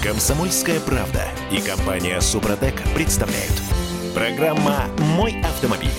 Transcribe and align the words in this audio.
Комсомольская 0.00 0.78
правда 0.78 1.24
и 1.50 1.60
компания 1.60 2.20
Супротек 2.20 2.74
представляют. 2.94 3.52
Программа 4.14 4.86
«Мой 5.16 5.40
автомобиль». 5.42 5.90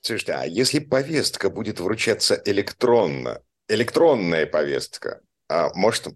Слушайте, 0.00 0.34
а 0.34 0.44
если 0.44 0.78
повестка 0.78 1.50
будет 1.50 1.80
вручаться 1.80 2.40
электронно, 2.44 3.42
электронная 3.68 4.46
повестка, 4.46 5.22
а 5.48 5.70
может 5.74 6.06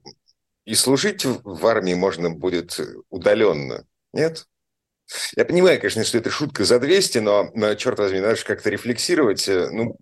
и 0.64 0.76
служить 0.76 1.24
в 1.24 1.66
армии 1.66 1.94
можно 1.94 2.30
будет 2.30 2.78
удаленно? 3.10 3.84
Нет? 4.12 4.46
Я 5.36 5.44
понимаю, 5.44 5.80
конечно, 5.80 6.04
что 6.04 6.18
это 6.18 6.30
шутка 6.30 6.64
за 6.64 6.78
200, 6.78 7.18
но, 7.18 7.74
черт 7.74 7.98
возьми, 7.98 8.20
надо 8.20 8.36
же 8.36 8.44
как-то 8.44 8.70
рефлексировать. 8.70 9.48
Э, 9.48 9.68
ну, 9.72 9.98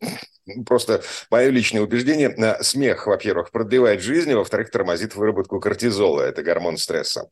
просто 0.66 1.02
мое 1.30 1.48
личное 1.48 1.82
убеждение, 1.82 2.30
э, 2.30 2.62
смех, 2.62 3.06
во-первых, 3.06 3.50
продлевает 3.50 4.00
жизнь, 4.00 4.32
а 4.32 4.36
во-вторых, 4.36 4.70
тормозит 4.70 5.14
выработку 5.14 5.60
кортизола, 5.60 6.22
это 6.22 6.42
гормон 6.42 6.76
стресса. 6.76 7.28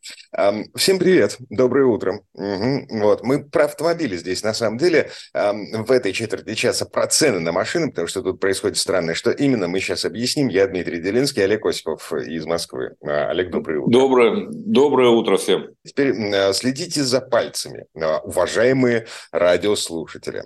Всем 0.75 0.99
привет, 0.99 1.37
доброе 1.51 1.87
утро. 1.87 2.21
Угу. 2.35 2.87
Вот. 3.01 3.23
Мы 3.23 3.45
про 3.45 3.65
автомобили 3.65 4.17
здесь, 4.17 4.43
на 4.43 4.55
самом 4.55 4.79
деле, 4.79 5.11
в 5.33 5.91
этой 5.91 6.13
четверти 6.13 6.55
часа 6.55 6.87
про 6.87 7.07
цены 7.07 7.41
на 7.41 7.53
машины, 7.53 7.91
потому 7.91 8.09
что 8.09 8.23
тут 8.23 8.41
происходит 8.41 8.77
странное, 8.77 9.15
что 9.15 9.31
именно 9.31 9.69
мы 9.69 9.81
сейчас 9.81 10.05
объясним. 10.05 10.49
Я 10.49 10.67
Дмитрий 10.67 11.01
Делинский, 11.01 11.45
Олег 11.45 11.65
Осипов 11.67 12.13
из 12.13 12.47
Москвы. 12.47 12.95
А, 13.05 13.31
Олег, 13.31 13.51
доброе 13.51 13.81
утро. 13.81 13.91
Доброе, 13.91 14.47
доброе 14.51 15.09
утро 15.11 15.37
всем. 15.37 15.69
Теперь 15.85 16.13
э, 16.13 16.53
следите 16.53 17.03
за 17.03 17.21
пальцами, 17.21 17.87
э, 17.95 18.19
уважаемые 18.19 19.07
радиослушатели. 19.33 20.45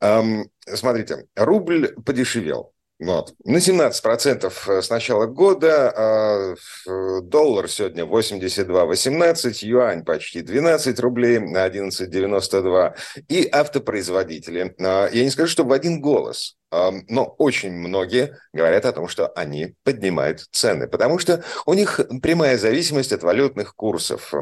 Смотрите, 0.00 1.26
рубль 1.36 1.94
подешевел. 2.04 2.72
Вот. 2.98 3.34
На 3.44 3.58
17% 3.58 4.52
э, 4.66 4.82
с 4.82 4.90
начала 4.90 5.26
года, 5.26 5.92
а 5.96 6.54
доллар 7.22 7.68
сегодня 7.68 8.04
82,18, 8.04 9.64
юань 9.64 10.04
почти 10.04 10.40
12 10.40 10.98
рублей, 10.98 11.38
11,92. 11.38 12.96
И 13.28 13.48
автопроизводители, 13.50 14.74
а, 14.80 15.08
я 15.12 15.22
не 15.22 15.30
скажу, 15.30 15.48
что 15.48 15.62
в 15.62 15.72
один 15.72 16.00
голос, 16.00 16.56
но 16.70 17.24
очень 17.38 17.72
многие 17.72 18.36
говорят 18.52 18.84
о 18.84 18.92
том, 18.92 19.08
что 19.08 19.28
они 19.28 19.74
поднимают 19.84 20.46
цены, 20.50 20.86
потому 20.86 21.18
что 21.18 21.42
у 21.64 21.74
них 21.74 22.00
прямая 22.20 22.58
зависимость 22.58 23.12
от 23.12 23.22
валютных 23.22 23.74
курсов. 23.74 24.34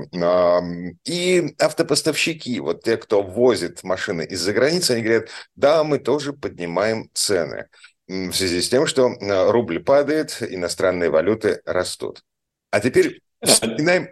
И 1.05 1.55
автопоставщики, 1.61 2.59
вот 2.59 2.83
те, 2.83 2.97
кто 2.97 3.23
возит 3.23 3.85
машины 3.85 4.23
из-за 4.23 4.53
границы, 4.53 4.93
они 4.93 5.03
говорят, 5.03 5.29
да, 5.55 5.85
мы 5.85 5.99
тоже 5.99 6.33
поднимаем 6.33 7.11
цены 7.15 7.67
в 8.09 8.33
связи 8.33 8.61
с 8.61 8.69
тем, 8.69 8.87
что 8.87 9.09
э, 9.09 9.51
рубль 9.51 9.83
падает, 9.83 10.43
иностранные 10.43 11.11
валюты 11.11 11.61
растут. 11.65 12.25
А 12.71 12.81
теперь 12.81 13.21
вспоминаем, 13.43 14.09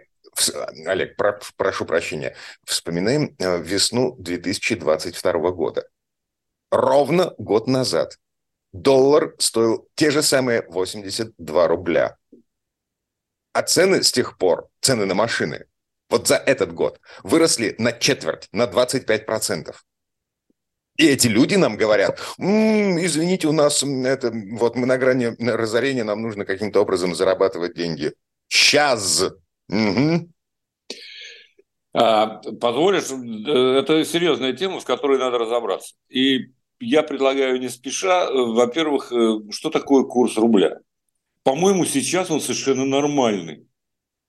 Олег, 0.85 1.15
про, 1.15 1.39
прошу 1.55 1.85
прощения, 1.85 2.35
вспоминаем 2.65 3.35
э, 3.39 3.61
весну 3.61 4.15
2022 4.17 5.51
года. 5.51 5.87
Ровно 6.71 7.33
год 7.37 7.67
назад 7.67 8.17
доллар 8.73 9.35
стоил 9.39 9.87
те 9.95 10.11
же 10.11 10.21
самые 10.21 10.63
82 10.67 11.67
рубля. 11.67 12.17
А 13.53 13.61
цены 13.61 14.03
с 14.03 14.11
тех 14.11 14.37
пор, 14.37 14.67
цены 14.81 15.05
на 15.05 15.13
машины, 15.13 15.67
вот 16.09 16.27
за 16.27 16.35
этот 16.35 16.73
год 16.73 16.99
выросли 17.23 17.75
на 17.77 17.93
четверть, 17.93 18.49
на 18.51 18.65
25%. 18.65 19.73
И 20.97 21.05
эти 21.07 21.27
люди 21.27 21.55
нам 21.55 21.75
говорят, 21.75 22.19
м-м, 22.37 23.03
извините, 23.03 23.47
у 23.47 23.51
нас 23.51 23.83
это, 23.83 24.31
вот 24.51 24.75
мы 24.75 24.85
на 24.85 24.97
грани 24.97 25.35
разорения, 25.39 26.03
нам 26.03 26.21
нужно 26.21 26.45
каким-то 26.45 26.81
образом 26.81 27.15
зарабатывать 27.15 27.75
деньги. 27.75 28.13
Сейчас. 28.47 29.23
Угу. 29.69 30.29
А, 31.93 32.41
позволишь, 32.59 33.09
э, 33.09 33.79
это 33.79 34.05
серьезная 34.05 34.53
тема, 34.53 34.79
с 34.79 34.85
которой 34.85 35.17
надо 35.17 35.37
разобраться. 35.37 35.95
И 36.09 36.51
я 36.79 37.03
предлагаю 37.03 37.59
не 37.59 37.69
спеша, 37.69 38.25
э, 38.25 38.33
во-первых, 38.33 39.11
э, 39.11 39.39
что 39.51 39.69
такое 39.69 40.03
курс 40.03 40.37
рубля? 40.37 40.79
По-моему, 41.43 41.85
сейчас 41.85 42.31
он 42.31 42.41
совершенно 42.41 42.85
нормальный 42.85 43.65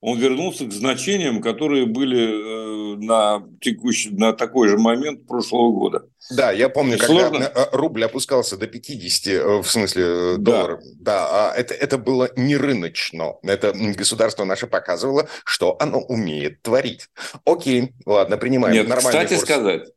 он 0.06 0.20
вернулся 0.20 0.66
к 0.66 0.72
значениям, 0.72 1.42
которые 1.42 1.84
были 1.84 2.94
э, 2.94 2.96
на 2.98 3.42
текущий, 3.60 4.10
на 4.10 4.32
такой 4.32 4.68
же 4.68 4.78
момент 4.78 5.26
прошлого 5.26 5.72
года. 5.72 6.04
Да, 6.30 6.52
я 6.52 6.68
помню, 6.68 6.96
Сложно? 6.96 7.40
когда 7.40 7.48
э, 7.48 7.66
рубль 7.72 8.04
опускался 8.04 8.56
до 8.56 8.68
50, 8.68 9.26
э, 9.26 9.62
в 9.62 9.66
смысле 9.68 10.36
долларов. 10.36 10.80
Да, 11.00 11.28
да 11.50 11.54
это, 11.56 11.74
это 11.74 11.98
было 11.98 12.30
не 12.36 12.56
рыночно. 12.56 13.34
Это 13.42 13.72
государство 13.72 14.44
наше 14.44 14.68
показывало, 14.68 15.28
что 15.44 15.76
оно 15.80 15.98
умеет 15.98 16.62
творить. 16.62 17.08
Окей, 17.44 17.92
ладно, 18.06 18.36
принимаем. 18.36 18.76
Нет, 18.76 18.86
Нормальный 18.86 19.10
кстати 19.10 19.30
курс. 19.30 19.42
сказать, 19.42 19.88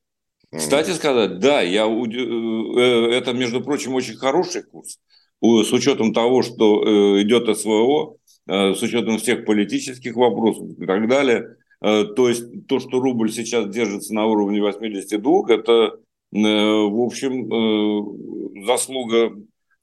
кстати 0.57 0.89
сказать, 0.89 1.37
да, 1.37 1.61
я, 1.61 1.83
это, 1.85 3.33
между 3.33 3.61
прочим, 3.61 3.93
очень 3.93 4.15
хороший 4.15 4.63
курс. 4.63 4.97
С 5.39 5.71
учетом 5.71 6.15
того, 6.15 6.41
что 6.41 7.21
идет 7.21 7.55
СВО, 7.55 8.15
с 8.49 8.81
учетом 8.81 9.17
всех 9.17 9.45
политических 9.45 10.15
вопросов 10.15 10.67
и 10.77 10.85
так 10.85 11.07
далее. 11.07 11.55
Э, 11.81 12.03
то 12.03 12.27
есть 12.27 12.67
то, 12.67 12.79
что 12.79 12.99
рубль 12.99 13.31
сейчас 13.31 13.69
держится 13.69 14.13
на 14.13 14.25
уровне 14.25 14.61
82, 14.61 15.45
это, 15.49 15.71
э, 15.71 15.97
в 16.31 17.01
общем, 17.01 18.65
заслуга 18.65 19.35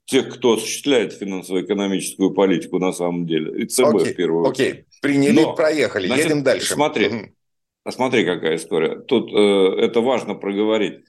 тех, 0.05 0.29
кто 0.33 0.53
осуществляет 0.53 1.13
финансово-экономическую 1.13 2.31
политику 2.31 2.79
на 2.79 2.93
самом 2.93 3.25
деле. 3.25 3.63
И 3.63 3.65
ЦБ 3.65 3.95
окей, 3.95 4.13
в 4.13 4.15
первую 4.15 4.45
очередь. 4.45 4.69
Окей, 4.69 4.85
приняли, 5.01 5.41
Но, 5.41 5.53
проехали, 5.53 6.07
значит, 6.07 6.25
едем 6.25 6.43
дальше. 6.43 6.73
Смотри, 6.73 7.07
угу. 7.07 7.91
смотри, 7.91 8.25
какая 8.25 8.55
история. 8.55 8.99
Тут 8.99 9.33
э, 9.33 9.81
это 9.81 10.01
важно 10.01 10.35
проговорить. 10.35 10.99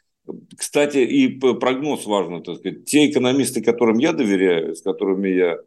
Кстати, 0.57 0.99
и 0.99 1.29
прогноз 1.39 2.07
важно, 2.07 2.43
так 2.43 2.57
сказать. 2.57 2.85
Те 2.87 3.11
экономисты, 3.11 3.63
которым 3.63 3.99
я 3.99 4.13
доверяю, 4.13 4.75
с 4.75 4.83
которыми 4.83 5.29
я, 5.29 5.59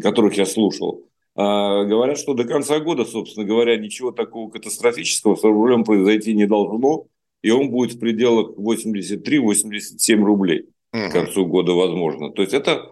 которых 0.00 0.34
я 0.34 0.44
слушал, 0.44 1.09
говорят, 1.42 2.18
что 2.18 2.34
до 2.34 2.44
конца 2.44 2.80
года, 2.80 3.04
собственно 3.04 3.46
говоря, 3.46 3.76
ничего 3.76 4.10
такого 4.10 4.50
катастрофического 4.50 5.36
с 5.36 5.42
рублем 5.42 5.84
произойти 5.84 6.34
не 6.34 6.46
должно, 6.46 7.06
и 7.42 7.50
он 7.50 7.70
будет 7.70 7.94
в 7.94 7.98
пределах 7.98 8.58
83-87 8.58 10.22
рублей 10.22 10.66
к 10.92 11.10
концу 11.10 11.46
года, 11.46 11.72
возможно. 11.72 12.32
То 12.32 12.42
есть 12.42 12.54
это 12.54 12.90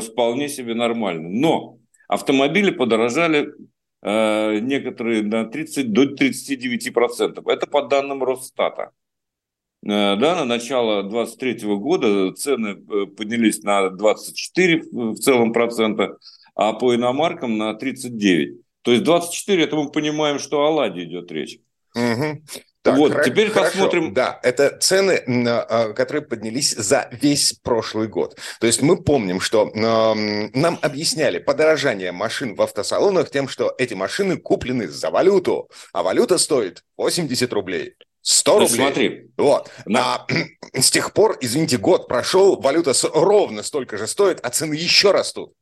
вполне 0.00 0.48
себе 0.48 0.74
нормально. 0.74 1.28
Но 1.28 1.78
автомобили 2.08 2.70
подорожали 2.70 3.48
э, 4.02 4.58
некоторые 4.60 5.22
на 5.22 5.44
30 5.44 5.92
до 5.92 6.04
39%. 6.04 7.50
Это 7.50 7.66
по 7.66 7.82
данным 7.82 8.24
Росстата. 8.24 8.90
Э, 9.84 10.16
да, 10.16 10.36
на 10.36 10.44
начало 10.44 11.02
2023 11.02 11.76
года 11.76 12.32
цены 12.32 12.68
э, 12.68 13.06
поднялись 13.06 13.62
на 13.62 13.90
24 13.90 14.82
в 14.90 15.16
целом 15.16 15.52
процента, 15.52 16.16
а 16.58 16.72
по 16.72 16.94
иномаркам 16.94 17.56
на 17.56 17.72
39. 17.72 18.60
То 18.82 18.90
есть 18.90 19.04
24, 19.04 19.62
это 19.62 19.76
мы 19.76 19.90
понимаем, 19.90 20.40
что 20.40 20.66
о 20.66 20.70
Ладе 20.70 21.04
идет 21.04 21.30
речь. 21.30 21.60
Угу. 21.94 22.42
Так, 22.82 22.96
вот, 22.96 23.12
хор- 23.12 23.24
теперь 23.24 23.50
хорошо. 23.50 23.70
посмотрим. 23.70 24.12
Да, 24.12 24.40
это 24.42 24.76
цены, 24.80 25.22
а, 25.46 25.92
которые 25.92 26.22
поднялись 26.22 26.74
за 26.74 27.08
весь 27.12 27.52
прошлый 27.62 28.08
год. 28.08 28.36
То 28.60 28.66
есть 28.66 28.82
мы 28.82 29.00
помним, 29.00 29.40
что 29.40 29.70
нам 29.74 30.78
объясняли 30.82 31.38
подорожание 31.38 32.10
машин 32.10 32.56
в 32.56 32.62
автосалонах 32.62 33.30
тем, 33.30 33.46
что 33.46 33.72
эти 33.78 33.94
машины 33.94 34.36
куплены 34.36 34.88
за 34.88 35.10
валюту, 35.10 35.70
а 35.92 36.02
валюта 36.02 36.38
стоит 36.38 36.82
80 36.96 37.52
рублей. 37.52 37.94
100 38.22 38.52
рублей. 38.52 38.68
Смотри. 38.68 39.30
Вот. 39.36 39.70
На... 39.86 40.16
А 40.16 40.26
с 40.80 40.90
тех 40.90 41.12
пор, 41.12 41.38
извините, 41.40 41.78
год 41.78 42.08
прошел, 42.08 42.60
валюта 42.60 42.92
ровно 43.14 43.62
столько 43.62 43.96
же 43.96 44.08
стоит, 44.08 44.40
а 44.42 44.50
цены 44.50 44.74
еще 44.74 45.12
растут. 45.12 45.52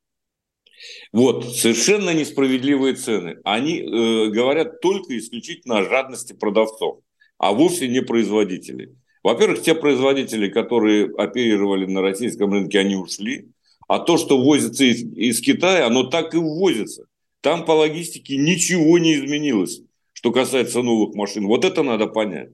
Вот, 1.12 1.56
совершенно 1.56 2.12
несправедливые 2.14 2.94
цены. 2.94 3.38
Они 3.44 3.80
э, 3.80 4.28
говорят 4.28 4.80
только 4.80 5.16
исключительно 5.18 5.78
о 5.78 5.84
жадности 5.84 6.32
продавцов, 6.32 7.00
а 7.38 7.52
вовсе 7.52 7.88
не 7.88 8.02
производителей. 8.02 8.90
Во-первых, 9.22 9.62
те 9.62 9.74
производители, 9.74 10.48
которые 10.48 11.12
оперировали 11.16 11.86
на 11.86 12.00
российском 12.00 12.52
рынке, 12.52 12.78
они 12.78 12.96
ушли. 12.96 13.48
А 13.88 13.98
то, 13.98 14.18
что 14.18 14.42
возится 14.42 14.84
из, 14.84 15.02
из 15.02 15.40
Китая, 15.40 15.86
оно 15.86 16.04
так 16.04 16.34
и 16.34 16.38
ввозится. 16.38 17.06
Там 17.40 17.64
по 17.64 17.72
логистике 17.72 18.36
ничего 18.36 18.98
не 18.98 19.14
изменилось, 19.14 19.82
что 20.12 20.32
касается 20.32 20.82
новых 20.82 21.14
машин. 21.14 21.46
Вот 21.46 21.64
это 21.64 21.82
надо 21.82 22.06
понять. 22.06 22.50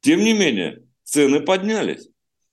Тем 0.00 0.20
не 0.20 0.34
менее, 0.34 0.82
цены 1.02 1.40
поднялись. 1.40 2.08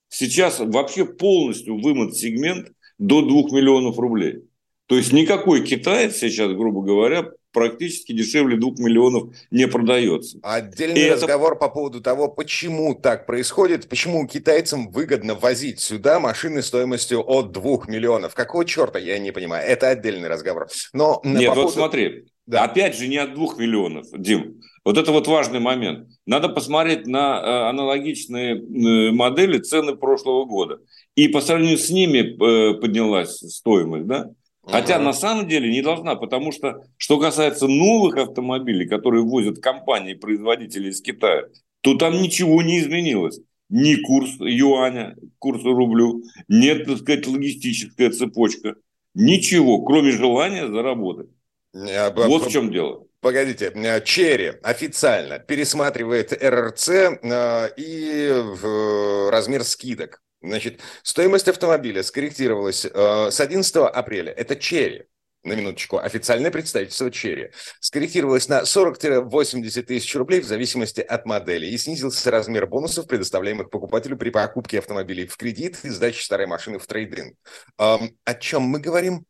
Сейчас 0.08 0.60
вообще 0.60 1.06
полностью 1.06 1.82
вымыт 1.82 2.16
сегмент 2.16 2.72
до 2.98 3.22
2 3.22 3.58
миллионов 3.58 3.98
рублей. 3.98 4.44
То 4.92 4.98
есть 4.98 5.14
никакой 5.14 5.64
китаец 5.64 6.18
сейчас, 6.18 6.52
грубо 6.52 6.82
говоря, 6.82 7.30
практически 7.54 8.12
дешевле 8.12 8.58
2 8.58 8.72
миллионов 8.80 9.34
не 9.50 9.66
продается. 9.66 10.38
Отдельный 10.44 11.00
И 11.00 11.10
разговор 11.10 11.54
это... 11.54 11.62
по 11.62 11.70
поводу 11.70 12.02
того, 12.02 12.28
почему 12.28 12.94
так 12.94 13.26
происходит, 13.26 13.88
почему 13.88 14.28
китайцам 14.28 14.92
выгодно 14.92 15.36
возить 15.36 15.80
сюда 15.80 16.20
машины 16.20 16.62
стоимостью 16.62 17.24
от 17.26 17.54
2 17.54 17.86
миллионов. 17.88 18.34
Какого 18.34 18.66
черта, 18.66 19.00
я 19.00 19.18
не 19.18 19.32
понимаю. 19.32 19.66
Это 19.66 19.88
отдельный 19.88 20.28
разговор. 20.28 20.68
Но 20.92 21.22
Нет, 21.24 21.48
по 21.48 21.56
вот 21.56 21.62
поводу... 21.62 21.72
смотри, 21.72 22.26
да. 22.46 22.66
опять 22.66 22.98
же 22.98 23.08
не 23.08 23.16
от 23.16 23.34
2 23.34 23.56
миллионов, 23.60 24.08
Дим. 24.12 24.60
Вот 24.84 24.98
это 24.98 25.14
вот 25.14 25.26
важный 25.26 25.62
момент. 25.62 26.10
Надо 26.26 26.50
посмотреть 26.50 27.08
на 27.08 27.40
э, 27.40 27.70
аналогичные 27.70 28.56
э, 28.56 29.12
модели 29.14 29.60
цены 29.60 29.96
прошлого 29.96 30.44
года. 30.44 30.80
И 31.16 31.30
по 31.30 31.40
сравнению 31.40 31.78
с 31.78 31.90
ними 31.90 32.18
э, 32.18 32.74
поднялась 32.82 33.38
стоимость, 33.38 34.08
да? 34.08 34.32
Хотя 34.64 35.00
на 35.00 35.14
самом 35.14 35.48
деле 35.48 35.72
не 35.72 35.82
должна, 35.82 36.16
потому 36.16 36.52
что, 36.52 36.84
что 36.98 37.20
касается 37.20 37.68
новых 37.68 38.18
автомобилей, 38.18 38.88
которые 38.88 39.24
возят 39.24 39.60
компании-производители 39.60 40.90
из 40.90 41.02
Китая, 41.02 41.46
то 41.82 41.96
там 41.96 42.22
ничего 42.22 42.62
не 42.62 42.80
изменилось. 42.80 43.40
Ни 43.70 43.96
курс 43.96 44.32
юаня, 44.40 45.16
курс 45.40 45.64
рублю, 45.64 46.24
нет, 46.48 46.86
так 46.86 46.98
сказать, 46.98 47.26
логистическая 47.26 48.12
цепочка. 48.12 48.76
Ничего, 49.16 49.82
кроме 49.82 50.12
желания 50.12 50.68
заработать. 50.68 51.30
Вот 51.74 52.48
в 52.48 52.52
чем 52.52 52.72
дело. 52.72 53.06
Погодите, 53.22 53.72
Черри 54.04 54.54
официально 54.64 55.38
пересматривает 55.40 56.34
РРЦ 56.34 56.90
э, 56.90 57.70
и 57.78 59.30
размер 59.32 59.64
скидок. 59.64 60.22
Значит, 60.42 60.80
стоимость 61.04 61.48
автомобиля 61.48 62.04
скорректировалась 62.04 62.86
э, 62.86 63.32
с 63.32 63.40
11 63.40 63.76
апреля. 63.76 64.32
Это 64.32 64.56
Черри. 64.56 65.04
На 65.44 65.54
минуточку. 65.54 65.98
Официальное 65.98 66.52
представительство 66.52 67.10
Черри. 67.10 67.50
Скорректировалось 67.80 68.48
на 68.48 68.62
40-80 68.62 69.82
тысяч 69.84 70.16
рублей 70.16 70.40
в 70.40 70.46
зависимости 70.46 71.02
от 71.02 71.26
модели. 71.26 71.66
И 71.66 71.78
снизился 71.78 72.30
размер 72.30 72.68
бонусов, 72.68 73.08
предоставляемых 73.08 73.72
покупателю 73.72 74.18
при 74.18 74.30
покупке 74.30 74.80
автомобилей 74.80 75.26
в 75.26 75.38
кредит 75.38 75.80
и 75.84 75.90
сдаче 75.90 76.24
старой 76.24 76.46
машины 76.46 76.78
в 76.78 76.86
трейдинг. 76.86 77.36
Эм, 77.80 78.16
о 78.24 78.34
чем 78.36 78.64
мы 78.64 78.80
говорим? 78.80 79.26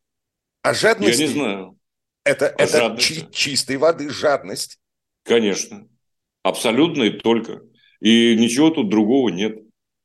О 0.63 0.73
жадности? 0.73 1.21
Я 1.21 1.27
не 1.27 1.33
знаю. 1.33 1.77
Это, 2.25 2.45
это 2.57 2.97
чи- 2.99 3.31
чистой 3.31 3.77
воды 3.77 4.09
жадность. 4.09 4.79
Конечно. 5.23 5.87
Абсолютно 6.43 7.03
и 7.03 7.11
только. 7.11 7.61
И 8.01 8.35
ничего 8.35 8.69
тут 8.69 8.89
другого 8.89 9.29
нет. 9.29 9.59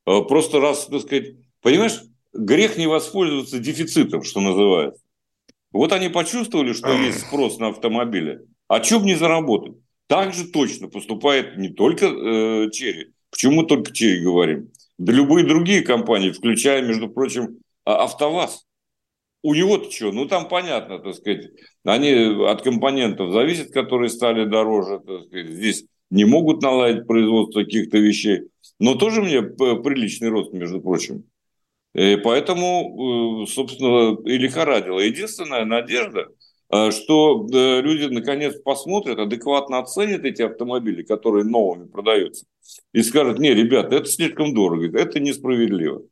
Э, 0.07 0.21
просто 0.21 0.59
раз, 0.59 0.87
так 0.87 1.01
сказать, 1.01 1.35
понимаешь, 1.61 2.01
грех 2.33 2.77
не 2.77 2.87
воспользоваться 2.87 3.59
дефицитом, 3.59 4.23
что 4.23 4.39
называется. 4.39 5.03
Вот 5.71 5.91
они 5.91 6.07
почувствовали, 6.07 6.73
что 6.73 6.93
есть 6.93 7.27
спрос 7.27 7.59
на 7.59 7.67
автомобили. 7.67 8.39
А 8.69 8.79
бы 8.79 9.05
не 9.05 9.15
заработать? 9.15 9.75
Так 10.07 10.33
же 10.33 10.47
точно 10.47 10.87
поступает 10.87 11.57
не 11.57 11.69
только 11.69 12.05
э, 12.05 12.69
Черри. 12.71 13.13
Почему 13.29 13.63
только 13.63 13.93
Черри 13.93 14.23
говорим? 14.23 14.71
Да 14.97 15.11
любые 15.11 15.45
другие 15.45 15.81
компании, 15.81 16.31
включая, 16.31 16.81
между 16.81 17.09
прочим, 17.09 17.59
а, 17.83 18.05
АвтоВАЗ. 18.05 18.65
У 19.43 19.53
него-то 19.53 19.91
что? 19.91 20.11
Ну, 20.13 20.25
там 20.25 20.47
понятно, 20.47 20.99
так 20.99 21.15
сказать, 21.15 21.49
они 21.83 22.11
от 22.45 22.61
компонентов 22.61 23.33
зависят, 23.33 23.71
которые 23.71 24.09
стали 24.09 24.45
дороже, 24.45 24.99
так 25.05 25.25
сказать. 25.25 25.49
Здесь 25.49 25.85
не 26.09 26.25
могут 26.25 26.61
наладить 26.61 27.05
производство 27.05 27.63
каких-то 27.63 27.97
вещей 27.97 28.43
но 28.79 28.95
тоже 28.95 29.21
мне 29.21 29.41
приличный 29.41 30.29
рост, 30.29 30.53
между 30.53 30.81
прочим. 30.81 31.25
И 31.93 32.15
поэтому, 32.17 33.43
э, 33.43 33.47
собственно, 33.47 34.17
и 34.23 34.37
лихорадило. 34.37 34.99
Единственная 34.99 35.65
надежда, 35.65 36.27
э, 36.69 36.91
что 36.91 37.47
э, 37.51 37.81
люди 37.81 38.13
наконец 38.13 38.55
посмотрят, 38.61 39.17
адекватно 39.17 39.79
оценят 39.79 40.23
эти 40.23 40.43
автомобили, 40.43 41.01
которые 41.01 41.43
новыми 41.45 41.87
продаются, 41.87 42.45
и 42.93 43.01
скажут, 43.01 43.39
не, 43.39 43.53
ребята, 43.53 43.95
это 43.95 44.05
слишком 44.05 44.53
дорого, 44.53 44.95
это 44.97 45.19
несправедливо. 45.19 46.03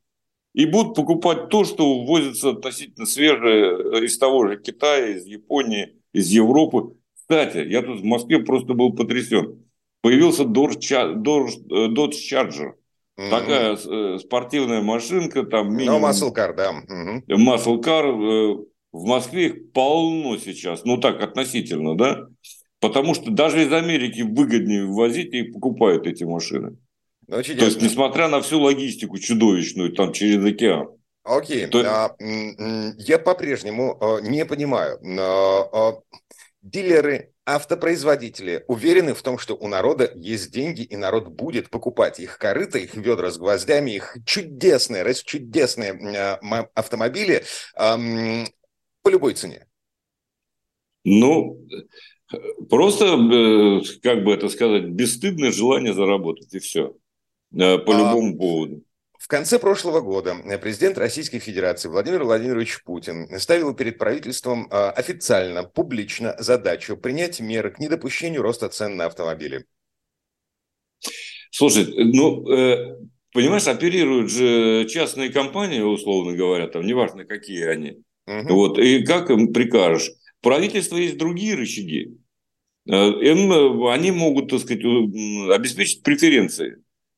И 0.54 0.64
будут 0.64 0.96
покупать 0.96 1.50
то, 1.50 1.64
что 1.64 2.04
ввозится 2.04 2.50
относительно 2.50 3.06
свежее 3.06 4.04
из 4.04 4.18
того 4.18 4.48
же 4.48 4.60
Китая, 4.60 5.08
из 5.08 5.26
Японии, 5.26 6.00
из 6.12 6.30
Европы. 6.30 6.96
Кстати, 7.14 7.58
я 7.58 7.82
тут 7.82 8.00
в 8.00 8.04
Москве 8.04 8.40
просто 8.40 8.72
был 8.72 8.94
потрясен 8.94 9.65
появился 10.06 10.44
Dodge, 10.44 10.78
Dodge 11.18 12.12
Charger. 12.12 12.74
Mm-hmm. 13.18 13.30
Такая 13.30 13.76
э, 13.76 14.18
спортивная 14.20 14.80
машинка, 14.80 15.42
там 15.42 15.66
ну, 15.66 15.74
минимум... 15.74 16.02
Ну, 16.02 16.08
muscle 16.08 16.32
car, 16.32 16.54
да. 16.54 16.70
Mm-hmm. 16.70 17.22
Muscle 17.28 17.82
car. 17.82 18.04
Э, 18.04 18.64
в 18.92 19.04
Москве 19.04 19.46
их 19.46 19.72
полно 19.72 20.36
сейчас, 20.38 20.84
ну 20.84 20.98
так, 20.98 21.20
относительно, 21.20 21.96
да? 21.96 22.28
Потому 22.78 23.14
что 23.14 23.32
даже 23.32 23.64
из 23.64 23.72
Америки 23.72 24.20
выгоднее 24.22 24.84
ввозить 24.84 25.34
и 25.34 25.42
покупают 25.42 26.06
эти 26.06 26.22
машины. 26.22 26.76
Ну, 27.26 27.42
То 27.42 27.64
есть, 27.64 27.82
несмотря 27.82 28.28
на 28.28 28.40
всю 28.42 28.60
логистику 28.60 29.18
чудовищную, 29.18 29.92
там, 29.92 30.12
через 30.12 30.44
океан. 30.44 30.90
Окей, 31.24 31.66
То... 31.66 31.82
а, 31.84 32.16
я 32.98 33.18
по-прежнему 33.18 33.98
а, 34.00 34.20
не 34.20 34.44
понимаю. 34.44 35.00
А, 36.66 36.68
а, 36.68 36.70
дилеры 36.70 37.32
Автопроизводители 37.48 38.64
уверены 38.66 39.14
в 39.14 39.22
том, 39.22 39.38
что 39.38 39.54
у 39.54 39.68
народа 39.68 40.10
есть 40.16 40.50
деньги, 40.50 40.82
и 40.82 40.96
народ 40.96 41.28
будет 41.28 41.70
покупать 41.70 42.18
их 42.18 42.38
корыто, 42.38 42.76
их 42.76 42.96
ведра 42.96 43.30
с 43.30 43.38
гвоздями, 43.38 43.92
их 43.92 44.16
чудесные, 44.26 45.14
чудесные 45.14 45.92
э, 45.92 46.66
автомобили 46.74 47.44
э, 47.76 48.44
по 49.00 49.08
любой 49.08 49.34
цене. 49.34 49.68
Ну, 51.04 51.64
просто, 52.68 53.04
э, 53.14 53.80
как 54.02 54.24
бы 54.24 54.34
это 54.34 54.48
сказать, 54.48 54.86
бесстыдное 54.86 55.52
желание 55.52 55.94
заработать, 55.94 56.52
и 56.52 56.58
все. 56.58 56.96
Э, 57.54 57.78
по 57.78 57.94
а, 57.94 57.98
любому 57.98 58.36
поводу. 58.36 58.82
В 59.26 59.28
конце 59.28 59.58
прошлого 59.58 60.02
года 60.02 60.36
президент 60.62 60.96
Российской 60.98 61.40
Федерации 61.40 61.88
Владимир 61.88 62.22
Владимирович 62.22 62.84
Путин 62.84 63.40
ставил 63.40 63.74
перед 63.74 63.98
правительством 63.98 64.68
а, 64.70 64.92
официально, 64.92 65.64
публично 65.64 66.36
задачу 66.38 66.96
принять 66.96 67.40
меры 67.40 67.72
к 67.72 67.80
недопущению 67.80 68.42
роста 68.42 68.68
цен 68.68 68.96
на 68.96 69.06
автомобили. 69.06 69.64
Слушай, 71.50 71.92
ну, 71.96 72.48
э, 72.48 72.98
понимаешь, 73.32 73.66
оперируют 73.66 74.30
же 74.30 74.86
частные 74.88 75.30
компании, 75.30 75.80
условно 75.80 76.36
говоря, 76.36 76.68
там, 76.68 76.86
неважно, 76.86 77.24
какие 77.24 77.64
они. 77.64 78.04
Угу. 78.28 78.54
Вот, 78.54 78.78
и 78.78 79.02
как 79.02 79.28
им 79.30 79.52
прикажешь? 79.52 80.08
Правительство 80.40 80.98
есть 80.98 81.18
другие 81.18 81.56
рычаги. 81.56 82.16
Э, 82.88 82.92
им, 82.94 83.52
э, 83.52 83.92
они 83.92 84.12
могут, 84.12 84.50
так 84.50 84.60
сказать, 84.60 84.84
обеспечить 84.84 86.04
преференции 86.04 86.76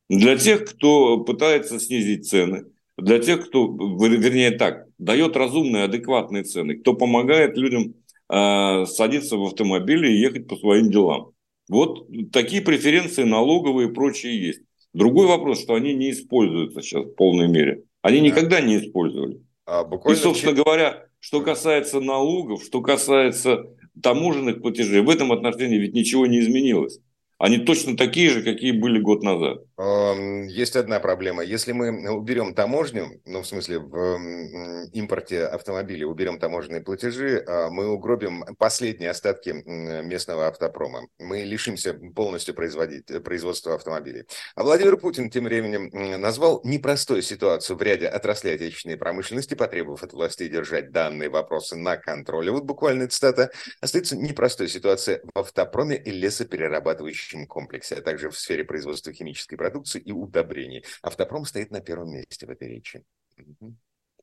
для 0.09 0.37
тех, 0.37 0.65
кто 0.65 1.19
пытается 1.19 1.79
снизить 1.79 2.29
цены, 2.29 2.65
для 2.97 3.19
тех, 3.19 3.49
кто, 3.49 3.67
вернее 3.69 4.53
так, 4.53 4.87
дает 4.99 5.37
разумные, 5.37 5.85
адекватные 5.85 6.45
цены, 6.45 6.77
кто 6.77 6.95
помогает 6.95 7.57
людям 7.57 7.95
э, 8.29 8.87
садиться 8.87 9.37
в 9.37 9.45
автомобили 9.45 10.11
и 10.11 10.21
ехать 10.21 10.49
по 10.49 10.57
своим 10.57 10.91
делам. 10.91 11.31
Вот 11.69 12.09
такие 12.33 12.63
преференции 12.63 13.25
налоговые 13.25 13.89
и 13.89 13.93
прочие 13.93 14.41
есть. 14.41 14.63
Другой 14.95 15.27
вопрос, 15.27 15.61
что 15.61 15.75
они 15.75 15.95
не 15.95 16.11
используются 16.11 16.81
сейчас 16.81 17.05
в 17.05 17.15
полной 17.15 17.47
мере. 17.47 17.85
Они 18.03 18.21
никогда 18.21 18.61
не 18.61 18.79
использовали. 18.79 19.41
А, 19.67 19.87
и, 20.09 20.15
собственно 20.15 20.55
говоря, 20.55 21.05
что 21.21 21.43
касается 21.43 22.01
налогов, 22.01 22.65
что 22.65 22.81
касается 22.81 23.67
таможенных 24.03 24.63
платежей, 24.63 25.03
в 25.03 25.11
этом 25.11 25.31
отношении 25.31 25.77
ведь 25.77 25.93
ничего 25.93 26.27
не 26.27 26.41
изменилось 26.41 27.01
они 27.39 27.59
точно 27.59 27.97
такие 27.97 28.31
же, 28.31 28.43
какие 28.43 28.73
были 28.73 28.99
год 28.99 29.23
назад. 29.23 29.63
Есть 29.79 30.75
одна 30.75 30.99
проблема. 30.99 31.45
Если 31.45 31.71
мы 31.71 32.11
уберем 32.11 32.53
таможню, 32.53 33.21
ну, 33.25 33.43
в 33.43 33.47
смысле, 33.47 33.79
в 33.79 34.19
импорте 34.93 35.45
автомобилей 35.45 36.05
уберем 36.05 36.41
таможенные 36.41 36.81
платежи, 36.81 37.45
а, 37.47 37.71
мы 37.71 37.87
угробим 37.89 38.45
последние 38.59 39.11
остатки 39.11 39.51
местного 39.51 40.49
автопрома. 40.49 41.07
Мы 41.21 41.43
лишимся 41.45 41.95
полностью 41.95 42.55
производить, 42.55 43.07
производства 43.23 43.77
автомобилей. 43.77 44.25
А 44.57 44.65
Владимир 44.65 44.97
Путин 44.97 45.31
тем 45.31 45.45
временем 45.45 45.91
назвал 46.21 46.61
непростую 46.65 47.23
ситуацию 47.23 47.77
в 47.77 47.83
ряде 47.83 48.09
отраслей 48.09 48.57
отечественной 48.57 48.97
промышленности, 48.97 49.55
потребовав 49.55 50.03
от 50.03 50.13
властей 50.13 50.49
держать 50.49 50.91
данные 50.91 51.29
вопросы 51.29 51.77
на 51.77 51.97
контроле. 51.97 52.51
Вот 52.51 52.65
буквально 52.65 53.07
цитата. 53.07 53.53
Остается 53.81 54.17
непростой 54.17 54.67
ситуация 54.67 55.21
в 55.35 55.39
автопроме 55.39 55.97
и 55.97 56.11
лесоперерабатывающей 56.11 57.29
пищевом 57.29 57.47
комплексе, 57.47 57.97
а 57.97 58.01
также 58.01 58.31
в 58.31 58.39
сфере 58.39 58.65
производства 58.65 59.13
химической 59.13 59.57
продукции 59.57 59.68
и 59.99 60.13
удобрений. 60.13 60.85
Автопром 61.03 61.45
стоит 61.45 61.71
на 61.71 61.81
первом 61.81 62.11
месте 62.11 62.47
в 62.47 62.51
этой 62.51 62.69
речи. 62.69 63.03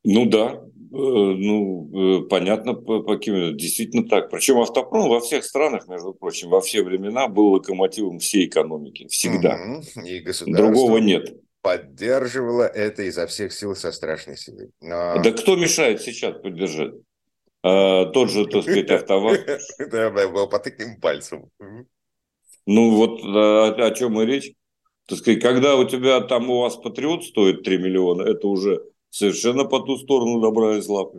Ну 0.08 0.28
да, 0.28 0.52
э, 0.52 0.62
ну 0.92 2.22
э, 2.22 2.28
понятно, 2.28 2.76
по, 2.76 3.02
по 3.02 3.18
действительно 3.18 4.08
так. 4.08 4.30
Причем 4.30 4.60
автопром 4.60 5.10
во 5.10 5.20
всех 5.20 5.44
странах, 5.44 5.88
между 5.88 6.14
прочим, 6.14 6.50
во 6.50 6.62
все 6.62 6.84
времена 6.84 7.28
был 7.28 7.54
локомотивом 7.54 8.20
всей 8.20 8.46
экономики, 8.46 9.08
всегда. 9.08 9.56
Угу. 9.56 10.06
И 10.06 10.24
Другого 10.46 11.00
нет. 11.00 11.36
Поддерживало 11.62 12.64
это 12.68 13.02
изо 13.02 13.26
всех 13.26 13.52
сил 13.52 13.76
со 13.76 13.92
страшной 13.92 14.38
силой. 14.38 14.70
Но... 14.80 15.20
Да 15.24 15.32
кто 15.32 15.56
мешает 15.56 16.00
сейчас 16.04 16.40
поддержать? 16.40 16.94
А, 17.64 18.06
тот 18.06 18.30
же, 18.30 18.46
так 18.46 18.62
сказать, 18.62 18.92
АвтоВАЗ. 18.92 19.40
Да, 19.92 20.12
был 20.12 20.48
потыкаем 20.48 21.00
пальцем. 21.02 21.50
Ну 22.68 22.96
вот 22.96 23.24
о, 23.24 23.74
о 23.88 23.92
чем 23.92 24.22
и 24.22 24.26
речь. 24.28 24.54
Так 25.08 25.20
сказать, 25.20 25.42
когда 25.42 25.76
у 25.76 25.88
тебя 25.88 26.20
там 26.22 26.50
у 26.50 26.62
вас 26.62 26.78
Патриот 26.78 27.24
стоит 27.24 27.64
3 27.64 27.78
миллиона, 27.78 28.24
это 28.24 28.48
уже 28.48 28.82
совершенно 29.10 29.66
по 29.66 29.80
ту 29.80 29.98
сторону 29.98 30.42
добра 30.42 30.78
и 30.78 30.82
зла. 30.82 31.10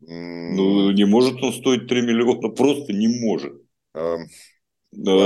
Ну, 0.00 0.90
не 0.90 1.04
может 1.04 1.42
он 1.42 1.52
стоить 1.52 1.86
3 1.86 2.02
миллиона, 2.02 2.48
просто 2.56 2.92
не 2.92 3.08
может. 3.08 3.54
Um, 3.94 4.24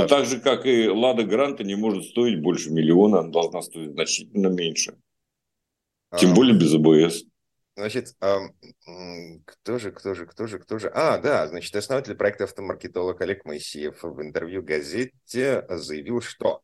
так 0.09 0.27
же, 0.27 0.41
как 0.41 0.67
и 0.67 0.89
Лада 0.89 1.25
Гранта 1.25 1.63
не 1.63 1.77
может 1.77 2.05
стоить 2.05 2.43
больше 2.43 2.71
миллиона, 2.71 3.21
она 3.21 3.31
должна 3.31 3.63
стоить 3.63 3.93
значительно 3.93 4.49
меньше. 4.49 4.97
Тем 6.19 6.33
um, 6.33 6.35
более 6.35 6.59
без 6.59 6.75
АБС. 6.75 7.25
Значит, 7.77 8.15
кто 9.45 9.79
же, 9.79 9.91
кто 9.91 10.15
же, 10.15 10.27
кто 10.27 10.47
же, 10.47 10.59
кто 10.59 10.79
же? 10.79 10.89
А, 10.95 11.19
да, 11.19 11.49
значит, 11.49 11.75
основатель 11.75 12.15
проекта 12.15 12.45
автомаркетолог 12.45 13.21
Олег 13.21 13.45
Моисеев 13.45 14.03
в 14.03 14.23
интервью 14.23 14.63
газете 14.63 15.65
заявил, 15.69 16.21
что 16.21 16.63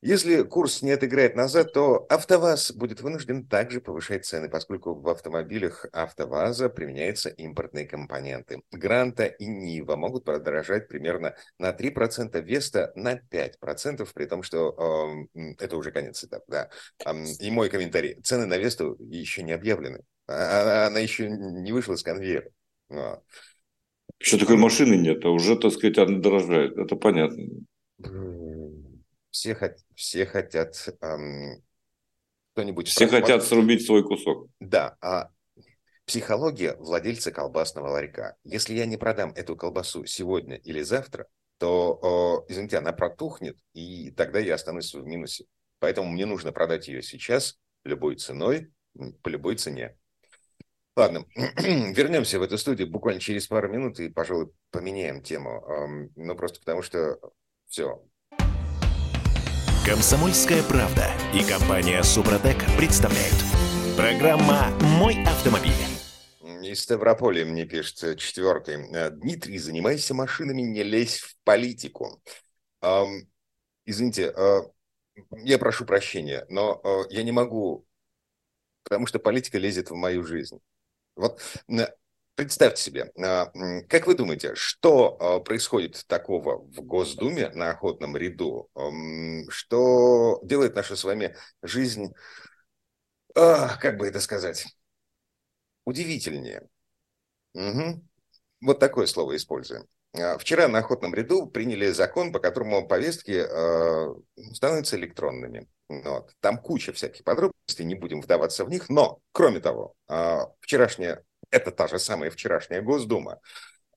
если 0.00 0.42
курс 0.42 0.82
не 0.82 0.92
отыграет 0.92 1.34
назад, 1.34 1.72
то 1.72 2.06
АвтоВАЗ 2.08 2.72
будет 2.72 3.00
вынужден 3.00 3.44
также 3.44 3.80
повышать 3.80 4.24
цены, 4.24 4.48
поскольку 4.48 4.94
в 4.94 5.08
автомобилях 5.08 5.86
АвтоВАЗа 5.92 6.68
применяются 6.68 7.30
импортные 7.30 7.84
компоненты. 7.84 8.62
Гранта 8.70 9.24
и 9.24 9.46
Нива 9.46 9.96
могут 9.96 10.24
подорожать 10.24 10.86
примерно 10.86 11.34
на 11.58 11.72
3%, 11.72 12.40
Веста 12.42 12.92
на 12.94 13.18
5%, 13.18 14.08
при 14.14 14.26
том, 14.26 14.44
что 14.44 15.26
э, 15.34 15.40
это 15.58 15.76
уже 15.76 15.90
конец 15.90 16.22
этапа. 16.22 16.44
Да. 16.46 16.70
И 17.40 17.50
мой 17.50 17.68
комментарий. 17.68 18.20
Цены 18.22 18.46
на 18.46 18.56
Весту 18.56 18.96
еще 19.00 19.42
не 19.42 19.50
объявлены. 19.50 20.04
А, 20.28 20.84
а, 20.84 20.86
она 20.86 21.00
еще 21.00 21.28
не 21.28 21.72
вышла 21.72 21.96
с 21.96 22.04
конвейера. 22.04 22.50
Еще 24.20 24.38
такой 24.38 24.56
машины 24.56 24.94
нет, 24.94 25.24
а 25.24 25.30
уже, 25.30 25.56
так 25.56 25.72
сказать, 25.72 25.98
она 25.98 26.20
дорожает. 26.20 26.78
Это 26.78 26.94
понятно 26.94 27.44
все, 29.30 29.76
все 29.94 30.26
хотят 30.26 30.88
эм, 31.00 31.62
кто-нибудь... 32.58 32.88
Все 32.88 33.06
прохват... 33.06 33.22
хотят 33.22 33.44
срубить 33.44 33.86
свой 33.86 34.02
кусок. 34.02 34.48
Да, 34.58 34.96
а 35.00 35.30
психология 36.06 36.74
владельца 36.74 37.30
колбасного 37.30 37.88
ларька. 37.88 38.36
Если 38.42 38.74
я 38.74 38.86
не 38.86 38.96
продам 38.96 39.30
эту 39.36 39.54
колбасу 39.56 40.06
сегодня 40.06 40.56
или 40.56 40.82
завтра, 40.82 41.28
то, 41.58 41.98
о, 42.02 42.44
извините, 42.48 42.78
она 42.78 42.92
протухнет, 42.92 43.58
и 43.74 44.10
тогда 44.10 44.38
я 44.38 44.54
останусь 44.54 44.94
в 44.94 45.04
минусе. 45.04 45.44
Поэтому 45.78 46.10
мне 46.10 46.26
нужно 46.26 46.50
продать 46.50 46.88
ее 46.88 47.02
сейчас 47.02 47.58
любой 47.84 48.16
ценой, 48.16 48.72
по 49.22 49.28
любой 49.28 49.56
цене. 49.56 49.96
Ладно, 50.96 51.26
вернемся 51.36 52.40
в 52.40 52.42
эту 52.42 52.58
студию 52.58 52.90
буквально 52.90 53.20
через 53.20 53.46
пару 53.46 53.68
минут 53.68 54.00
и, 54.00 54.08
пожалуй, 54.08 54.50
поменяем 54.72 55.22
тему. 55.22 56.10
Ну, 56.16 56.34
просто 56.34 56.58
потому 56.58 56.82
что 56.82 57.20
все, 57.66 58.02
Комсомольская 59.88 60.62
правда 60.64 61.10
и 61.32 61.42
компания 61.42 62.02
Супротек 62.02 62.58
представляют. 62.76 63.34
Программа 63.96 64.68
«Мой 64.98 65.24
автомобиль». 65.24 65.72
Из 66.62 66.82
Ставрополя 66.82 67.46
мне 67.46 67.64
пишет 67.64 68.18
четвертый. 68.18 68.86
Дмитрий, 69.12 69.56
занимайся 69.56 70.12
машинами, 70.12 70.60
не 70.60 70.82
лезь 70.82 71.20
в 71.20 71.34
политику. 71.42 72.20
Эм, 72.82 73.30
извините, 73.86 74.30
э, 74.36 74.60
я 75.38 75.58
прошу 75.58 75.86
прощения, 75.86 76.44
но 76.50 76.82
э, 76.84 77.04
я 77.08 77.22
не 77.22 77.32
могу, 77.32 77.86
потому 78.82 79.06
что 79.06 79.18
политика 79.18 79.56
лезет 79.56 79.88
в 79.88 79.94
мою 79.94 80.22
жизнь. 80.22 80.60
Вот 81.16 81.40
Представьте 82.38 82.80
себе, 82.80 83.10
а, 83.20 83.50
как 83.88 84.06
вы 84.06 84.14
думаете, 84.14 84.54
что 84.54 85.16
а, 85.18 85.40
происходит 85.40 86.04
такого 86.06 86.58
в 86.58 86.82
Госдуме 86.82 87.50
на 87.50 87.70
охотном 87.70 88.16
ряду, 88.16 88.70
что 89.48 90.38
делает 90.44 90.76
нашу 90.76 90.96
с 90.96 91.02
вами 91.02 91.34
жизнь, 91.62 92.14
а, 93.34 93.76
как 93.78 93.96
бы 93.96 94.06
это 94.06 94.20
сказать, 94.20 94.66
удивительнее? 95.84 96.68
Угу. 97.54 98.04
Вот 98.60 98.78
такое 98.78 99.06
слово 99.06 99.34
используем. 99.34 99.88
Вчера 100.38 100.68
на 100.68 100.78
охотном 100.78 101.16
ряду 101.16 101.48
приняли 101.48 101.90
закон, 101.90 102.30
по 102.30 102.38
которому 102.38 102.86
повестки 102.86 103.42
становятся 104.54 104.94
электронными. 104.94 105.66
Вот. 105.88 106.30
Там 106.38 106.58
куча 106.58 106.92
всяких 106.92 107.24
подробностей, 107.24 107.84
не 107.84 107.96
будем 107.96 108.20
вдаваться 108.20 108.64
в 108.64 108.70
них, 108.70 108.88
но, 108.88 109.18
кроме 109.32 109.58
того, 109.58 109.96
вчерашняя 110.60 111.24
это 111.50 111.70
та 111.70 111.88
же 111.88 111.98
самая 111.98 112.30
вчерашняя 112.30 112.82
Госдума, 112.82 113.40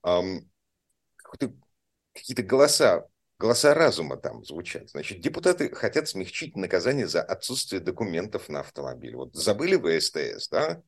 какие-то 0.04 2.44
голоса, 2.44 3.08
голоса 3.40 3.74
разума 3.74 4.18
там 4.18 4.44
звучат. 4.44 4.90
Значит, 4.90 5.22
депутаты 5.22 5.74
хотят 5.74 6.10
смягчить 6.10 6.56
наказание 6.56 7.08
за 7.08 7.22
отсутствие 7.22 7.82
документов 7.82 8.50
на 8.50 8.60
автомобиль. 8.60 9.16
Вот 9.16 9.34
забыли 9.34 9.76
вы 9.76 10.00
СТС, 10.00 10.50
да? 10.50 10.82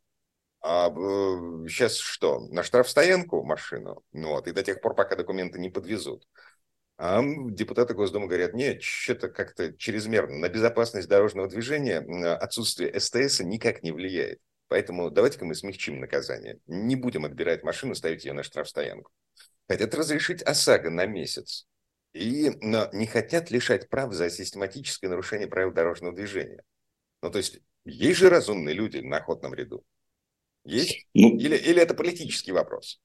А 0.62 0.89
сейчас 1.67 1.98
что, 1.98 2.39
на 2.48 2.63
штрафстоянку 2.63 3.43
машину? 3.43 4.03
Ну 4.12 4.29
вот, 4.29 4.48
и 4.48 4.51
до 4.51 4.63
тех 4.63 4.82
пор, 4.82 4.96
пока 4.96 5.15
документы 5.15 5.60
не 5.60 5.70
подвезут. 5.70 6.27
А 6.98 7.22
депутаты 7.24 7.96
Госдумы 7.96 8.27
говорят, 8.27 8.53
нет, 8.53 8.82
что-то 8.82 9.27
как-то 9.27 9.74
чрезмерно. 9.74 10.38
На 10.38 10.48
безопасность 10.48 11.10
дорожного 11.10 11.50
движения 11.50 12.00
отсутствие 12.36 12.98
СТС 12.98 13.41
никак 13.41 13.84
не 13.84 13.91
влияет. 13.91 14.39
Поэтому 14.74 15.12
давайте-ка 15.12 15.46
мы 15.46 15.53
смягчим 15.53 16.00
наказание. 16.00 16.58
Не 16.65 16.96
будем 16.96 17.25
отбирать 17.25 17.62
машину, 17.62 17.94
ставить 17.94 18.25
ее 18.25 18.34
на 18.34 18.42
штрафстоянку. 18.42 19.12
Хотят 19.70 19.94
разрешить 19.94 20.42
ОСАГО 20.42 20.89
на 20.89 21.06
месяц. 21.06 21.68
И 22.13 22.50
но 22.60 22.89
не 22.92 23.06
хотят 23.06 23.51
лишать 23.51 23.88
прав 23.88 24.13
за 24.13 24.32
систематическое 24.32 25.12
нарушение 25.12 25.48
правил 25.48 25.72
дорожного 25.72 26.15
движения. 26.15 26.63
Ну, 27.22 27.30
то 27.30 27.38
есть, 27.38 27.60
есть 27.86 28.20
же 28.20 28.32
разумные 28.32 28.74
люди 28.74 28.98
на 28.98 29.18
охотном 29.18 29.53
ряду? 29.53 29.84
Есть? 30.65 31.06
Ну, 31.13 31.38
или, 31.38 31.56
или 31.56 31.80
это 31.80 31.94
политический 31.94 32.51
вопрос? 32.51 33.00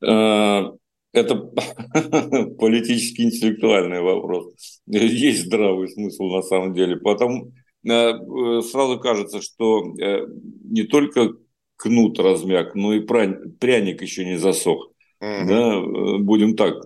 Э, 0.00 0.70
это 1.12 1.34
политический 2.58 3.24
интеллектуальный 3.24 4.00
вопрос. 4.00 4.80
Есть 4.86 5.44
здравый 5.44 5.90
смысл 5.90 6.30
на 6.30 6.40
самом 6.40 6.72
деле. 6.72 6.96
Потому, 6.96 7.52
Э, 7.52 7.61
сразу 7.84 8.98
кажется, 9.00 9.42
что 9.42 9.94
э, 10.00 10.26
не 10.64 10.84
только 10.84 11.34
кнут 11.76 12.18
размяк, 12.18 12.74
но 12.74 12.94
и 12.94 13.00
пряник 13.00 14.02
еще 14.02 14.24
не 14.24 14.36
засох. 14.38 14.90
Угу. 15.20 15.48
Да, 15.48 15.74
э, 15.74 16.18
будем 16.18 16.56
так 16.56 16.84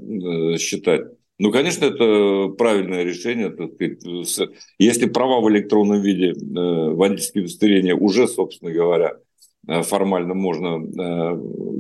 считать. 0.59 1.03
Ну, 1.39 1.53
конечно, 1.53 1.85
это 1.85 2.49
правильное 2.57 3.03
решение. 3.05 3.51
Так 3.51 3.73
сказать. 3.75 4.55
Если 4.79 5.07
права 5.07 5.41
в 5.43 5.51
электронном 5.51 6.01
виде, 6.01 6.33
водительские 6.35 7.45
удостоверения 7.45 7.95
уже, 7.95 8.27
собственно 8.27 8.73
говоря, 8.73 9.19
формально 9.67 10.33
можно 10.33 10.79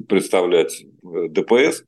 представлять 0.08 0.84
ДПС, 1.02 1.84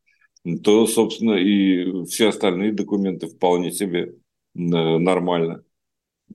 то, 0.64 0.87
собственно, 0.87 1.32
и 1.32 2.04
все 2.06 2.28
остальные 2.28 2.73
документы 2.73 3.26
вполне 3.26 3.70
себе 3.70 4.14
нормально. 4.54 5.62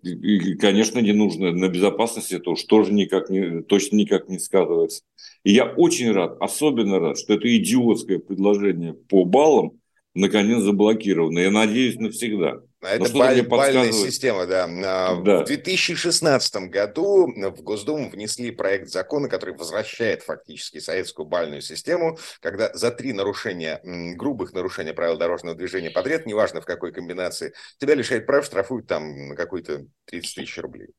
И, 0.04 0.56
конечно, 0.56 1.00
не 1.00 1.14
нужно 1.14 1.52
на 1.52 1.70
безопасности, 1.70 2.36
это 2.36 2.50
уж 2.50 2.64
тоже 2.64 2.92
никак 2.92 3.30
не, 3.30 3.62
точно 3.62 3.96
никак 3.96 4.28
не 4.28 4.38
сказывается. 4.38 5.04
И 5.44 5.54
я 5.54 5.66
очень 5.66 6.12
рад, 6.12 6.36
особенно 6.42 7.00
рад, 7.00 7.18
что 7.18 7.34
это 7.34 7.56
идиотское 7.56 8.20
предложение 8.20 8.94
по 8.94 9.24
баллам 9.24 9.80
наконец 10.14 10.62
заблокировано. 10.62 11.40
Я 11.40 11.52
надеюсь 11.52 11.96
навсегда. 11.96 12.62
Это 12.84 13.14
баль, 13.14 13.42
бальная 13.44 13.92
система, 13.92 14.46
да. 14.46 14.66
А, 14.66 15.22
да. 15.22 15.44
В 15.44 15.46
2016 15.46 16.56
году 16.70 17.28
в 17.28 17.62
Госдуму 17.62 18.10
внесли 18.10 18.52
проект 18.52 18.90
закона, 18.90 19.30
который 19.30 19.56
возвращает 19.56 20.24
фактически 20.24 20.80
советскую 20.80 21.26
бальную 21.26 21.62
систему, 21.62 22.18
когда 22.42 22.74
за 22.74 22.92
три 22.92 23.14
нарушения, 23.14 23.80
грубых 23.84 24.54
нарушения 24.54 24.94
правил 24.94 25.18
дорожного 25.18 25.56
движения 25.56 25.92
подряд, 25.92 26.26
неважно 26.26 26.62
в 26.62 26.66
какой 26.66 26.92
комбинации, 26.92 27.54
тебя 27.80 27.96
лишают 27.96 28.26
прав, 28.26 28.46
штрафуют 28.46 28.88
там 28.88 29.30
на 29.30 29.36
какой-то 29.36 29.86
30 30.06 30.36
тысяч 30.36 30.58
рублей. 30.58 30.90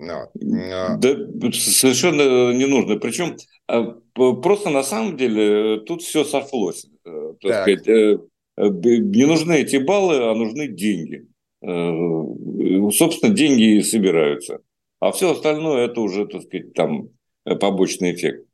No. 0.00 0.26
No. 0.34 0.96
Да, 0.96 1.52
совершенно 1.52 2.52
не 2.52 2.66
нужно. 2.66 2.96
Причем 2.98 3.36
а, 3.68 3.84
просто 4.14 4.70
на 4.70 4.82
самом 4.82 5.16
деле 5.16 5.80
тут 5.80 6.02
все 6.02 6.24
сошлось. 6.24 6.86
Э, 7.04 7.34
так. 7.40 7.62
Сказать, 7.62 7.86
э, 7.86 7.92
Э, 7.92 8.18
не 8.56 9.26
нужны 9.26 9.60
эти 9.60 9.76
баллы, 9.76 10.30
а 10.30 10.34
нужны 10.34 10.68
деньги. 10.68 11.26
Э, 11.62 12.90
собственно, 12.90 13.34
деньги 13.34 13.76
и 13.76 13.82
собираются. 13.82 14.60
А 15.00 15.12
все 15.12 15.32
остальное 15.32 15.86
это 15.86 16.00
уже, 16.00 16.26
так 16.26 16.42
сказать, 16.42 16.74
там 16.74 17.08
э, 17.44 17.56
побочный 17.56 18.14
эффект. 18.14 18.46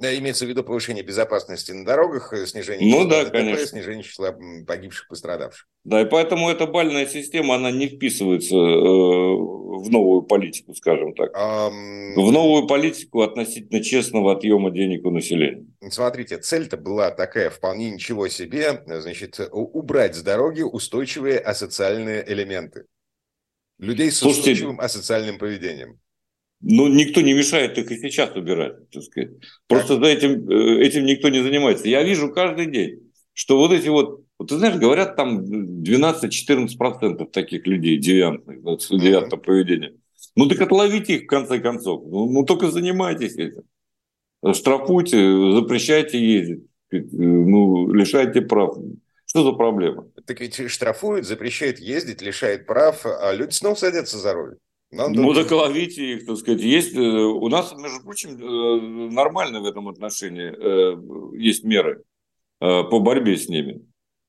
Имеется 0.00 0.46
в 0.46 0.48
виду 0.48 0.64
повышение 0.64 1.04
безопасности 1.04 1.72
на 1.72 1.84
дорогах, 1.84 2.32
э, 2.32 2.46
снижение 2.46 2.90
ну, 2.90 3.04
числа 3.04 3.10
да, 3.10 3.24
ДТП, 3.24 3.32
конечно. 3.32 3.66
снижение 3.66 4.02
числа 4.02 4.34
погибших, 4.66 5.08
пострадавших. 5.08 5.68
Да, 5.84 6.00
и 6.00 6.04
поэтому 6.04 6.48
эта 6.48 6.66
бальная 6.66 7.06
система, 7.06 7.56
она 7.56 7.70
не 7.70 7.88
вписывается 7.88 8.56
э, 8.56 8.58
в 8.58 9.90
новую 9.90 10.22
политику, 10.22 10.74
скажем 10.74 11.14
так. 11.14 11.36
Um... 11.36 12.14
В 12.16 12.32
новую 12.32 12.66
политику 12.66 13.22
относительно 13.22 13.82
честного 13.82 14.32
отъема 14.32 14.70
денег 14.70 15.04
у 15.04 15.10
населения. 15.10 15.66
Смотрите, 15.90 16.38
цель-то 16.38 16.76
была 16.76 17.10
такая, 17.10 17.50
вполне 17.50 17.90
ничего 17.90 18.28
себе, 18.28 18.82
значит, 18.86 19.40
убрать 19.50 20.16
с 20.16 20.22
дороги 20.22 20.62
устойчивые 20.62 21.38
асоциальные 21.38 22.24
элементы. 22.30 22.84
Людей 23.78 24.10
с 24.10 24.18
Слушайте, 24.18 24.52
устойчивым 24.52 24.80
асоциальным 24.80 25.38
поведением. 25.38 25.98
Ну, 26.62 26.88
никто 26.88 27.22
не 27.22 27.32
мешает 27.32 27.78
их 27.78 27.90
и 27.90 27.96
сейчас 27.96 28.36
убирать, 28.36 28.90
так 28.90 29.02
сказать. 29.02 29.30
Просто 29.66 29.96
за 29.96 30.06
этим, 30.06 30.48
э, 30.50 30.82
этим 30.82 31.06
никто 31.06 31.28
не 31.30 31.42
занимается. 31.42 31.88
Я 31.88 32.02
вижу 32.02 32.30
каждый 32.30 32.66
день, 32.66 33.12
что 33.32 33.56
вот 33.56 33.72
эти 33.72 33.88
вот, 33.88 34.24
вот 34.38 34.48
ты 34.48 34.58
знаешь, 34.58 34.76
говорят, 34.76 35.16
там 35.16 35.40
12-14% 35.82 37.30
таких 37.30 37.66
людей 37.66 37.96
девиантных, 37.96 38.60
девиантного 38.90 39.40
поведения. 39.40 39.94
Ну, 40.36 40.48
так 40.48 40.60
отловите 40.60 41.16
их 41.16 41.22
в 41.22 41.26
конце 41.26 41.60
концов. 41.60 42.02
Ну, 42.06 42.30
ну, 42.30 42.44
только 42.44 42.70
занимайтесь 42.70 43.36
этим. 43.36 43.62
Штрафуйте, 44.54 45.16
запрещайте 45.52 46.18
ездить, 46.18 46.64
ну, 46.90 47.90
лишайте 47.92 48.42
прав. 48.42 48.76
Что 49.26 49.44
за 49.44 49.52
проблема? 49.52 50.08
Так 50.26 50.40
ведь 50.40 50.70
штрафуют, 50.70 51.26
запрещают 51.26 51.78
ездить, 51.78 52.20
лишает 52.20 52.66
прав, 52.66 53.06
а 53.06 53.32
люди 53.32 53.52
снова 53.52 53.74
садятся 53.76 54.18
за 54.18 54.34
руль. 54.34 54.56
Нам 54.92 55.12
ну, 55.12 55.32
так 55.34 55.50
ловите 55.52 56.14
их, 56.14 56.26
так 56.26 56.36
сказать. 56.36 56.60
Есть, 56.62 56.96
э, 56.96 57.00
у 57.00 57.48
нас, 57.48 57.72
между 57.76 58.02
прочим, 58.02 58.30
э, 58.30 59.12
нормально 59.12 59.60
в 59.60 59.64
этом 59.64 59.88
отношении 59.88 60.52
э, 60.52 61.38
есть 61.38 61.64
меры 61.64 62.02
по 62.58 63.00
борьбе 63.00 63.38
с 63.38 63.48
ними. 63.48 63.80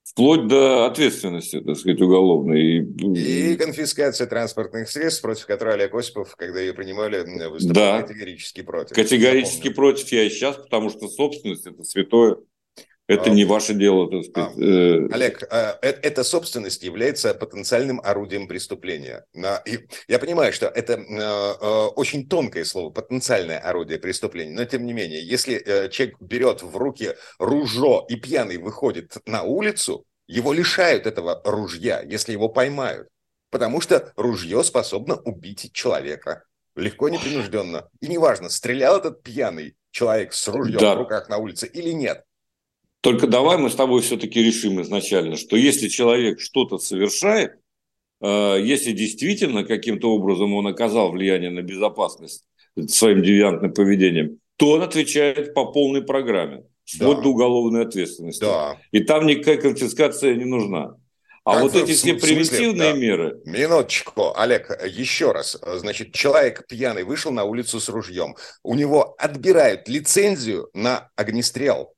Вплоть 0.03 0.47
до 0.47 0.85
ответственности, 0.85 1.59
так 1.59 1.75
сказать, 1.75 2.01
уголовной. 2.01 2.77
И 2.79 3.57
конфискация 3.57 4.25
транспортных 4.25 4.89
средств, 4.89 5.21
против 5.21 5.45
которой 5.47 5.73
Олег 5.75 5.93
Осипов, 5.93 6.33
когда 6.37 6.61
ее 6.61 6.73
принимали, 6.73 7.19
выступал 7.49 7.73
да. 7.73 8.01
категорически 8.03 8.61
против. 8.61 8.95
Категорически 8.95 9.69
против 9.69 10.09
я 10.13 10.23
и 10.23 10.29
сейчас, 10.29 10.55
потому 10.55 10.89
что 10.89 11.09
собственность– 11.09 11.65
это 11.67 11.83
святое. 11.83 12.37
Это 13.13 13.29
не 13.29 13.45
ваше 13.45 13.73
дело, 13.73 14.09
так 14.09 14.23
сказать. 14.25 14.57
А, 14.57 14.61
э. 14.61 15.07
Олег, 15.11 15.43
а, 15.49 15.77
э, 15.81 15.89
эта 16.01 16.23
собственность 16.23 16.83
является 16.83 17.33
потенциальным 17.33 18.01
орудием 18.03 18.47
преступления. 18.47 19.25
Я 19.33 20.19
понимаю, 20.19 20.53
что 20.53 20.67
это 20.67 20.93
э, 20.93 21.87
очень 21.95 22.27
тонкое 22.27 22.63
слово, 22.63 22.91
потенциальное 22.91 23.59
орудие 23.59 23.99
преступления, 23.99 24.53
но 24.53 24.65
тем 24.65 24.85
не 24.85 24.93
менее, 24.93 25.25
если 25.25 25.89
человек 25.89 26.17
берет 26.19 26.61
в 26.61 26.75
руки 26.77 27.15
ружо 27.39 28.05
и 28.07 28.15
пьяный 28.15 28.57
выходит 28.57 29.17
на 29.25 29.43
улицу, 29.43 30.05
его 30.27 30.53
лишают 30.53 31.07
этого 31.07 31.41
ружья, 31.43 32.01
если 32.01 32.31
его 32.31 32.47
поймают. 32.49 33.09
Потому 33.49 33.81
что 33.81 34.13
ружье 34.15 34.63
способно 34.63 35.15
убить 35.15 35.71
человека. 35.73 36.45
Легко, 36.75 37.09
непринужденно. 37.09 37.89
И 37.99 38.07
неважно, 38.07 38.49
стрелял 38.49 38.97
этот 38.97 39.23
пьяный 39.23 39.75
человек 39.91 40.33
с 40.33 40.47
ружьем 40.47 40.79
да. 40.79 40.95
в 40.95 40.99
руках 40.99 41.27
на 41.27 41.37
улице 41.37 41.67
или 41.67 41.89
нет. 41.89 42.23
Только 43.01 43.27
давай 43.27 43.57
мы 43.57 43.69
с 43.69 43.75
тобой 43.75 44.01
все-таки 44.01 44.41
решим 44.43 44.81
изначально, 44.81 45.35
что 45.35 45.57
если 45.57 45.87
человек 45.87 46.39
что-то 46.39 46.77
совершает, 46.77 47.53
э, 48.21 48.57
если 48.63 48.91
действительно 48.91 49.63
каким-то 49.63 50.11
образом 50.11 50.53
он 50.53 50.67
оказал 50.67 51.11
влияние 51.11 51.49
на 51.49 51.63
безопасность 51.63 52.45
своим 52.87 53.23
девиантным 53.23 53.73
поведением, 53.73 54.39
то 54.57 54.71
он 54.71 54.83
отвечает 54.83 55.55
по 55.55 55.71
полной 55.71 56.03
программе, 56.03 56.63
вплоть 56.85 57.17
да. 57.17 57.23
до 57.23 57.29
уголовной 57.29 57.85
ответственности. 57.85 58.41
Да. 58.41 58.77
И 58.91 58.99
там 58.99 59.25
никакая 59.25 59.57
конфискация 59.57 60.35
не 60.35 60.45
нужна. 60.45 60.95
А 61.43 61.53
как 61.53 61.63
вот 61.63 61.75
эти 61.75 61.93
все 61.93 62.13
превентивные 62.13 62.93
да. 62.93 62.93
меры... 62.93 63.41
Минуточку, 63.45 64.31
Олег, 64.35 64.69
еще 64.85 65.31
раз. 65.31 65.57
Значит, 65.65 66.13
человек 66.13 66.67
пьяный 66.67 67.03
вышел 67.03 67.31
на 67.31 67.45
улицу 67.45 67.79
с 67.79 67.89
ружьем. 67.89 68.35
У 68.61 68.75
него 68.75 69.15
отбирают 69.17 69.87
лицензию 69.87 70.69
на 70.75 71.09
огнестрел. 71.15 71.95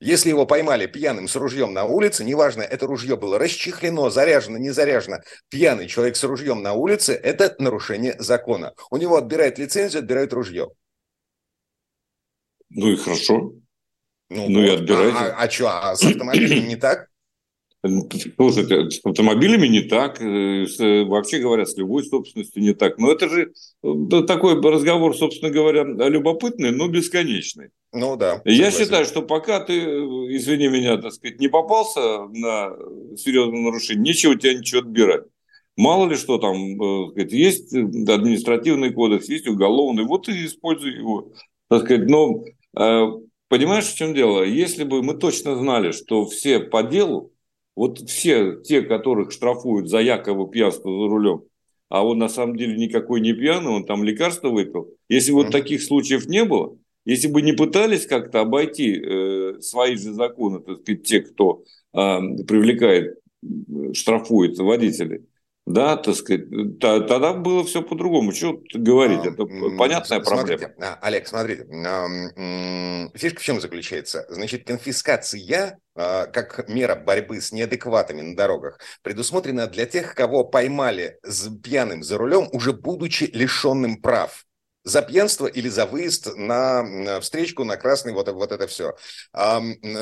Если 0.00 0.28
его 0.28 0.46
поймали 0.46 0.86
пьяным 0.86 1.26
с 1.26 1.34
ружьем 1.34 1.72
на 1.72 1.84
улице, 1.84 2.24
неважно, 2.24 2.62
это 2.62 2.86
ружье 2.86 3.16
было 3.16 3.36
расчехлено, 3.36 4.10
заряжено, 4.10 4.56
не 4.56 4.70
заряжено, 4.70 5.18
пьяный 5.48 5.88
человек 5.88 6.14
с 6.14 6.22
ружьем 6.22 6.62
на 6.62 6.74
улице– 6.74 7.14
это 7.22 7.56
нарушение 7.58 8.14
закона. 8.18 8.74
У 8.90 8.96
него 8.96 9.16
отбирают 9.16 9.58
лицензию, 9.58 10.00
отбирают 10.00 10.32
ружье. 10.32 10.68
Ну 12.70 12.92
и 12.92 12.96
хорошо. 12.96 13.54
Ну, 14.30 14.48
ну 14.48 14.62
и 14.62 14.68
отбирайте. 14.68 15.16
А, 15.16 15.30
а, 15.30 15.42
а 15.42 15.50
что, 15.50 15.68
а 15.68 15.96
с 15.96 16.04
автомобилем 16.04 16.68
не 16.68 16.76
так? 16.76 17.08
Слушайте, 18.36 18.90
с 18.90 19.04
автомобилями 19.04 19.68
не 19.68 19.82
так, 19.82 20.20
э, 20.20 20.66
с, 20.66 20.78
вообще 20.78 21.38
говоря, 21.38 21.64
с 21.64 21.76
любой 21.76 22.04
собственностью 22.04 22.62
не 22.62 22.74
так. 22.74 22.98
Но 22.98 23.10
это 23.10 23.28
же 23.28 23.52
э, 23.82 24.22
такой 24.26 24.60
разговор, 24.60 25.16
собственно 25.16 25.50
говоря, 25.50 25.84
любопытный, 25.84 26.72
но 26.72 26.88
бесконечный. 26.88 27.70
Ну 27.92 28.16
да. 28.16 28.42
Я 28.44 28.70
считаю, 28.70 29.04
что 29.06 29.22
пока 29.22 29.60
ты, 29.60 29.72
э, 29.72 29.86
извини 30.36 30.68
меня, 30.68 30.98
так 30.98 31.12
сказать, 31.12 31.40
не 31.40 31.48
попался 31.48 32.26
на 32.28 32.76
серьезное 33.16 33.60
нарушение, 33.60 34.02
нечего 34.02 34.32
у 34.32 34.34
тебя 34.34 34.54
ничего 34.54 34.80
отбирать. 34.80 35.24
Мало 35.76 36.08
ли 36.08 36.16
что 36.16 36.38
там, 36.38 37.10
сказать, 37.10 37.32
есть 37.32 37.72
административный 37.72 38.92
кодекс, 38.92 39.28
есть 39.28 39.46
уголовный, 39.46 40.04
вот 40.04 40.28
и 40.28 40.44
используй 40.44 40.92
его. 40.92 41.32
Так 41.68 41.84
сказать, 41.84 42.08
но 42.08 42.42
понимаешь, 43.48 43.86
в 43.86 43.96
чем 43.96 44.12
дело? 44.12 44.42
Если 44.42 44.82
бы 44.84 45.02
мы 45.02 45.14
точно 45.14 45.56
знали, 45.56 45.92
что 45.92 46.26
все 46.26 46.58
по 46.58 46.82
делу, 46.82 47.32
вот 47.76 48.00
все 48.10 48.60
те, 48.60 48.82
которых 48.82 49.30
штрафуют 49.30 49.88
за 49.88 50.00
якобы 50.00 50.50
пьянство 50.50 50.90
за 50.90 51.08
рулем, 51.08 51.44
а 51.88 52.04
он 52.04 52.18
на 52.18 52.28
самом 52.28 52.56
деле 52.56 52.76
никакой 52.76 53.20
не 53.20 53.32
пьяный, 53.32 53.70
он 53.70 53.86
там 53.86 54.02
лекарство 54.02 54.48
выпил. 54.48 54.90
Если 55.08 55.30
вот 55.30 55.52
таких 55.52 55.82
случаев 55.82 56.26
не 56.26 56.44
было, 56.44 56.76
если 57.08 57.28
бы 57.28 57.40
не 57.40 57.52
пытались 57.52 58.06
как-то 58.06 58.40
обойти 58.40 59.00
э, 59.00 59.60
свои 59.62 59.96
же 59.96 60.12
законы, 60.12 60.60
так 60.60 60.80
сказать, 60.80 61.02
те, 61.04 61.20
кто 61.22 61.64
э, 61.94 61.98
привлекает, 62.46 63.18
штрафует 63.94 64.58
водителей, 64.58 65.22
да, 65.64 65.96
так 65.96 66.14
сказать, 66.16 66.48
тогда 66.80 67.32
было 67.32 67.64
все 67.64 67.82
по-другому. 67.82 68.32
Что 68.32 68.60
говорить? 68.74 69.24
Это 69.24 69.46
понятная 69.78 70.22
смотрите, 70.22 70.66
проблема. 70.66 70.74
А, 70.80 70.98
Олег, 71.02 71.26
смотрите, 71.26 71.64
фишка 73.14 73.40
в 73.40 73.42
чем 73.42 73.60
заключается? 73.60 74.26
Значит, 74.28 74.66
конфискация 74.66 75.80
а, 75.94 76.26
как 76.26 76.68
мера 76.68 76.94
борьбы 76.94 77.40
с 77.40 77.52
неадекватами 77.52 78.20
на 78.20 78.36
дорогах 78.36 78.80
предусмотрена 79.02 79.66
для 79.66 79.86
тех, 79.86 80.14
кого 80.14 80.44
поймали 80.44 81.18
с 81.22 81.48
пьяным 81.62 82.02
за 82.02 82.18
рулем, 82.18 82.48
уже 82.52 82.74
будучи 82.74 83.24
лишенным 83.32 84.02
прав 84.02 84.44
за 84.88 85.02
пьянство 85.02 85.46
или 85.46 85.68
за 85.68 85.86
выезд 85.86 86.34
на 86.36 87.20
встречку, 87.20 87.64
на 87.64 87.76
красный, 87.76 88.12
вот, 88.12 88.28
вот 88.28 88.52
это 88.52 88.66
все. 88.66 88.96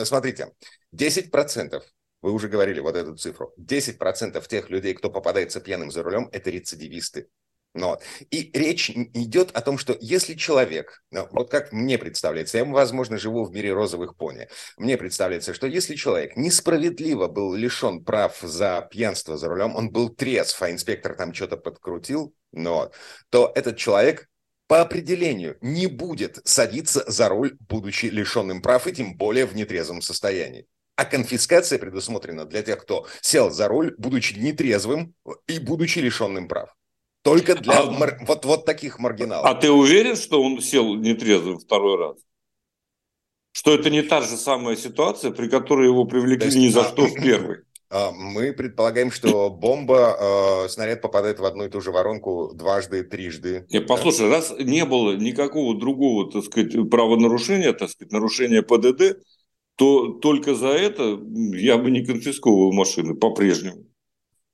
Смотрите, 0.05 0.53
10% 0.93 1.83
вы 2.23 2.33
уже 2.33 2.49
говорили 2.49 2.81
вот 2.81 2.97
эту 2.97 3.17
цифру. 3.17 3.53
10% 3.59 4.49
тех 4.49 4.71
людей, 4.71 4.95
кто 4.95 5.11
попадается 5.11 5.61
пьяным 5.61 5.91
за 5.91 6.03
рулем, 6.03 6.29
это 6.33 6.51
рецидивисты. 6.51 7.29
Ну 7.75 7.89
вот. 7.89 8.03
И 8.31 8.51
речь 8.55 8.89
идет 8.91 9.51
о 9.51 9.61
том, 9.61 9.77
что 9.77 9.97
если 10.01 10.33
человек, 10.33 11.03
ну, 11.11 11.29
вот 11.31 11.51
как 11.51 11.73
мне 11.73 11.99
представляется, 11.99 12.57
я, 12.57 12.65
возможно, 12.65 13.19
живу 13.19 13.45
в 13.45 13.53
мире 13.53 13.75
розовых 13.75 14.17
пони, 14.17 14.49
мне 14.79 14.97
представляется, 14.97 15.53
что 15.53 15.67
если 15.67 15.95
человек 15.95 16.37
несправедливо 16.37 17.29
был 17.29 17.53
лишен 17.55 18.03
прав 18.03 18.39
за 18.41 18.89
пьянство 18.91 19.37
за 19.37 19.49
рулем, 19.49 19.77
он 19.77 19.91
был 19.91 20.09
трезв, 20.09 20.63
а 20.63 20.71
инспектор 20.71 21.15
там 21.17 21.35
что-то 21.35 21.59
подкрутил, 21.59 22.35
ну, 22.53 22.75
вот, 22.75 22.95
то 23.29 23.53
этот 23.55 23.77
человек 23.77 24.27
по 24.67 24.81
определению 24.81 25.59
не 25.61 25.87
будет 25.87 26.41
садиться 26.45 27.05
за 27.07 27.29
руль, 27.29 27.57
будучи 27.69 28.07
лишенным 28.07 28.63
прав, 28.63 28.87
и 28.87 28.93
тем 28.93 29.17
более 29.17 29.47
в 29.47 29.55
нетрезвом 29.55 30.03
состоянии. 30.03 30.67
А 30.97 31.05
конфискация 31.05 31.79
предусмотрена 31.79 32.47
для 32.47 32.63
тех, 32.63 32.81
кто 32.81 33.07
сел 33.21 33.51
за 33.51 33.69
руль, 33.69 33.95
будучи 33.99 34.35
нетрезвым 34.39 35.15
и 35.47 35.59
будучи 35.59 35.99
лишенным 35.99 36.49
прав. 36.49 36.75
Только 37.23 37.57
для 37.57 37.81
а, 37.81 37.91
мар... 37.91 38.19
вот, 38.23 38.45
вот 38.45 38.65
таких 38.65 38.99
маргиналов. 38.99 39.45
А 39.45 39.55
ты 39.55 39.71
уверен, 39.71 40.17
что 40.17 40.43
он 40.43 40.61
сел 40.61 40.95
нетрезвым 40.95 41.59
второй 41.59 41.99
раз? 41.99 42.17
Что 43.53 43.75
это 43.75 43.91
не 43.91 44.03
та 44.03 44.21
же 44.21 44.37
самая 44.37 44.77
ситуация, 44.77 45.33
при 45.33 45.49
которой 45.49 45.87
его 45.87 46.05
привлекли 46.05 46.47
есть, 46.47 46.57
ни 46.57 46.69
за 46.69 46.83
а, 46.83 46.85
что 46.85 47.07
в 47.07 47.15
первый? 47.15 47.66
А, 47.89 48.11
мы 48.13 48.53
предполагаем, 48.53 49.11
что 49.11 49.51
бомба, 49.51 50.65
э, 50.65 50.69
снаряд 50.69 51.03
попадает 51.03 51.39
в 51.39 51.45
одну 51.45 51.65
и 51.65 51.69
ту 51.69 51.81
же 51.81 51.93
воронку 51.93 52.53
дважды, 52.55 53.05
трижды. 53.05 53.67
Нет, 53.71 53.87
послушай, 53.87 54.29
да? 54.29 54.37
раз 54.37 54.55
не 54.59 54.85
было 54.85 55.17
никакого 55.17 55.79
другого, 55.79 56.31
так 56.31 56.45
сказать, 56.45 56.73
правонарушения, 56.91 57.73
так 57.73 57.91
сказать, 57.91 58.13
нарушения 58.13 58.63
ПДД, 58.63 59.19
то 59.77 60.09
только 60.15 60.55
за 60.55 60.69
это 60.69 61.21
я 61.55 61.79
бы 61.79 61.91
не 61.91 62.05
конфисковывал 62.05 62.73
машины 62.73 63.15
по-прежнему. 63.15 63.85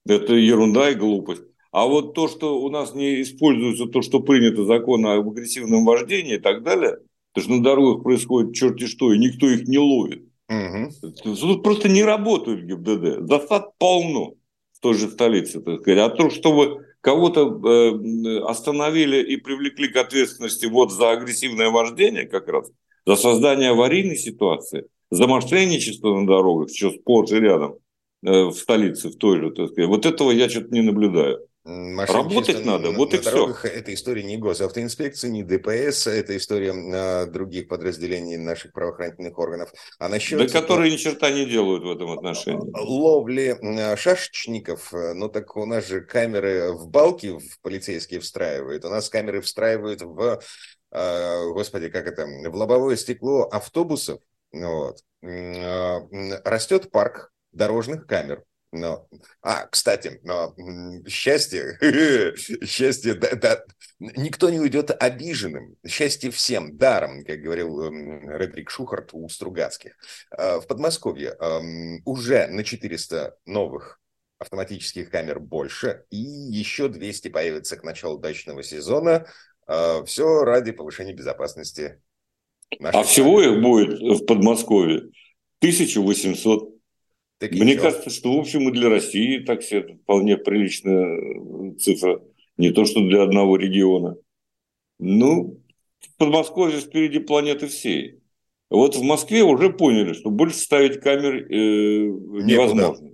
Это 0.07 0.35
ерунда 0.35 0.91
и 0.91 0.95
глупость. 0.95 1.43
А 1.71 1.87
вот 1.87 2.15
то, 2.15 2.29
что 2.29 2.61
у 2.61 2.69
нас 2.69 2.95
не 2.95 3.23
используется 3.23 3.87
то, 3.87 4.03
что 4.03 4.21
принято 4.21 4.65
закон 4.65 5.07
об 5.07 5.29
агрессивном 5.29 5.85
вождении 5.87 6.35
и 6.35 6.41
так 6.41 6.63
далее, 6.63 6.99
Потому 7.33 7.45
что 7.45 7.57
на 7.57 7.65
дорогах 7.65 8.03
происходит 8.03 8.55
черти 8.55 8.87
что, 8.87 9.13
и 9.13 9.19
никто 9.19 9.49
их 9.49 9.67
не 9.67 9.79
ловит. 9.79 10.29
Угу. 10.53 11.13
Тут 11.23 11.63
просто 11.63 11.89
не 11.89 12.03
работают 12.03 12.65
ГИБДД. 12.65 13.27
Засад 13.29 13.77
полно 13.79 14.35
в 14.73 14.81
той 14.81 14.95
же 14.95 15.09
столице, 15.09 15.61
так 15.61 15.81
сказать. 15.81 16.01
А 16.01 16.11
то, 16.11 16.29
чтобы 16.31 16.87
кого-то 17.01 17.61
э, 17.65 18.39
остановили 18.45 19.23
и 19.23 19.37
привлекли 19.37 19.89
к 19.89 19.97
ответственности 19.97 20.67
вот 20.67 20.93
за 20.93 21.11
агрессивное 21.13 21.71
вождение 21.71 22.27
как 22.27 22.49
раз, 22.49 22.71
за 23.07 23.17
создание 23.17 23.71
аварийной 23.71 24.17
ситуации, 24.17 24.87
за 25.11 25.27
мошенничество 25.27 26.19
на 26.19 26.27
дорогах, 26.27 26.69
что 26.75 26.91
сплошь 26.91 27.31
и 27.31 27.37
рядом 27.37 27.77
э, 28.25 28.45
в 28.45 28.55
столице, 28.55 29.09
в 29.09 29.17
той 29.17 29.41
же, 29.41 29.51
так 29.51 29.71
сказать. 29.71 29.89
Вот 29.89 30.07
этого 30.07 30.31
я 30.31 30.49
что-то 30.49 30.69
не 30.75 30.83
наблюдаю. 30.83 31.47
Работать 31.65 32.65
надо, 32.65 32.91
на, 32.91 32.99
вот 32.99 33.13
на 33.13 33.17
и 33.17 33.21
дорогах 33.21 33.61
все. 33.61 33.69
Это 33.69 33.95
история 33.95 34.25
не 34.25 34.37
госавтоинспекции, 34.37 35.29
не 35.29 35.45
ДПС, 35.45 36.09
это 36.09 36.37
история 36.37 36.73
а, 36.73 37.27
других 37.27 37.69
подразделений 37.69 38.37
наших 38.37 38.73
правоохранительных 38.73 39.39
органов. 39.39 39.73
А 40.01 40.09
насчет... 40.09 40.39
Да 40.39 40.61
которые 40.61 40.91
ни 40.91 40.97
черта 40.97 41.31
не 41.31 41.47
делают 41.47 41.85
в 41.85 41.91
этом 41.91 42.11
отношении. 42.11 42.73
Ловли 42.75 43.97
шашечников, 43.97 44.93
ну 44.93 45.29
так 45.29 45.57
у 45.57 45.65
нас 45.65 45.87
же 45.87 46.01
камеры 46.01 46.73
в 46.73 46.89
балки 46.89 47.39
в 47.39 47.61
полицейские 47.61 48.19
встраивают, 48.19 48.85
у 48.85 48.89
нас 48.89 49.09
камеры 49.09 49.41
встраивают 49.41 50.03
в, 50.03 50.41
а, 50.91 51.47
господи, 51.53 51.89
как 51.91 52.07
это, 52.07 52.27
в 52.27 52.55
лобовое 52.57 52.97
стекло 52.97 53.45
автобусов. 53.45 54.21
Вот. 54.53 54.99
А, 55.23 56.01
растет 56.45 56.91
парк 56.91 57.33
дорожных 57.53 58.07
камер 58.07 58.43
но, 58.73 59.07
а, 59.43 59.67
кстати, 59.67 60.19
но 60.25 60.55
счастье, 61.07 61.79
счастье, 62.67 63.15
да, 63.15 63.35
да, 63.35 63.65
никто 63.99 64.49
не 64.49 64.59
уйдет 64.59 64.91
обиженным. 64.99 65.77
Счастье 65.87 66.31
всем, 66.31 66.79
даром, 66.79 67.23
как 67.25 67.41
говорил 67.41 67.83
эм, 67.85 68.31
Редрик 68.31 68.71
Шухарт 68.71 69.11
у 69.13 69.29
Стругацких. 69.29 69.93
А, 70.31 70.61
в 70.61 70.67
Подмосковье 70.67 71.37
уже 72.07 72.47
на 72.47 72.65
400 72.65 73.37
новых 73.45 74.01
автоматических 74.39 75.11
камер 75.11 75.39
больше, 75.39 76.05
и 76.11 76.17
еще 76.17 76.89
200 76.89 77.29
появится 77.29 77.77
к 77.77 77.85
началу 77.85 78.19
дачного 78.19 78.63
сезона. 78.63 79.27
А, 79.67 80.03
Все 80.05 80.45
ради 80.45 80.73
повышения 80.73 81.13
безопасности. 81.13 82.01
А 82.81 83.03
всего 83.03 83.43
их 83.43 83.61
будет 83.61 84.01
в 84.01 84.25
Подмосковье 84.25 85.11
1800 85.59 86.73
так 87.43 87.51
Мне 87.59 87.73
что? 87.73 87.83
кажется, 87.83 88.11
что, 88.11 88.37
в 88.37 88.39
общем, 88.39 88.69
и 88.69 88.73
для 88.73 88.89
России 88.89 89.39
так 89.39 89.63
все 89.63 89.81
это 89.81 89.95
вполне 89.95 90.37
приличная 90.37 91.07
э, 91.07 91.75
цифра. 91.77 92.23
Не 92.57 92.71
то, 92.71 92.85
что 92.85 93.01
для 93.01 93.25
одного 93.25 93.57
региона. 93.57 94.15
Ну, 95.01 95.59
Подмосковье 96.19 96.79
впереди 96.79 97.19
планеты 97.19 97.67
всей. 97.67 98.21
Вот 98.71 98.95
в 98.95 99.03
Москве 99.03 99.43
уже 99.43 99.73
поняли, 99.73 100.13
что 100.13 100.31
больше 100.31 100.59
ставить 100.59 101.01
камер 101.01 101.35
э, 101.35 102.05
невозможно. 102.45 103.11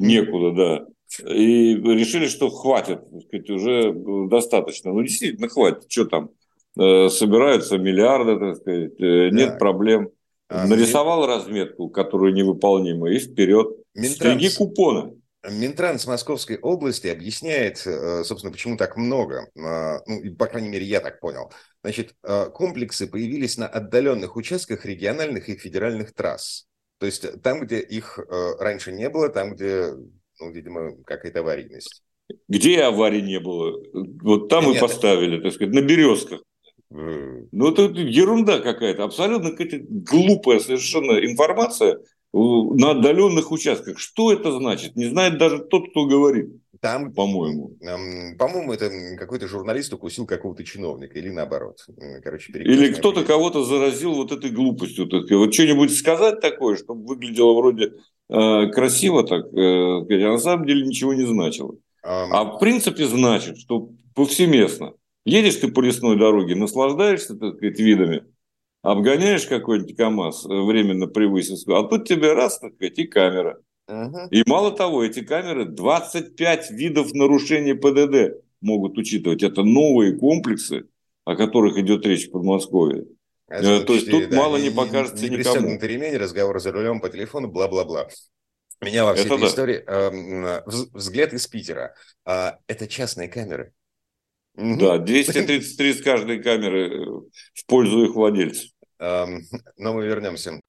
Некуда. 0.00 0.50
Да. 0.50 1.32
И 1.32 1.76
решили, 1.76 2.26
что 2.26 2.50
хватит, 2.50 3.08
так 3.08 3.22
сказать, 3.22 3.48
уже 3.48 3.94
достаточно. 4.28 4.92
Ну, 4.92 5.02
действительно, 5.02 5.48
хватит. 5.48 5.84
Что 5.88 6.06
там? 6.06 6.30
Э, 6.76 7.08
собираются 7.10 7.78
миллиарды, 7.78 8.40
так 8.40 8.56
сказать, 8.56 9.00
э, 9.00 9.28
нет 9.30 9.50
да. 9.50 9.56
проблем. 9.56 10.08
А, 10.52 10.66
Нарисовал 10.66 11.26
разметку, 11.26 11.88
которую 11.88 12.34
невыполнима, 12.34 13.10
и 13.10 13.18
вперед. 13.18 13.74
Минтранс, 13.94 14.40
Среди 14.40 14.54
купона. 14.54 15.12
Минтранс 15.50 16.06
Московской 16.06 16.58
области 16.58 17.06
объясняет, 17.06 17.82
э, 17.86 18.22
собственно, 18.22 18.52
почему 18.52 18.76
так 18.76 18.98
много. 18.98 19.48
А, 19.58 20.00
ну, 20.06 20.36
по 20.36 20.46
крайней 20.46 20.68
мере, 20.68 20.84
я 20.84 21.00
так 21.00 21.20
понял. 21.20 21.50
Значит, 21.82 22.14
э, 22.22 22.50
комплексы 22.50 23.06
появились 23.06 23.56
на 23.56 23.66
отдаленных 23.66 24.36
участках 24.36 24.84
региональных 24.84 25.48
и 25.48 25.56
федеральных 25.56 26.12
трасс. 26.12 26.66
То 26.98 27.06
есть 27.06 27.42
там, 27.42 27.60
где 27.60 27.80
их 27.80 28.18
э, 28.18 28.52
раньше 28.60 28.92
не 28.92 29.08
было, 29.08 29.30
там, 29.30 29.54
где, 29.54 29.94
ну, 30.38 30.52
видимо, 30.52 31.02
какая-то 31.04 31.40
аварийность. 31.40 32.02
Где 32.46 32.82
аварий 32.82 33.22
не 33.22 33.40
было? 33.40 33.82
Вот 34.22 34.50
там 34.50 34.66
Нет, 34.66 34.76
и 34.76 34.80
поставили, 34.80 35.40
так 35.40 35.52
сказать, 35.54 35.74
на 35.74 35.80
березках. 35.80 36.42
Ну, 36.92 37.70
это 37.70 37.82
ерунда 37.82 38.60
какая-то, 38.60 39.04
абсолютно 39.04 39.50
какая-то 39.50 39.78
глупая 39.88 40.60
совершенно 40.60 41.24
информация 41.24 41.98
на 42.32 42.90
отдаленных 42.92 43.50
участках. 43.50 43.98
Что 43.98 44.32
это 44.32 44.52
значит? 44.52 44.96
Не 44.96 45.06
знает 45.06 45.38
даже 45.38 45.58
тот, 45.58 45.90
кто 45.90 46.06
говорит. 46.06 46.50
Там, 46.80 47.12
по-моему. 47.12 47.76
По-моему, 48.38 48.72
это 48.72 48.90
какой-то 49.16 49.46
журналист 49.46 49.92
укусил 49.92 50.26
какого-то 50.26 50.64
чиновника, 50.64 51.18
или 51.18 51.30
наоборот. 51.30 51.78
Короче, 52.24 52.52
или 52.54 52.92
кто-то 52.92 53.24
кого-то 53.24 53.64
заразил 53.64 54.14
вот 54.14 54.32
этой 54.32 54.50
глупостью. 54.50 55.08
Вот 55.10 55.54
что-нибудь 55.54 55.96
сказать 55.96 56.40
такое, 56.40 56.76
чтобы 56.76 57.06
выглядело 57.06 57.54
вроде 57.54 57.92
э, 58.28 58.66
красиво 58.70 59.24
так, 59.24 59.46
э, 59.54 60.26
а 60.26 60.32
на 60.32 60.38
самом 60.38 60.66
деле 60.66 60.84
ничего 60.86 61.14
не 61.14 61.24
значило. 61.24 61.76
А 62.02 62.44
в 62.44 62.58
принципе 62.58 63.06
значит, 63.06 63.58
что 63.58 63.90
повсеместно 64.14 64.94
Едешь 65.24 65.56
ты 65.56 65.68
по 65.68 65.80
лесной 65.80 66.18
дороге, 66.18 66.54
наслаждаешься, 66.56 67.36
так 67.36 67.56
сказать, 67.56 67.78
видами, 67.78 68.24
обгоняешь 68.82 69.46
какой-нибудь 69.46 69.96
КАМАЗ, 69.96 70.46
э, 70.46 70.48
временно 70.48 71.06
превысил, 71.06 71.56
а 71.74 71.88
тут 71.88 72.08
тебе 72.08 72.32
раз, 72.32 72.58
так 72.58 72.74
сказать, 72.74 72.98
и 72.98 73.06
камера. 73.06 73.60
Ага. 73.86 74.28
И 74.30 74.42
мало 74.46 74.72
того, 74.72 75.04
эти 75.04 75.20
камеры 75.20 75.64
25 75.66 76.70
видов 76.70 77.12
нарушений 77.12 77.74
ПДД 77.74 78.42
могут 78.60 78.96
учитывать. 78.98 79.42
Это 79.42 79.62
новые 79.62 80.16
комплексы, 80.16 80.86
о 81.24 81.36
которых 81.36 81.76
идет 81.78 82.06
речь 82.06 82.28
в 82.28 82.32
Подмосковье. 82.32 83.06
А, 83.48 83.60
То 83.80 83.92
есть 83.92 84.10
тут 84.10 84.30
да, 84.30 84.36
мало 84.36 84.56
не, 84.56 84.68
не 84.68 84.70
покажется 84.70 85.28
не 85.28 85.36
никому. 85.36 85.78
ремень, 85.78 86.16
разговор 86.16 86.58
за 86.58 86.72
рулем 86.72 87.00
по 87.00 87.10
телефону, 87.10 87.48
бла-бла-бла. 87.48 88.08
Меня 88.80 89.04
во 89.04 89.14
всей 89.14 89.26
это 89.26 89.34
этой 89.34 89.42
да. 89.42 89.48
истории 89.48 89.84
э, 89.86 90.62
взгляд 90.92 91.32
из 91.32 91.46
Питера. 91.46 91.94
Э, 92.24 92.52
это 92.66 92.88
частные 92.88 93.28
камеры. 93.28 93.72
Да, 94.54 94.98
233 94.98 95.94
с 95.94 96.02
каждой 96.02 96.42
камеры 96.42 96.88
э, 96.88 97.04
в 97.54 97.66
пользу 97.66 98.04
их 98.04 98.14
владельцев. 98.14 98.70
Но 98.98 99.94
мы 99.94 100.06
вернемся. 100.06 100.60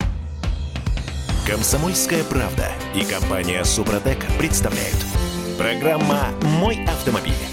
Комсомольская 1.46 2.24
правда 2.24 2.72
и 2.96 3.04
компания 3.04 3.63
Супротек 3.63 4.26
представляют. 4.39 4.98
Программа 5.58 6.30
«Мой 6.41 6.84
автомобиль». 6.86 7.52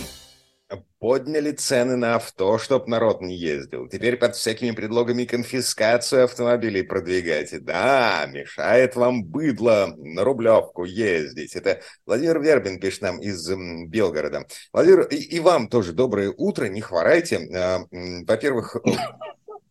Подняли 1.00 1.52
цены 1.52 1.96
на 1.96 2.16
авто, 2.16 2.58
чтоб 2.58 2.86
народ 2.86 3.22
не 3.22 3.34
ездил. 3.34 3.88
Теперь 3.88 4.18
под 4.18 4.36
всякими 4.36 4.72
предлогами 4.72 5.24
конфискацию 5.24 6.24
автомобилей 6.24 6.82
продвигаете. 6.82 7.58
Да, 7.58 8.26
мешает 8.26 8.96
вам 8.96 9.24
быдло 9.24 9.94
на 9.96 10.24
Рублевку 10.24 10.84
ездить. 10.84 11.56
Это 11.56 11.80
Владимир 12.04 12.38
Вербин 12.42 12.78
пишет 12.78 13.00
нам 13.00 13.18
из 13.18 13.48
Белгорода. 13.86 14.46
Владимир, 14.74 15.06
и, 15.06 15.16
и 15.16 15.40
вам 15.40 15.68
тоже 15.68 15.94
доброе 15.94 16.34
утро, 16.36 16.66
не 16.66 16.82
хворайте. 16.82 17.48
А, 17.56 17.78
во-первых, 17.90 18.76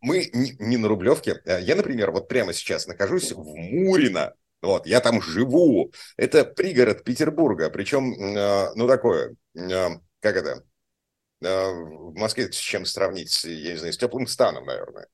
мы 0.01 0.31
не, 0.33 0.77
на 0.77 0.87
Рублевке. 0.87 1.43
А, 1.45 1.59
я, 1.59 1.75
например, 1.75 2.09
вот 2.09 2.27
прямо 2.27 2.53
сейчас 2.53 2.87
нахожусь 2.87 3.33
в 3.33 3.43
Мурино. 3.43 4.33
Вот, 4.63 4.87
я 4.87 4.99
там 4.99 5.21
живу. 5.21 5.93
Это 6.17 6.43
пригород 6.43 7.03
Петербурга. 7.03 7.69
Причем, 7.69 8.15
а, 8.35 8.71
ну, 8.73 8.87
такое, 8.87 9.35
как 9.53 10.35
это, 10.35 10.63
в 11.41 12.13
Москве 12.15 12.52
с 12.52 12.56
чем 12.56 12.86
сравнить, 12.86 13.43
я 13.43 13.71
не 13.71 13.78
знаю, 13.78 13.93
с 13.93 13.97
теплым 13.97 14.28
станом, 14.28 14.65
наверное. 14.65 15.08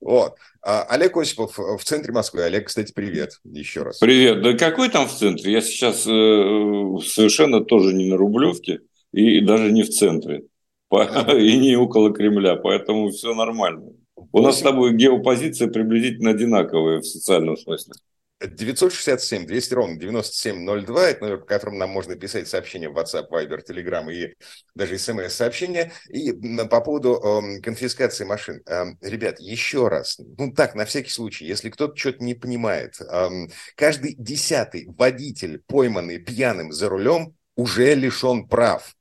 Вот. 0.00 0.36
А 0.62 0.82
Олег 0.84 1.16
Осипов 1.16 1.58
в 1.58 1.82
центре 1.84 2.12
Москвы. 2.12 2.42
Олег, 2.42 2.68
кстати, 2.68 2.92
привет 2.92 3.40
еще 3.44 3.82
раз. 3.82 3.98
Привет. 3.98 4.42
Да 4.42 4.52
какой 4.54 4.88
там 4.90 5.08
в 5.08 5.12
центре? 5.12 5.52
Я 5.52 5.60
сейчас 5.60 6.06
э, 6.06 7.06
совершенно 7.06 7.64
тоже 7.64 7.94
не 7.94 8.08
на 8.08 8.16
Рублевке 8.16 8.80
и, 9.12 9.38
и 9.38 9.40
даже 9.40 9.72
не 9.72 9.82
в 9.82 9.90
центре. 9.90 10.44
По, 10.88 11.02
и 11.32 11.58
не 11.58 11.76
около 11.76 12.12
Кремля, 12.12 12.56
поэтому 12.56 13.10
все 13.10 13.34
нормально. 13.34 13.92
У 14.32 14.40
нас 14.40 14.58
с 14.58 14.62
тобой 14.62 14.94
геопозиция 14.94 15.68
приблизительно 15.68 16.30
одинаковая 16.30 17.00
в 17.00 17.06
социальном 17.06 17.56
смысле. 17.56 17.94
967 18.40 19.46
200 19.46 19.74
ровно 19.74 19.96
9702, 19.96 21.08
это 21.08 21.24
номер, 21.24 21.38
по 21.38 21.46
которому 21.46 21.78
нам 21.78 21.90
можно 21.90 22.14
писать 22.14 22.46
сообщения 22.46 22.88
в 22.88 22.96
WhatsApp, 22.96 23.28
Viber, 23.30 23.60
Telegram 23.68 24.10
и 24.12 24.36
даже 24.74 24.96
смс-сообщения. 24.96 25.92
И 26.08 26.32
по 26.32 26.80
поводу 26.80 27.14
э, 27.16 27.60
конфискации 27.60 28.24
машин. 28.24 28.62
Э, 28.66 28.84
ребят, 29.00 29.40
еще 29.40 29.88
раз, 29.88 30.20
ну 30.38 30.52
так, 30.52 30.76
на 30.76 30.84
всякий 30.84 31.10
случай, 31.10 31.46
если 31.46 31.68
кто-то 31.68 31.96
что-то 31.96 32.22
не 32.22 32.34
понимает, 32.34 33.00
э, 33.00 33.28
каждый 33.74 34.14
десятый 34.14 34.86
водитель, 34.96 35.60
пойманный 35.66 36.18
пьяным 36.18 36.70
за 36.70 36.88
рулем, 36.88 37.34
уже 37.56 37.94
лишен 37.94 38.46
прав. 38.46 38.94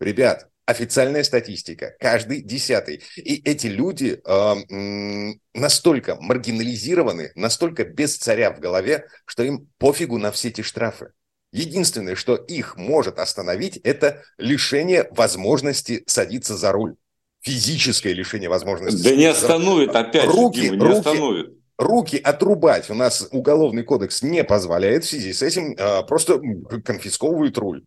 Ребят, 0.00 0.50
официальная 0.66 1.24
статистика, 1.24 1.94
каждый 1.98 2.42
десятый. 2.42 3.02
И 3.16 3.42
эти 3.44 3.66
люди 3.66 4.20
э, 4.24 5.34
настолько 5.54 6.16
маргинализированы, 6.20 7.32
настолько 7.34 7.84
без 7.84 8.16
царя 8.16 8.52
в 8.52 8.60
голове, 8.60 9.06
что 9.26 9.42
им 9.42 9.68
пофигу 9.78 10.18
на 10.18 10.30
все 10.30 10.48
эти 10.48 10.62
штрафы. 10.62 11.12
Единственное, 11.52 12.14
что 12.14 12.36
их 12.36 12.76
может 12.76 13.18
остановить, 13.18 13.76
это 13.78 14.22
лишение 14.38 15.08
возможности 15.10 16.02
садиться 16.06 16.56
за 16.56 16.72
руль. 16.72 16.94
физическое 17.42 18.12
лишение 18.12 18.48
возможности. 18.48 19.02
Да 19.02 19.14
не 19.14 19.26
остановит, 19.26 19.94
опять 19.94 20.24
руки, 20.26 20.62
же, 20.62 20.76
не 20.76 20.78
руки, 20.78 20.98
остановит. 20.98 21.58
Руки 21.76 22.16
отрубать 22.16 22.88
у 22.90 22.94
нас 22.94 23.28
уголовный 23.32 23.82
кодекс 23.82 24.22
не 24.22 24.44
позволяет. 24.44 25.04
В 25.04 25.08
связи 25.08 25.32
с 25.32 25.42
этим 25.42 25.74
э, 25.76 26.02
просто 26.06 26.40
конфисковывают 26.84 27.58
руль. 27.58 27.84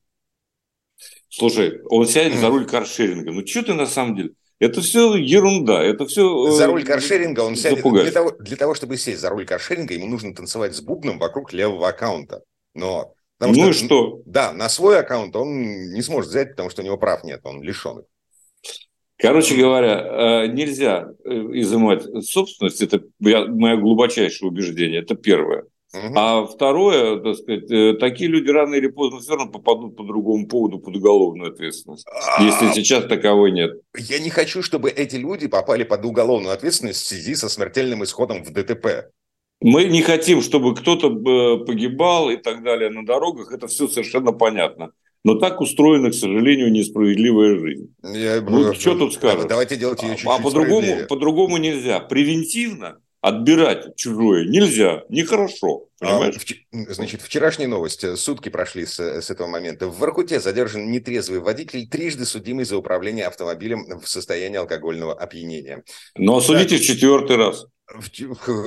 Слушай, 1.30 1.82
он 1.90 2.08
сядет 2.08 2.40
за 2.40 2.50
руль 2.50 2.66
каршеринга. 2.66 3.32
Ну, 3.32 3.46
что 3.46 3.64
ты 3.64 3.74
на 3.74 3.86
самом 3.86 4.16
деле? 4.16 4.32
Это 4.60 4.82
все 4.82 5.16
ерунда, 5.16 5.84
это 5.84 6.06
все... 6.06 6.52
За 6.52 6.68
руль 6.68 6.86
каршеринга 6.86 7.42
он 7.42 7.56
сядет... 7.56 7.84
Для 7.84 8.12
того, 8.12 8.32
для 8.40 8.56
того, 8.56 8.74
чтобы 8.74 8.98
сесть 8.98 9.20
за 9.20 9.30
руль 9.30 9.46
каршеринга, 9.46 9.94
ему 9.94 10.08
нужно 10.08 10.34
танцевать 10.34 10.74
с 10.76 10.82
бубном 10.82 11.20
вокруг 11.20 11.52
левого 11.54 11.90
аккаунта. 11.90 12.42
Но... 12.74 13.14
Потому 13.38 13.54
ну 13.54 13.74
что, 13.74 13.84
и 13.84 13.86
что? 13.86 14.22
Да, 14.26 14.54
на 14.54 14.70
свой 14.70 14.98
аккаунт 14.98 15.36
он 15.36 15.92
не 15.92 16.02
сможет 16.02 16.30
взять, 16.30 16.52
потому 16.52 16.70
что 16.70 16.82
у 16.82 16.86
него 16.86 16.98
прав 16.98 17.26
нет, 17.26 17.42
он 17.44 17.62
лишен 17.62 18.00
их. 18.00 18.06
Короче 19.18 19.56
говоря, 19.56 20.44
э, 20.44 20.48
нельзя 20.48 21.10
э, 21.26 21.30
изымать 21.30 22.04
собственность, 22.26 22.82
это 22.82 23.02
мое 23.20 23.78
глубочайшее 23.78 24.50
убеждение, 24.50 25.02
это 25.02 25.16
первое. 25.16 25.66
Угу. 25.96 26.14
А 26.16 26.46
второе, 26.46 27.18
так 27.20 27.36
сказать, 27.36 27.72
э, 27.72 27.94
такие 27.94 28.30
люди 28.30 28.50
рано 28.50 28.76
или 28.76 28.88
поздно 28.88 29.20
все 29.20 29.36
равно 29.36 29.52
попадут 29.52 29.96
по 29.96 30.04
другому 30.04 30.48
поводу 30.48 30.80
под 30.80 30.96
уголовную 30.98 31.52
ответственность, 31.52 32.06
если 32.40 32.72
сейчас 32.74 33.06
таковой 33.06 33.52
нет. 33.52 33.80
Я 33.98 34.20
не 34.20 34.30
хочу, 34.30 34.62
чтобы 34.62 34.90
эти 34.90 35.16
люди 35.16 35.48
попали 35.48 35.84
под 35.84 36.04
уголовную 36.04 36.54
ответственность 36.54 37.02
в 37.02 37.08
связи 37.08 37.36
со 37.36 37.50
смертельным 37.50 38.04
исходом 38.04 38.44
в 38.44 38.52
ДТП. 38.52 39.12
Мы 39.62 39.86
не 39.86 40.02
хотим, 40.02 40.42
чтобы 40.42 40.76
кто-то 40.76 41.10
погибал 41.66 42.30
и 42.30 42.38
так 42.38 42.64
далее 42.64 42.90
на 42.90 43.06
дорогах, 43.06 43.54
это 43.54 43.68
все 43.68 43.88
совершенно 43.88 44.34
понятно. 44.34 44.92
Но 45.24 45.36
так 45.36 45.60
устроена, 45.60 46.12
к 46.12 46.14
сожалению, 46.14 46.72
несправедливая 46.72 47.58
жизнь. 47.58 47.96
Я, 48.04 48.42
ну, 48.42 48.74
что 48.76 48.96
тут 48.96 49.14
скажешь? 49.14 49.46
Давайте 49.50 49.76
делать 49.76 50.04
ее 50.04 50.12
чуть-чуть 50.12 50.30
А 50.30 50.40
по-другому, 50.40 51.08
по-другому 51.10 51.58
нельзя. 51.58 52.00
Превентивно 52.00 53.00
отбирать 53.26 53.96
чужое 53.96 54.46
нельзя, 54.46 55.04
нехорошо. 55.10 55.88
Понимаешь? 56.00 56.36
А, 56.72 56.94
значит, 56.94 57.22
вчерашняя 57.22 57.68
новость. 57.68 58.18
Сутки 58.18 58.50
прошли 58.50 58.86
с, 58.86 59.00
с 59.00 59.32
этого 59.32 59.48
момента. 59.48 59.88
В 59.88 59.98
Воркуте 59.98 60.40
задержан 60.40 60.92
нетрезвый 60.92 61.40
водитель, 61.40 61.88
трижды 61.88 62.26
судимый 62.26 62.66
за 62.66 62.78
управление 62.78 63.26
автомобилем 63.26 64.00
в 64.00 64.08
состоянии 64.08 64.58
алкогольного 64.58 65.14
опьянения. 65.14 65.84
Но 66.16 66.38
осудите 66.38 66.78
да. 66.78 66.84
в 66.84 66.86
четвертый 66.86 67.38
раз. 67.38 67.66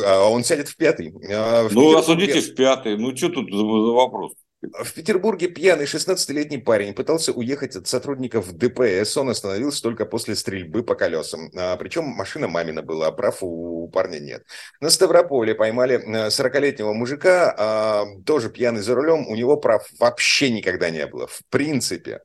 А 0.05 0.29
он 0.29 0.42
сядет 0.42 0.68
в 0.68 0.77
пятый. 0.77 1.14
А 1.31 1.68
в 1.68 1.73
ну, 1.73 1.97
осудите 1.97 2.40
в 2.40 2.55
пятый. 2.55 2.97
Ну, 2.97 3.16
что 3.16 3.29
тут 3.29 3.53
за 3.53 3.62
вопрос? 3.62 4.33
В 4.61 4.92
Петербурге 4.92 5.47
пьяный 5.47 5.85
16-летний 5.85 6.59
парень 6.59 6.92
пытался 6.92 7.33
уехать 7.33 7.77
от 7.77 7.87
сотрудников 7.87 8.53
ДПС. 8.53 9.16
Он 9.16 9.31
остановился 9.31 9.83
только 9.83 10.05
после 10.05 10.35
стрельбы 10.35 10.83
по 10.83 10.97
колесам. 10.97 11.49
А, 11.57 11.77
причем 11.77 12.05
машина 12.05 12.49
мамина 12.49 12.83
была, 12.83 13.12
прав 13.12 13.38
у 13.42 13.88
парня 13.88 14.18
нет. 14.18 14.44
На 14.81 14.90
Ставрополе 14.90 15.55
поймали 15.55 16.05
40-летнего 16.29 16.92
мужика, 16.92 17.55
а, 17.57 18.05
тоже 18.27 18.51
пьяный 18.51 18.81
за 18.81 18.97
рулем. 18.97 19.29
У 19.29 19.37
него 19.37 19.59
прав 19.59 19.87
вообще 20.01 20.51
никогда 20.51 20.90
не 20.90 21.07
было. 21.07 21.29
В 21.29 21.40
принципе. 21.51 22.23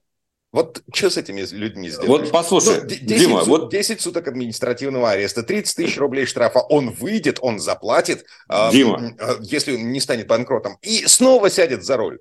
Вот 0.53 0.83
что 0.93 1.09
с 1.09 1.17
этими 1.17 1.41
людьми 1.51 1.89
сделать? 1.89 2.07
Вот 2.07 2.31
послушай, 2.31 2.81
ну, 2.83 2.87
10 2.87 3.05
Дима, 3.07 3.39
сут, 3.39 3.47
вот... 3.47 3.71
10 3.71 3.99
суток 3.99 4.27
административного 4.27 5.09
ареста, 5.09 5.41
30 5.41 5.75
тысяч 5.75 5.97
рублей 5.97 6.27
штрафа, 6.27 6.59
он 6.59 6.91
выйдет, 6.91 7.39
он 7.41 7.59
заплатит, 7.59 8.23
а, 8.47 8.71
Дима. 8.71 9.15
Э, 9.19 9.37
если 9.41 9.75
он 9.75 9.91
не 9.91 9.99
станет 9.99 10.27
банкротом, 10.27 10.77
и 10.83 11.07
снова 11.07 11.49
сядет 11.49 11.83
за 11.83 11.97
руль. 11.97 12.19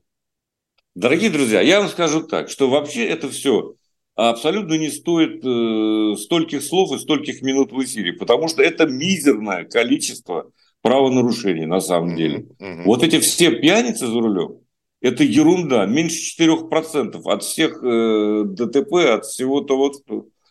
Дорогие 0.94 1.28
друзья, 1.28 1.60
я 1.60 1.80
вам 1.80 1.90
скажу 1.90 2.22
так, 2.22 2.48
что 2.48 2.70
вообще 2.70 3.06
это 3.06 3.28
все 3.28 3.74
абсолютно 4.14 4.78
не 4.78 4.90
стоит 4.90 5.44
э, 5.44 6.16
стольких 6.18 6.62
слов 6.62 6.90
и 6.92 6.98
стольких 6.98 7.42
минут 7.42 7.70
в 7.70 7.84
эфире, 7.84 8.14
потому 8.14 8.48
что 8.48 8.62
это 8.62 8.86
мизерное 8.86 9.64
количество 9.64 10.50
правонарушений 10.80 11.66
на 11.66 11.80
самом 11.80 12.16
деле. 12.16 12.46
Mm-hmm. 12.58 12.82
Вот 12.84 13.02
эти 13.02 13.20
все 13.20 13.50
пьяницы 13.50 14.06
за 14.06 14.18
рулем, 14.18 14.61
это 15.02 15.24
ерунда. 15.24 15.84
Меньше 15.86 16.42
4% 16.42 17.20
от 17.24 17.42
всех 17.42 17.82
э, 17.82 18.44
ДТП, 18.46 18.94
от 19.12 19.26
всего 19.26 19.60
того, 19.60 19.92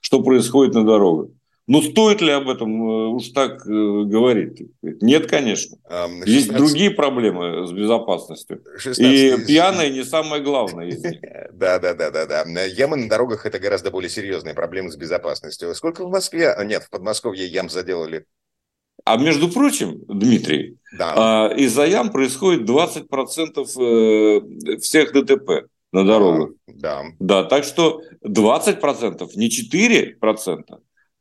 что 0.02 0.22
происходит 0.22 0.76
на 0.76 0.86
дорогах. 0.86 1.30
Ну, 1.68 1.82
стоит 1.82 2.22
ли 2.22 2.32
об 2.32 2.50
этом 2.50 2.84
э, 2.84 3.08
уж 3.08 3.30
так 3.30 3.66
э, 3.66 3.70
говорить? 3.70 4.62
Нет, 4.82 5.28
конечно. 5.28 5.78
16... 5.90 6.28
Есть 6.28 6.54
другие 6.54 6.92
проблемы 6.92 7.66
с 7.66 7.72
безопасностью. 7.72 8.62
16... 8.78 9.00
И 9.00 9.46
пьяные 9.46 9.90
не 9.92 10.04
самое 10.04 10.44
главное. 10.44 10.92
Да, 11.54 11.78
да, 11.78 11.94
да, 11.94 12.10
да, 12.10 12.26
да. 12.26 12.64
Ямы 12.64 12.98
на 12.98 13.08
дорогах 13.08 13.46
это 13.46 13.60
гораздо 13.60 13.92
более 13.92 14.10
серьезные 14.10 14.56
проблемы 14.56 14.90
с 14.92 14.96
безопасностью. 14.96 15.76
Сколько 15.76 16.04
в 16.04 16.10
Москве? 16.10 16.52
А, 16.52 16.64
нет, 16.64 16.84
в 16.84 16.90
Подмосковье 16.90 17.46
ям 17.46 17.70
заделали 17.70 18.26
а 19.06 19.18
между 19.18 19.50
прочим, 19.50 20.02
Дмитрий, 20.08 20.78
да. 20.98 21.14
А, 21.16 21.54
из-за 21.56 21.86
ям 21.86 22.12
происходит 22.12 22.70
20% 22.70 23.08
э, 23.80 24.78
всех 24.78 25.14
ДТП 25.14 25.68
на 25.92 26.06
дорогах. 26.06 26.50
Да. 26.68 27.04
Да, 27.20 27.44
так 27.44 27.64
что 27.64 28.02
20%, 28.26 29.30
не 29.36 29.50
4%, 29.50 30.64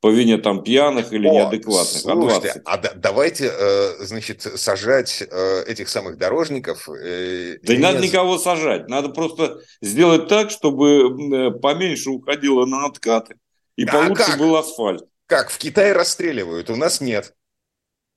по 0.00 0.10
вине 0.10 0.38
там 0.38 0.62
пьяных 0.62 1.12
или 1.12 1.28
О, 1.28 1.32
неадекватных, 1.32 2.04
а 2.06 2.12
слушайте, 2.12 2.62
а 2.64 2.78
20. 2.78 2.92
А 2.92 2.98
давайте, 2.98 3.52
э, 3.52 4.04
значит, 4.04 4.42
сажать 4.42 5.22
э, 5.22 5.62
этих 5.66 5.88
самых 5.88 6.18
дорожников. 6.18 6.88
Да 6.88 7.74
не 7.74 7.78
надо 7.78 8.00
никого 8.00 8.38
сажать, 8.38 8.88
надо 8.88 9.10
просто 9.10 9.60
сделать 9.80 10.26
так, 10.26 10.50
чтобы 10.50 11.58
поменьше 11.60 12.10
уходило 12.10 12.64
на 12.66 12.86
откаты 12.86 13.36
и 13.76 13.84
а 13.84 13.92
получше 13.92 14.24
как? 14.24 14.38
был 14.38 14.56
асфальт. 14.56 15.04
Как? 15.26 15.50
В 15.50 15.58
Китае 15.58 15.92
расстреливают, 15.92 16.70
у 16.70 16.76
нас 16.76 17.00
нет. 17.00 17.34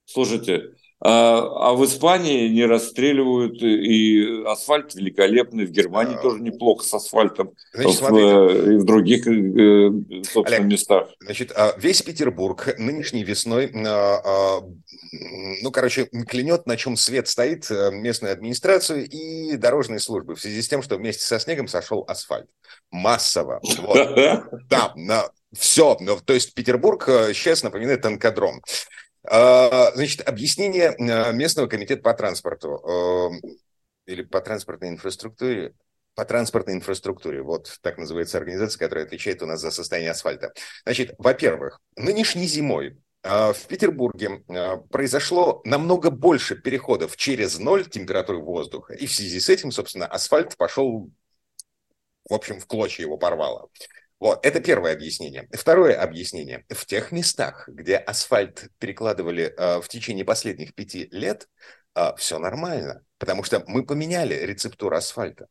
Слушайте, 0.06 0.74
а, 1.06 1.72
а 1.72 1.74
в 1.74 1.84
Испании 1.84 2.48
не 2.48 2.66
расстреливают, 2.66 3.62
и 3.62 4.42
асфальт 4.46 4.96
великолепный, 4.96 5.66
в 5.66 5.72
Германии 5.72 6.16
а, 6.16 6.22
тоже 6.22 6.42
неплохо 6.42 6.86
с 6.86 6.94
асфальтом, 6.94 7.52
значит, 7.74 8.00
в, 8.00 8.16
э, 8.16 8.74
и 8.74 8.78
в 8.78 8.86
других, 8.86 9.28
э, 9.28 9.92
собственно, 10.24 10.60
Олег, 10.60 10.72
местах. 10.72 11.10
Значит, 11.20 11.52
а, 11.58 11.74
весь 11.78 12.02
Петербург 12.02 12.74
нынешней 12.78 13.26
весной, 13.26 13.70
ну, 13.74 15.72
короче, 15.72 16.06
клянет, 16.06 16.68
на 16.68 16.78
чем 16.78 16.96
свет 16.96 17.28
стоит 17.28 17.70
э, 17.70 17.92
местную 17.92 18.32
администрацию 18.32 19.06
и 19.06 19.58
дорожные 19.58 20.00
службы 20.00 20.36
в 20.36 20.40
связи 20.40 20.62
с 20.62 20.70
тем, 20.70 20.82
что 20.82 20.96
вместе 20.96 21.24
со 21.24 21.38
снегом 21.38 21.68
сошел 21.68 22.06
асфальт. 22.08 22.48
Массово. 22.92 23.62
Да, 24.70 25.30
все. 25.54 25.98
То 26.26 26.34
есть 26.34 26.54
Петербург 26.54 27.04
сейчас 27.06 27.62
напоминает 27.62 28.02
танкодром. 28.02 28.62
А, 29.26 29.92
значит, 29.96 30.28
объяснение 30.28 30.90
а, 30.90 31.32
местного 31.32 31.68
комитета 31.68 32.02
по 32.02 32.14
транспорту 32.14 32.82
э, 32.86 33.48
или 34.06 34.24
по 34.24 34.42
транспортной 34.42 34.90
инфраструктуре, 34.90 35.74
по 36.16 36.26
транспортной 36.26 36.76
инфраструктуре, 36.76 37.42
вот 37.42 37.80
так 37.82 37.98
называется 37.98 38.38
организация, 38.38 38.80
которая 38.80 39.06
отвечает 39.06 39.42
у 39.42 39.46
нас 39.46 39.62
за 39.62 39.72
состояние 39.72 40.12
асфальта. 40.12 40.54
Значит, 40.84 41.16
во-первых, 41.18 41.80
нынешней 41.96 42.48
зимой 42.48 42.98
а, 43.24 43.54
в 43.54 43.66
Петербурге 43.68 44.44
произошло 44.92 45.62
намного 45.64 46.12
больше 46.12 46.56
переходов 46.56 47.16
через 47.16 47.58
ноль 47.60 47.90
температуры 47.90 48.40
воздуха, 48.40 48.94
и 48.94 49.08
в 49.08 49.14
связи 49.14 49.40
с 49.40 49.48
этим, 49.48 49.72
собственно, 49.72 50.06
асфальт 50.06 50.58
пошел, 50.58 51.10
в 52.30 52.34
общем, 52.34 52.60
в 52.60 52.68
клочья 52.68 53.04
его 53.04 53.18
порвало. 53.18 53.70
Вот, 54.24 54.46
это 54.46 54.62
первое 54.62 54.94
объяснение. 54.94 55.50
Второе 55.52 56.02
объяснение. 56.02 56.64
В 56.70 56.86
тех 56.86 57.12
местах, 57.12 57.68
где 57.68 57.98
асфальт 57.98 58.70
перекладывали 58.80 59.54
э, 59.54 59.82
в 59.82 59.90
течение 59.90 60.24
последних 60.24 60.74
пяти 60.74 61.10
лет, 61.12 61.50
э, 61.94 62.16
все 62.16 62.40
нормально, 62.40 63.04
потому 63.18 63.44
что 63.44 63.66
мы 63.68 63.86
поменяли 63.86 64.34
рецептуру 64.34 64.96
асфальта. 64.96 65.48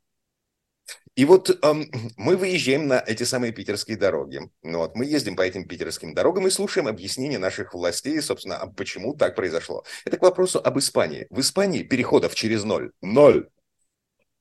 И 1.17 1.27
вот 1.27 1.51
эм, 1.63 1.91
мы 2.17 2.39
выезжаем 2.39 2.89
на 2.89 2.99
эти 3.07 3.25
самые 3.25 3.53
питерские 3.53 3.99
дороги. 3.99 4.41
Ну, 4.63 4.79
вот, 4.79 4.95
мы 4.95 5.05
ездим 5.05 5.37
по 5.37 5.43
этим 5.43 5.69
питерским 5.69 6.15
дорогам 6.15 6.47
и 6.47 6.51
слушаем 6.51 6.89
объяснения 6.89 7.39
наших 7.39 7.75
властей, 7.75 8.23
собственно, 8.23 8.73
почему 8.75 9.15
так 9.15 9.37
произошло. 9.37 9.85
Это 10.07 10.17
к 10.17 10.23
вопросу 10.23 10.63
об 10.65 10.79
Испании. 10.79 11.27
В 11.29 11.41
Испании 11.41 11.83
переходов 11.83 12.35
через 12.35 12.65
ноль. 12.65 12.93
Ноль. 13.03 13.51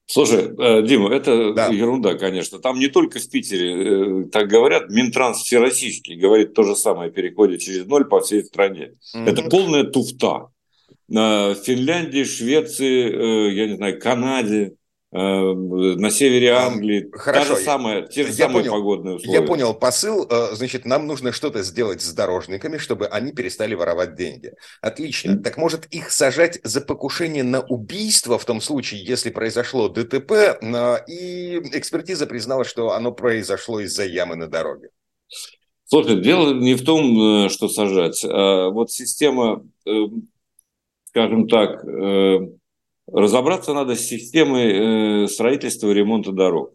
Слушай, 0.05 0.53
э, 0.57 0.85
Дима, 0.85 1.13
это 1.13 1.53
да. 1.53 1.67
ерунда, 1.67 2.15
конечно. 2.15 2.59
Там 2.59 2.79
не 2.79 2.87
только 2.87 3.19
в 3.19 3.29
Питере 3.29 4.23
э, 4.23 4.29
так 4.29 4.49
говорят, 4.49 4.89
Минтранс 4.89 5.37
всероссийский 5.37 6.15
говорит 6.15 6.53
то 6.53 6.63
же 6.63 6.75
самое 6.75 7.09
о 7.09 7.13
переходе 7.13 7.57
через 7.57 7.85
ноль 7.85 8.05
по 8.05 8.19
всей 8.19 8.43
стране. 8.43 8.93
Mm-hmm. 9.15 9.29
Это 9.29 9.43
полная 9.43 9.83
туфта. 9.83 10.47
В 11.07 11.55
Финляндии, 11.65 12.23
Швеции, 12.23 13.49
э, 13.49 13.53
я 13.53 13.67
не 13.67 13.75
знаю, 13.75 13.99
Канаде, 13.99 14.75
на 15.11 16.09
севере 16.09 16.53
Англии. 16.53 17.09
Хорошо. 17.11 17.49
Та 17.49 17.55
же 17.55 17.63
самая, 17.63 18.07
те 18.07 18.23
же 18.23 18.29
я 18.29 18.45
самые 18.45 18.63
понял, 18.63 18.71
погодные 18.71 19.15
условия. 19.15 19.41
Я 19.41 19.45
понял 19.45 19.73
посыл. 19.73 20.25
Э, 20.29 20.55
значит, 20.55 20.85
нам 20.85 21.05
нужно 21.05 21.33
что-то 21.33 21.63
сделать 21.63 22.01
с 22.01 22.13
дорожниками, 22.13 22.77
чтобы 22.77 23.07
они 23.07 23.33
перестали 23.33 23.75
воровать 23.75 24.15
деньги. 24.15 24.53
Отлично. 24.81 25.31
Mm. 25.31 25.41
Так 25.41 25.57
может 25.57 25.85
их 25.87 26.11
сажать 26.11 26.61
за 26.63 26.79
покушение 26.79 27.43
на 27.43 27.59
убийство 27.59 28.39
в 28.39 28.45
том 28.45 28.61
случае, 28.61 29.03
если 29.03 29.31
произошло 29.31 29.89
ДТП, 29.89 30.57
и 31.07 31.61
экспертиза 31.73 32.25
признала, 32.25 32.63
что 32.63 32.91
оно 32.91 33.11
произошло 33.11 33.81
из-за 33.81 34.05
ямы 34.05 34.35
на 34.35 34.47
дороге. 34.47 34.89
Слушай, 35.83 36.21
дело 36.21 36.53
не 36.53 36.75
в 36.75 36.85
том, 36.85 37.45
э, 37.45 37.49
что 37.49 37.67
сажать. 37.67 38.23
А 38.23 38.69
вот 38.69 38.91
система, 38.91 39.67
э, 39.85 39.91
скажем 41.03 41.49
так, 41.49 41.83
э, 41.83 42.47
разобраться 43.11 43.73
надо 43.73 43.95
с 43.95 44.01
системой 44.01 45.27
строительства 45.27 45.89
и 45.89 45.93
ремонта 45.93 46.31
дорог. 46.31 46.73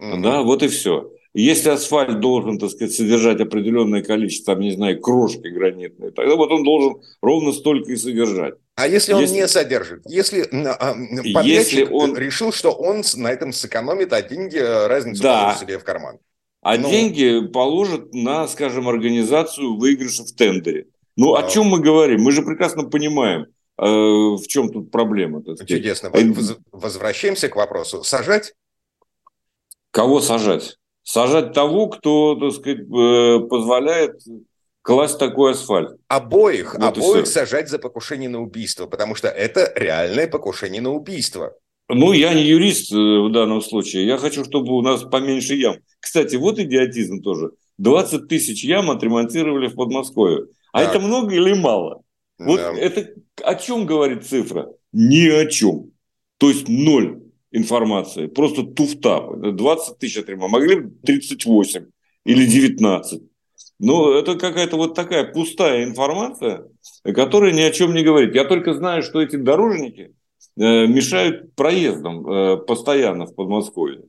Mm-hmm. 0.00 0.20
Да, 0.22 0.42
вот 0.42 0.62
и 0.62 0.68
все. 0.68 1.10
Если 1.34 1.68
асфальт 1.68 2.20
должен, 2.20 2.58
так 2.58 2.70
сказать, 2.70 2.94
содержать 2.94 3.40
определенное 3.40 4.02
количество, 4.02 4.54
там, 4.54 4.62
не 4.62 4.72
знаю, 4.72 5.00
крошки 5.00 5.46
гранитной, 5.48 6.10
тогда 6.10 6.36
вот 6.36 6.50
он 6.50 6.64
должен 6.64 7.00
ровно 7.20 7.52
столько 7.52 7.92
и 7.92 7.96
содержать. 7.96 8.54
А 8.76 8.88
если 8.88 9.12
он 9.12 9.20
если, 9.20 9.34
не 9.34 9.48
содержит? 9.48 10.02
Если 10.06 10.42
а, 10.42 10.94
подрядчик 11.34 11.44
если 11.44 11.84
он... 11.84 12.16
решил, 12.16 12.52
что 12.52 12.70
он 12.72 13.02
на 13.16 13.28
этом 13.30 13.52
сэкономит, 13.52 14.12
а 14.12 14.22
деньги 14.22 14.58
разницу 14.58 15.22
да. 15.22 15.40
положит 15.40 15.60
себе 15.60 15.78
в 15.78 15.84
карман? 15.84 16.18
а 16.60 16.76
ну, 16.76 16.90
деньги 16.90 17.46
положат 17.46 18.12
на, 18.12 18.46
скажем, 18.48 18.88
организацию 18.88 19.76
выигрыша 19.76 20.24
в 20.24 20.32
тендере. 20.32 20.86
Ну, 21.16 21.34
о 21.34 21.48
чем 21.48 21.66
мы 21.66 21.80
говорим? 21.80 22.22
Мы 22.22 22.32
же 22.32 22.42
прекрасно 22.42 22.84
понимаем, 22.84 23.42
э, 23.42 23.46
в 23.78 24.46
чем 24.48 24.70
тут 24.70 24.90
проблема. 24.90 25.42
Чудесно. 25.66 26.12
Возвращаемся 26.72 27.48
к 27.48 27.56
вопросу. 27.56 28.02
Сажать? 28.02 28.54
Кого 29.90 30.20
сажать? 30.20 30.78
Сажать 31.02 31.54
того, 31.54 31.88
кто, 31.88 32.34
так 32.34 32.52
сказать, 32.52 32.80
э, 32.80 33.40
позволяет 33.48 34.20
класть 34.82 35.18
такой 35.18 35.52
асфальт. 35.52 35.96
Обоих, 36.08 36.74
вот 36.74 36.98
обоих 36.98 37.26
сажать 37.26 37.70
за 37.70 37.78
покушение 37.78 38.28
на 38.28 38.42
убийство, 38.42 38.86
потому 38.86 39.14
что 39.14 39.28
это 39.28 39.72
реальное 39.74 40.28
покушение 40.28 40.82
на 40.82 40.92
убийство. 40.92 41.54
Ну, 41.88 42.12
я 42.12 42.34
не 42.34 42.42
юрист 42.42 42.92
э, 42.92 42.96
в 42.96 43.32
данном 43.32 43.62
случае. 43.62 44.06
Я 44.06 44.18
хочу, 44.18 44.44
чтобы 44.44 44.74
у 44.74 44.82
нас 44.82 45.02
поменьше 45.02 45.54
ям. 45.54 45.76
Кстати, 46.00 46.36
вот 46.36 46.58
идиотизм 46.58 47.22
тоже. 47.22 47.52
20 47.78 48.28
тысяч 48.28 48.62
ям 48.62 48.90
отремонтировали 48.90 49.68
в 49.68 49.76
Подмосковье. 49.76 50.48
А 50.72 50.84
так. 50.84 50.90
это 50.90 51.00
много 51.00 51.34
или 51.34 51.54
мало? 51.54 52.02
Вот 52.38 52.56
да. 52.56 52.72
это 52.72 53.12
о 53.42 53.54
чем 53.54 53.86
говорит 53.86 54.26
цифра? 54.26 54.72
Ни 54.92 55.28
о 55.28 55.46
чем. 55.46 55.90
То 56.38 56.48
есть 56.48 56.68
ноль 56.68 57.22
информации. 57.50 58.26
Просто 58.26 58.62
туфта. 58.62 59.28
20 59.52 59.98
тысяч 59.98 60.18
отремонтировали. 60.18 60.74
Могли 60.74 60.88
бы 60.88 60.96
38 61.04 61.86
или 62.24 62.46
19. 62.46 63.22
Но 63.80 64.12
это 64.12 64.36
какая-то 64.36 64.76
вот 64.76 64.94
такая 64.94 65.24
пустая 65.24 65.84
информация, 65.84 66.66
которая 67.04 67.52
ни 67.52 67.60
о 67.60 67.70
чем 67.70 67.94
не 67.94 68.02
говорит. 68.02 68.34
Я 68.34 68.44
только 68.44 68.74
знаю, 68.74 69.02
что 69.02 69.20
эти 69.20 69.36
дорожники 69.36 70.14
Э, 70.58 70.88
мешают 70.88 71.54
проездам 71.54 72.28
э, 72.28 72.56
постоянно 72.56 73.26
в 73.26 73.34
Подмосковье. 73.34 74.02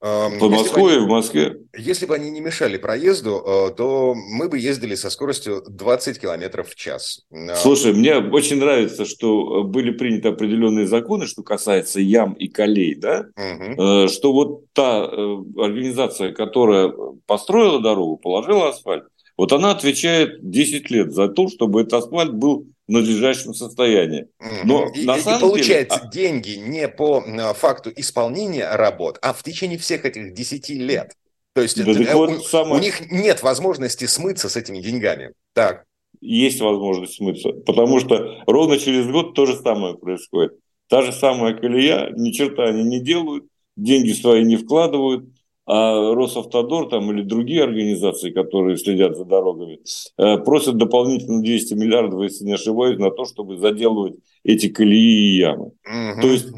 В 0.00 0.38
Подмосковье, 0.40 0.96
они, 0.96 1.06
в 1.06 1.10
Москве. 1.10 1.58
Если 1.76 2.06
бы 2.06 2.14
они 2.14 2.30
не 2.30 2.40
мешали 2.40 2.78
проезду, 2.78 3.42
э, 3.46 3.74
то 3.76 4.14
мы 4.14 4.48
бы 4.48 4.58
ездили 4.58 4.94
со 4.94 5.10
скоростью 5.10 5.62
20 5.68 6.18
километров 6.18 6.70
в 6.70 6.74
час. 6.74 7.26
Слушай, 7.56 7.92
мне 7.92 8.16
очень 8.16 8.56
нравится, 8.58 9.04
что 9.04 9.62
были 9.62 9.90
приняты 9.90 10.28
определенные 10.28 10.86
законы, 10.86 11.26
что 11.26 11.42
касается 11.42 12.00
ям 12.00 12.32
и 12.32 12.48
колей, 12.48 12.94
да? 12.94 13.26
Угу. 13.36 14.08
Что 14.08 14.32
вот 14.32 14.72
та 14.72 15.04
организация, 15.04 16.32
которая 16.32 16.94
построила 17.26 17.80
дорогу, 17.80 18.16
положила 18.16 18.70
асфальт, 18.70 19.04
вот 19.36 19.52
она 19.52 19.70
отвечает 19.70 20.50
10 20.50 20.90
лет 20.90 21.12
за 21.12 21.28
то, 21.28 21.48
чтобы 21.48 21.80
этот 21.80 21.94
асфальт 21.94 22.34
был 22.34 22.66
надлежащем 22.90 23.54
состоянии. 23.54 24.26
Но 24.64 24.90
и, 24.94 25.04
на 25.04 25.18
самом 25.18 25.38
и 25.38 25.40
получается 25.40 26.08
деле... 26.10 26.10
деньги 26.12 26.50
не 26.56 26.88
по 26.88 27.22
э, 27.24 27.54
факту 27.54 27.92
исполнения 27.94 28.68
работ, 28.70 29.18
а 29.22 29.32
в 29.32 29.42
течение 29.42 29.78
всех 29.78 30.04
этих 30.04 30.34
10 30.34 30.70
лет. 30.70 31.12
То 31.54 31.62
есть 31.62 31.82
да, 31.82 31.90
это, 31.90 32.16
вот 32.16 32.30
у, 32.30 32.40
самое... 32.40 32.74
у 32.76 32.78
них 32.78 33.10
нет 33.10 33.42
возможности 33.42 34.04
смыться 34.06 34.48
с 34.48 34.56
этими 34.56 34.80
деньгами. 34.80 35.32
Так. 35.52 35.84
Есть 36.20 36.60
возможность 36.60 37.14
смыться, 37.14 37.50
потому 37.50 37.98
что 37.98 38.42
ровно 38.46 38.78
через 38.78 39.06
год 39.06 39.34
то 39.34 39.46
же 39.46 39.56
самое 39.56 39.96
происходит. 39.96 40.52
Та 40.88 41.02
же 41.02 41.12
самая 41.12 41.54
колея, 41.54 42.10
ни 42.16 42.30
черта 42.30 42.64
они 42.64 42.82
не 42.82 43.00
делают, 43.00 43.44
деньги 43.76 44.12
свои 44.12 44.44
не 44.44 44.56
вкладывают, 44.56 45.24
а 45.72 46.14
Росавтодор 46.14 46.88
там, 46.88 47.12
или 47.12 47.22
другие 47.22 47.62
организации, 47.62 48.30
которые 48.30 48.76
следят 48.76 49.16
за 49.16 49.24
дорогами, 49.24 49.78
э, 50.18 50.38
просят 50.38 50.76
дополнительно 50.78 51.42
200 51.42 51.74
миллиардов, 51.74 52.22
если 52.22 52.44
не 52.44 52.54
ошибаюсь, 52.54 52.98
на 52.98 53.12
то, 53.12 53.24
чтобы 53.24 53.56
заделывать 53.56 54.16
эти 54.42 54.68
колеи 54.68 55.34
и 55.34 55.38
ямы. 55.38 55.66
Угу. 55.66 56.20
То 56.22 56.26
есть 56.26 56.48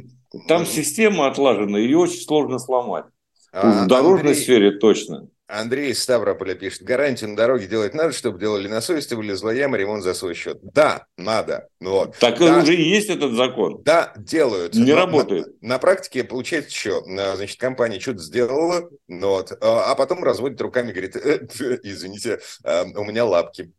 там 0.48 0.64
система 0.64 1.26
отлажена, 1.26 1.78
ее 1.78 1.98
очень 1.98 2.22
сложно 2.22 2.58
сломать. 2.58 3.04
А, 3.52 3.84
в 3.84 3.86
дорожной 3.86 4.30
Андрей, 4.30 4.34
сфере 4.34 4.70
точно. 4.70 5.28
Андрей 5.52 5.90
из 5.90 6.02
Ставрополя 6.02 6.54
пишет, 6.54 6.82
гарантию 6.82 7.30
на 7.30 7.36
дороге 7.36 7.66
делать 7.66 7.92
надо, 7.92 8.12
чтобы 8.12 8.40
делали 8.40 8.68
на 8.68 8.80
совести, 8.80 9.12
вылезла 9.12 9.50
яма, 9.50 9.76
ремонт 9.76 10.02
за 10.02 10.14
свой 10.14 10.34
счет. 10.34 10.58
Да, 10.62 11.06
надо. 11.18 11.68
Вот. 11.78 12.16
Так 12.18 12.38
да, 12.38 12.58
уже 12.58 12.74
есть 12.74 13.10
этот 13.10 13.32
закон. 13.32 13.82
Да, 13.84 14.14
делают. 14.16 14.74
Не 14.74 14.92
работает. 14.92 15.48
На, 15.60 15.74
на 15.74 15.78
практике 15.78 16.24
получается 16.24 16.74
что? 16.74 17.02
Значит, 17.04 17.60
компания 17.60 18.00
что-то 18.00 18.20
сделала, 18.20 18.88
вот, 19.08 19.52
а, 19.60 19.92
а 19.92 19.94
потом 19.94 20.24
разводит 20.24 20.60
руками, 20.62 20.90
говорит, 20.90 21.16
э, 21.16 21.46
извините, 21.82 22.40
э, 22.64 22.84
у 22.96 23.04
меня 23.04 23.26
лапки. 23.26 23.72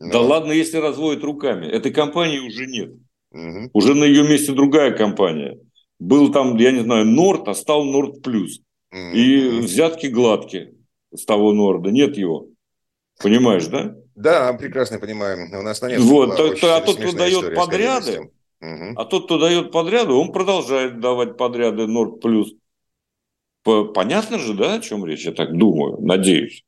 Да 0.00 0.18
вот. 0.18 0.28
ладно, 0.28 0.50
если 0.50 0.78
разводит 0.78 1.22
руками. 1.22 1.66
Этой 1.66 1.92
компании 1.92 2.40
уже 2.40 2.66
нет. 2.66 2.94
Угу. 3.30 3.70
Уже 3.72 3.94
на 3.94 4.04
ее 4.04 4.28
месте 4.28 4.52
другая 4.52 4.90
компания. 4.90 5.56
Был 6.00 6.32
там, 6.32 6.56
я 6.56 6.72
не 6.72 6.80
знаю, 6.80 7.06
Норд, 7.06 7.46
а 7.46 7.54
стал 7.54 7.84
Норд 7.84 8.22
Плюс. 8.22 8.60
Угу. 8.90 9.14
И 9.14 9.60
взятки 9.60 10.08
гладкие 10.08 10.74
с 11.14 11.24
того 11.24 11.52
Норда, 11.52 11.90
нет 11.90 12.16
его. 12.16 12.46
Понимаешь, 13.20 13.66
да? 13.66 13.94
Да, 14.14 14.52
прекрасно 14.54 14.98
понимаем. 14.98 15.52
У 15.54 15.62
нас 15.62 15.80
на 15.80 15.88
нет. 15.88 16.00
Вот, 16.00 16.36
то, 16.36 16.54
то, 16.54 16.76
а 16.76 16.80
тот, 16.80 16.96
кто 16.96 17.12
дает 17.12 17.54
подряды, 17.54 18.30
угу. 18.60 18.92
а 18.96 19.04
тот, 19.04 19.24
кто 19.24 19.38
дает 19.38 19.72
подряды, 19.72 20.12
он 20.12 20.32
продолжает 20.32 21.00
давать 21.00 21.36
подряды 21.36 21.86
Норд 21.86 22.20
Плюс. 22.20 22.52
Понятно 23.62 24.38
же, 24.38 24.54
да, 24.54 24.74
о 24.74 24.80
чем 24.80 25.06
речь, 25.06 25.24
я 25.24 25.32
так 25.32 25.56
думаю, 25.56 25.98
надеюсь. 26.00 26.64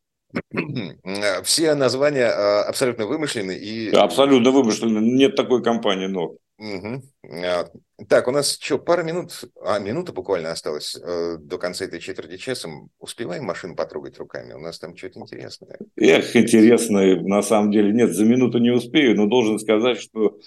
Все 1.44 1.74
названия 1.74 2.26
а, 2.26 2.62
абсолютно 2.64 3.06
вымышлены 3.06 3.52
и... 3.52 3.90
Абсолютно 3.90 4.50
вымышлены. 4.50 4.98
Нет 4.98 5.36
такой 5.36 5.62
компании 5.62 6.06
Норд. 6.06 6.38
Угу. 6.58 7.02
Так, 8.08 8.26
у 8.26 8.32
нас 8.32 8.58
что, 8.60 8.78
пара 8.78 9.04
минут, 9.04 9.44
а 9.64 9.78
минута 9.78 10.12
буквально 10.12 10.50
осталась 10.50 10.96
э, 10.96 11.36
до 11.38 11.58
конца 11.58 11.84
этой 11.84 12.00
четверти 12.00 12.38
часа. 12.38 12.68
Успеваем 12.98 13.44
машину 13.44 13.76
потрогать 13.76 14.18
руками? 14.18 14.52
У 14.52 14.58
нас 14.58 14.80
там 14.80 14.96
что-то 14.96 15.20
интересное. 15.20 15.78
Эх, 15.96 16.34
интересное, 16.34 17.20
на 17.20 17.40
самом 17.42 17.70
деле 17.70 17.92
нет, 17.92 18.12
за 18.12 18.24
минуту 18.24 18.58
не 18.58 18.70
успею, 18.70 19.16
но 19.16 19.26
должен 19.26 19.60
сказать, 19.60 20.00
что 20.00 20.38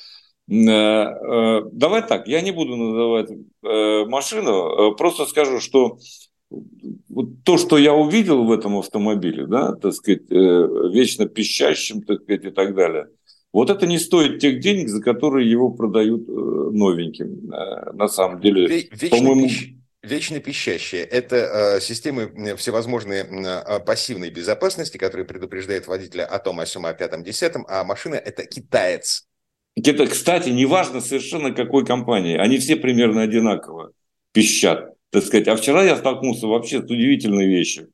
э, 0.50 0.54
э, 0.54 1.62
давай 1.72 2.06
так, 2.06 2.28
я 2.28 2.42
не 2.42 2.52
буду 2.52 2.76
называть 2.76 3.32
э, 3.32 4.06
машину, 4.08 4.92
э, 4.92 4.96
просто 4.98 5.26
скажу, 5.26 5.62
что 5.62 6.00
то, 7.46 7.58
что 7.58 7.78
я 7.78 7.94
увидел 7.94 8.44
в 8.44 8.52
этом 8.52 8.78
автомобиле, 8.78 9.48
да, 9.48 9.74
так 9.74 9.94
сказать, 9.94 10.30
э, 10.30 10.36
вечно 10.92 11.28
пищащим, 11.28 12.02
так 12.02 12.24
сказать, 12.24 12.44
и 12.44 12.52
так 12.52 12.76
далее– 12.76 13.08
вот 13.58 13.70
это 13.70 13.88
не 13.88 13.98
стоит 13.98 14.40
тех 14.40 14.60
денег, 14.60 14.90
за 14.90 15.02
которые 15.02 15.50
его 15.50 15.72
продают 15.72 16.30
э, 16.30 16.32
новеньким. 16.32 17.52
Э, 17.52 17.92
на 17.94 18.08
самом 18.08 18.40
деле, 18.40 18.88
по-моему... 19.10 19.50
Вечно 20.04 20.40
пищащие– 20.40 21.02
это 21.20 21.36
э, 21.36 21.82
системы 21.82 22.56
всевозможные 22.56 23.24
э, 23.24 23.80
пассивной 23.80 24.30
безопасности, 24.30 24.98
которые 24.98 25.26
предупреждают 25.26 25.88
водителя 25.88 26.26
о 26.26 26.38
том, 26.38 26.60
о 26.60 26.66
сем, 26.68 26.86
о 26.86 26.94
пятом, 26.94 27.24
десятом, 27.24 27.66
а 27.68 27.84
машина– 27.84 28.16
это 28.26 28.46
китаец. 28.46 29.26
Это, 29.76 30.06
кстати, 30.06 30.50
неважно 30.50 31.02
совершенно 31.02 31.52
какой 31.52 31.84
компании, 31.84 32.38
они 32.38 32.60
все 32.60 32.76
примерно 32.76 33.24
одинаково 33.24 33.92
пищат, 34.34 34.94
так 35.10 35.24
сказать. 35.24 35.48
А 35.48 35.56
вчера 35.56 35.84
я 35.84 35.98
столкнулся 35.98 36.46
вообще 36.46 36.80
с 36.80 36.86
удивительной 36.86 37.48
вещью. 37.48 37.90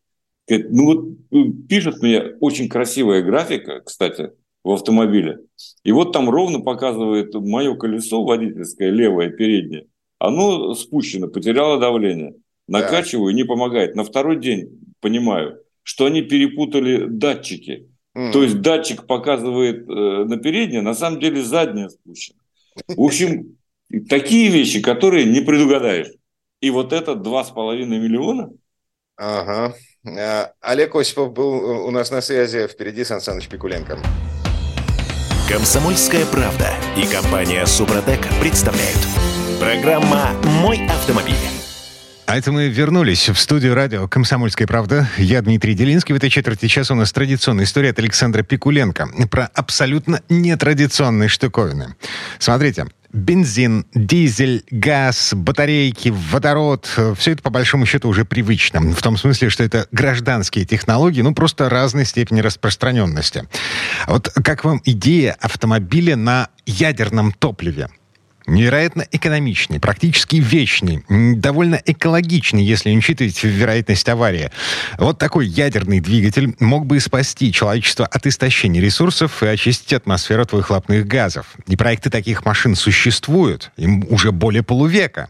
Ну 0.50 0.86
вот 0.86 1.06
э, 1.32 1.52
пишет 1.70 2.02
мне 2.02 2.36
очень 2.42 2.68
красивая 2.68 3.22
графика, 3.22 3.80
кстати, 3.80 4.32
в 4.64 4.72
автомобиле. 4.72 5.40
И 5.84 5.92
вот 5.92 6.14
там 6.14 6.30
ровно 6.30 6.62
показывает 6.62 7.34
мое 7.34 7.76
колесо 7.76 8.24
водительское, 8.24 8.90
левое, 8.90 9.30
переднее. 9.30 9.88
Оно 10.20 10.74
спущено, 10.74 11.28
потеряло 11.28 11.80
давление. 11.80 12.36
Накачиваю, 12.68 13.36
не 13.36 13.44
помогает. 13.44 13.96
На 13.96 14.04
второй 14.04 14.40
день 14.40 14.80
понимаю, 15.02 15.60
что 15.84 16.06
они 16.06 16.22
перепутали 16.22 17.08
датчики. 17.08 17.90
Mm. 18.16 18.32
То 18.32 18.44
есть 18.44 18.62
датчик 18.62 19.06
показывает 19.06 19.90
э, 19.90 20.24
на 20.24 20.38
переднее, 20.38 20.82
на 20.82 20.94
самом 20.94 21.20
деле 21.20 21.44
заднее 21.44 21.90
спущено. 21.90 22.40
В 22.88 23.02
общем, 23.02 23.58
такие 24.08 24.50
вещи, 24.50 24.82
которые 24.82 25.26
не 25.26 25.42
предугадаешь. 25.42 26.12
И 26.62 26.70
вот 26.70 26.94
это 26.94 27.12
2,5 27.14 27.86
миллиона. 27.86 28.52
Ага. 29.18 29.76
А, 30.06 30.54
Олег 30.62 30.96
Осипов 30.96 31.34
был 31.34 31.86
у 31.86 31.92
нас 31.92 32.12
на 32.12 32.22
связи. 32.22 32.68
Впереди 32.68 33.04
Сан 33.04 33.20
Саныч 33.20 33.50
Пикуленко. 33.50 34.00
Комсомольская 35.50 36.26
правда 36.26 36.74
и 36.96 37.06
компания 37.06 37.66
Супротек 37.66 38.26
представляют. 38.40 38.98
Программа 39.60 40.32
«Мой 40.62 40.88
автомобиль». 40.88 41.36
А 42.26 42.38
это 42.38 42.54
мы 42.54 42.70
вернулись 42.70 43.28
в 43.28 43.38
студию 43.38 43.76
радио 43.76 44.08
«Комсомольская 44.08 44.66
правда». 44.66 45.10
Я 45.18 45.42
Дмитрий 45.42 45.74
Делинский. 45.74 46.14
В 46.14 46.16
этой 46.16 46.30
четверти 46.30 46.68
часа 46.68 46.94
у 46.94 46.98
нас 46.98 47.12
традиционная 47.12 47.66
история 47.66 47.90
от 47.90 48.00
Александра 48.00 48.42
Пикуленко 48.42 49.10
про 49.30 49.50
абсолютно 49.54 50.22
нетрадиционные 50.30 51.28
штуковины. 51.28 51.96
Смотрите, 52.40 52.88
бензин, 53.14 53.86
дизель, 53.94 54.64
газ, 54.72 55.34
батарейки, 55.34 56.10
водород. 56.10 56.90
Все 57.18 57.32
это, 57.32 57.44
по 57.44 57.50
большому 57.50 57.86
счету, 57.86 58.10
уже 58.10 58.26
привычно. 58.26 58.82
В 58.82 59.02
том 59.02 59.18
смысле, 59.18 59.50
что 59.50 59.64
это 59.64 59.88
гражданские 59.92 60.66
технологии, 60.66 61.22
ну, 61.22 61.34
просто 61.34 61.70
разной 61.70 62.06
степени 62.06 62.42
распространенности. 62.42 63.48
Вот 64.08 64.30
как 64.30 64.66
вам 64.66 64.82
идея 64.84 65.38
автомобиля 65.40 66.16
на 66.16 66.50
ядерном 66.66 67.32
топливе? 67.32 67.90
Невероятно 68.46 69.06
экономичный, 69.12 69.80
практически 69.80 70.38
вечный, 70.38 71.04
довольно 71.10 71.82
экологичный, 71.86 72.64
если 72.64 72.90
не 72.90 72.98
учитывать 72.98 73.44
вероятность 73.44 74.08
аварии. 74.10 74.52
Вот 74.98 75.18
такой 75.18 75.48
ядерный 75.48 76.00
двигатель 76.00 76.56
мог 76.60 76.86
бы 76.86 77.00
спасти 77.00 77.52
человечество 77.52 78.06
от 78.06 78.26
истощения 78.28 78.82
ресурсов 78.82 79.44
и 79.44 79.48
очистить 79.48 79.94
атмосферу 79.94 80.44
от 80.44 80.52
выхлопных 80.52 81.08
газов. 81.08 81.56
И 81.68 81.76
проекты 81.76 82.10
таких 82.10 82.46
машин 82.46 82.76
существуют, 82.76 83.72
им 83.78 84.06
уже 84.10 84.32
более 84.32 84.64
полувека. 84.64 85.30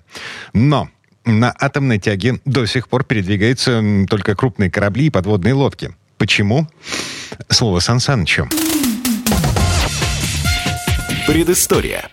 Но 0.54 0.90
на 1.26 1.54
атомной 1.58 2.00
тяге 2.00 2.40
до 2.46 2.66
сих 2.66 2.88
пор 2.88 3.04
передвигаются 3.04 3.82
только 4.10 4.36
крупные 4.36 4.70
корабли 4.70 5.08
и 5.08 5.10
подводные 5.10 5.54
лодки. 5.54 5.96
Почему? 6.18 6.68
Слово 7.50 7.80
Сан 7.80 8.00
Санычу. 8.00 8.48
Предыстория 11.26 12.10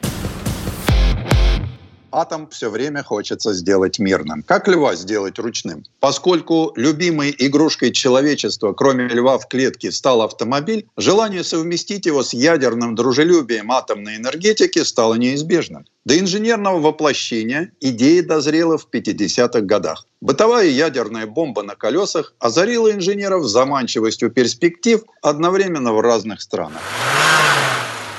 атом 2.12 2.48
все 2.50 2.70
время 2.70 3.02
хочется 3.02 3.52
сделать 3.52 3.98
мирным. 3.98 4.42
Как 4.42 4.68
льва 4.68 4.94
сделать 4.94 5.38
ручным? 5.38 5.84
Поскольку 6.00 6.72
любимой 6.76 7.34
игрушкой 7.36 7.92
человечества, 7.92 8.72
кроме 8.72 9.08
льва 9.08 9.38
в 9.38 9.48
клетке, 9.48 9.92
стал 9.92 10.22
автомобиль, 10.22 10.86
желание 10.96 11.44
совместить 11.44 12.06
его 12.06 12.22
с 12.22 12.32
ядерным 12.32 12.94
дружелюбием 12.94 13.70
атомной 13.72 14.16
энергетики 14.16 14.82
стало 14.82 15.14
неизбежным. 15.14 15.86
До 16.04 16.18
инженерного 16.18 16.80
воплощения 16.80 17.72
идея 17.80 18.22
дозрела 18.22 18.78
в 18.78 18.88
50-х 18.90 19.60
годах. 19.60 20.06
Бытовая 20.20 20.66
ядерная 20.66 21.26
бомба 21.26 21.62
на 21.62 21.76
колесах 21.76 22.34
озарила 22.38 22.90
инженеров 22.92 23.44
заманчивостью 23.44 24.30
перспектив 24.30 25.02
одновременно 25.22 25.92
в 25.92 26.00
разных 26.00 26.40
странах. 26.40 26.80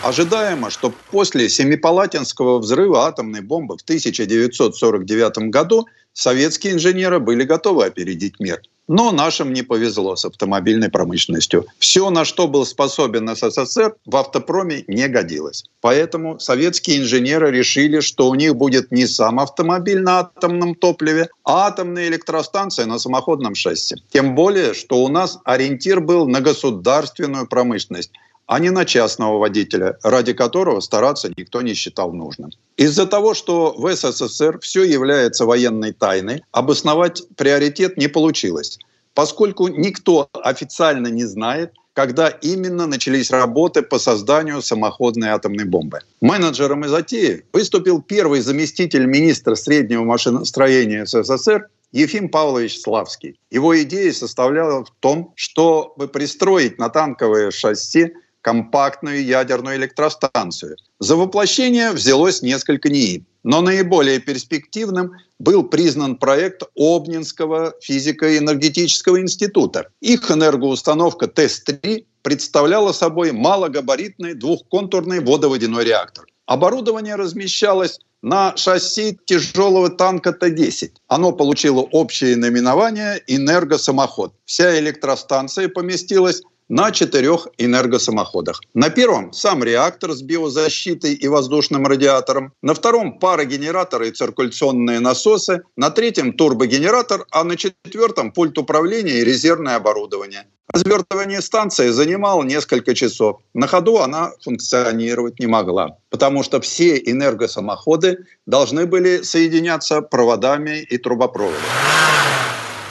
Ожидаемо, 0.04 0.72
что 0.72 0.92
после 1.12 1.48
Семипалатинского 1.48 2.58
взрыва 2.58 3.06
атомной 3.06 3.42
бомбы 3.42 3.78
в 3.78 3.82
1949 3.84 5.50
году 5.52 5.88
советские 6.14 6.74
инженеры 6.74 7.20
были 7.20 7.44
готовы 7.44 7.86
опередить 7.86 8.40
мир. 8.40 8.62
Но 8.88 9.12
нашим 9.12 9.54
не 9.54 9.62
повезло 9.62 10.16
с 10.16 10.26
автомобильной 10.26 10.90
промышленностью. 10.90 11.68
Все, 11.78 12.10
на 12.10 12.26
что 12.26 12.48
был 12.48 12.66
способен 12.66 13.34
СССР, 13.34 13.96
в 14.06 14.16
автопроме 14.18 14.84
не 14.88 15.08
годилось. 15.08 15.66
Поэтому 15.82 16.40
советские 16.40 16.98
инженеры 16.98 17.52
решили, 17.52 18.00
что 18.00 18.28
у 18.28 18.36
них 18.36 18.56
будет 18.56 18.92
не 18.92 19.06
сам 19.06 19.40
автомобиль 19.40 20.02
на 20.02 20.22
атомном 20.22 20.74
топливе, 20.74 21.30
а 21.44 21.68
атомная 21.68 22.08
электростанция 22.08 22.88
на 22.88 22.98
самоходном 22.98 23.54
шасси. 23.54 23.96
Тем 24.12 24.34
более, 24.34 24.74
что 24.74 25.04
у 25.04 25.08
нас 25.10 25.38
ориентир 25.46 26.02
был 26.02 26.28
на 26.28 26.42
государственную 26.42 27.48
промышленность 27.48 28.12
а 28.52 28.60
не 28.60 28.70
на 28.70 28.84
частного 28.84 29.38
водителя, 29.38 29.98
ради 30.04 30.34
которого 30.34 30.82
стараться 30.82 31.30
никто 31.38 31.62
не 31.62 31.74
считал 31.74 32.12
нужным. 32.12 32.52
Из-за 32.76 33.06
того, 33.06 33.34
что 33.34 33.74
в 33.78 33.96
СССР 33.96 34.60
все 34.60 34.84
является 34.84 35.46
военной 35.46 35.94
тайной, 35.94 36.44
обосновать 36.52 37.24
приоритет 37.38 37.96
не 37.96 38.10
получилось, 38.10 38.78
поскольку 39.14 39.70
никто 39.70 40.28
официально 40.34 41.08
не 41.08 41.24
знает, 41.24 41.72
когда 41.94 42.28
именно 42.28 42.88
начались 42.88 43.32
работы 43.32 43.84
по 43.84 44.00
созданию 44.00 44.62
самоходной 44.62 45.30
атомной 45.30 45.64
бомбы. 45.64 46.00
Менеджером 46.20 46.84
из 46.84 46.90
затеи 46.90 47.46
выступил 47.54 48.02
первый 48.02 48.42
заместитель 48.42 49.06
министра 49.06 49.56
среднего 49.56 50.04
машиностроения 50.04 51.06
СССР 51.06 51.70
Ефим 51.94 52.28
Павлович 52.28 52.82
Славский. 52.82 53.40
Его 53.50 53.82
идея 53.84 54.12
составляла 54.12 54.84
в 54.84 54.92
том, 55.00 55.32
чтобы 55.36 56.10
пристроить 56.10 56.80
на 56.80 56.90
танковое 56.90 57.52
шасси 57.52 58.14
компактную 58.42 59.24
ядерную 59.24 59.78
электростанцию. 59.78 60.78
За 61.00 61.16
воплощение 61.16 61.92
взялось 61.92 62.42
несколько 62.42 62.90
НИИ. 62.90 63.26
Но 63.44 63.62
наиболее 63.62 64.20
перспективным 64.20 65.14
был 65.40 65.64
признан 65.64 66.18
проект 66.18 66.64
Обнинского 66.76 67.74
физико-энергетического 67.82 69.20
института. 69.20 69.88
Их 70.00 70.30
энергоустановка 70.30 71.28
ТЭС-3 71.28 72.06
представляла 72.22 72.92
собой 72.92 73.32
малогабаритный 73.32 74.36
двухконтурный 74.36 75.22
водоводяной 75.22 75.86
реактор. 75.86 76.26
Оборудование 76.46 77.16
размещалось 77.16 78.00
на 78.22 78.56
шасси 78.56 79.18
тяжелого 79.26 79.90
танка 79.90 80.32
Т-10. 80.32 80.92
Оно 81.08 81.32
получило 81.32 81.82
общее 81.82 82.36
наименование 82.36 83.24
«Энергосамоход». 83.26 84.34
Вся 84.46 84.78
электростанция 84.80 85.70
поместилась 85.70 86.44
на 86.72 86.92
четырех 86.92 87.50
энергосамоходах. 87.58 88.62
На 88.74 88.90
первом 88.90 89.34
сам 89.34 89.62
реактор 89.62 90.14
с 90.14 90.22
биозащитой 90.22 91.14
и 91.14 91.28
воздушным 91.28 91.86
радиатором, 91.86 92.54
на 92.62 92.74
втором 92.74 93.20
парогенераторы 93.20 94.08
и 94.08 94.12
циркуляционные 94.12 95.02
насосы, 95.02 95.64
на 95.76 95.90
третьем 95.90 96.32
турбогенератор, 96.32 97.26
а 97.30 97.44
на 97.44 97.58
четвертом 97.58 98.32
пульт 98.32 98.58
управления 98.58 99.20
и 99.20 99.26
резервное 99.26 99.76
оборудование. 99.76 100.46
Развертывание 100.74 101.42
станции 101.42 101.90
занимало 101.90 102.44
несколько 102.44 102.96
часов. 102.96 103.42
На 103.54 103.68
ходу 103.68 103.98
она 103.98 104.32
функционировать 104.42 105.40
не 105.40 105.48
могла, 105.48 105.98
потому 106.10 106.42
что 106.42 106.62
все 106.62 106.98
энергосамоходы 106.98 108.26
должны 108.46 108.86
были 108.86 109.24
соединяться 109.24 110.02
проводами 110.02 110.80
и 110.80 110.98
трубопроводами. 110.98 112.31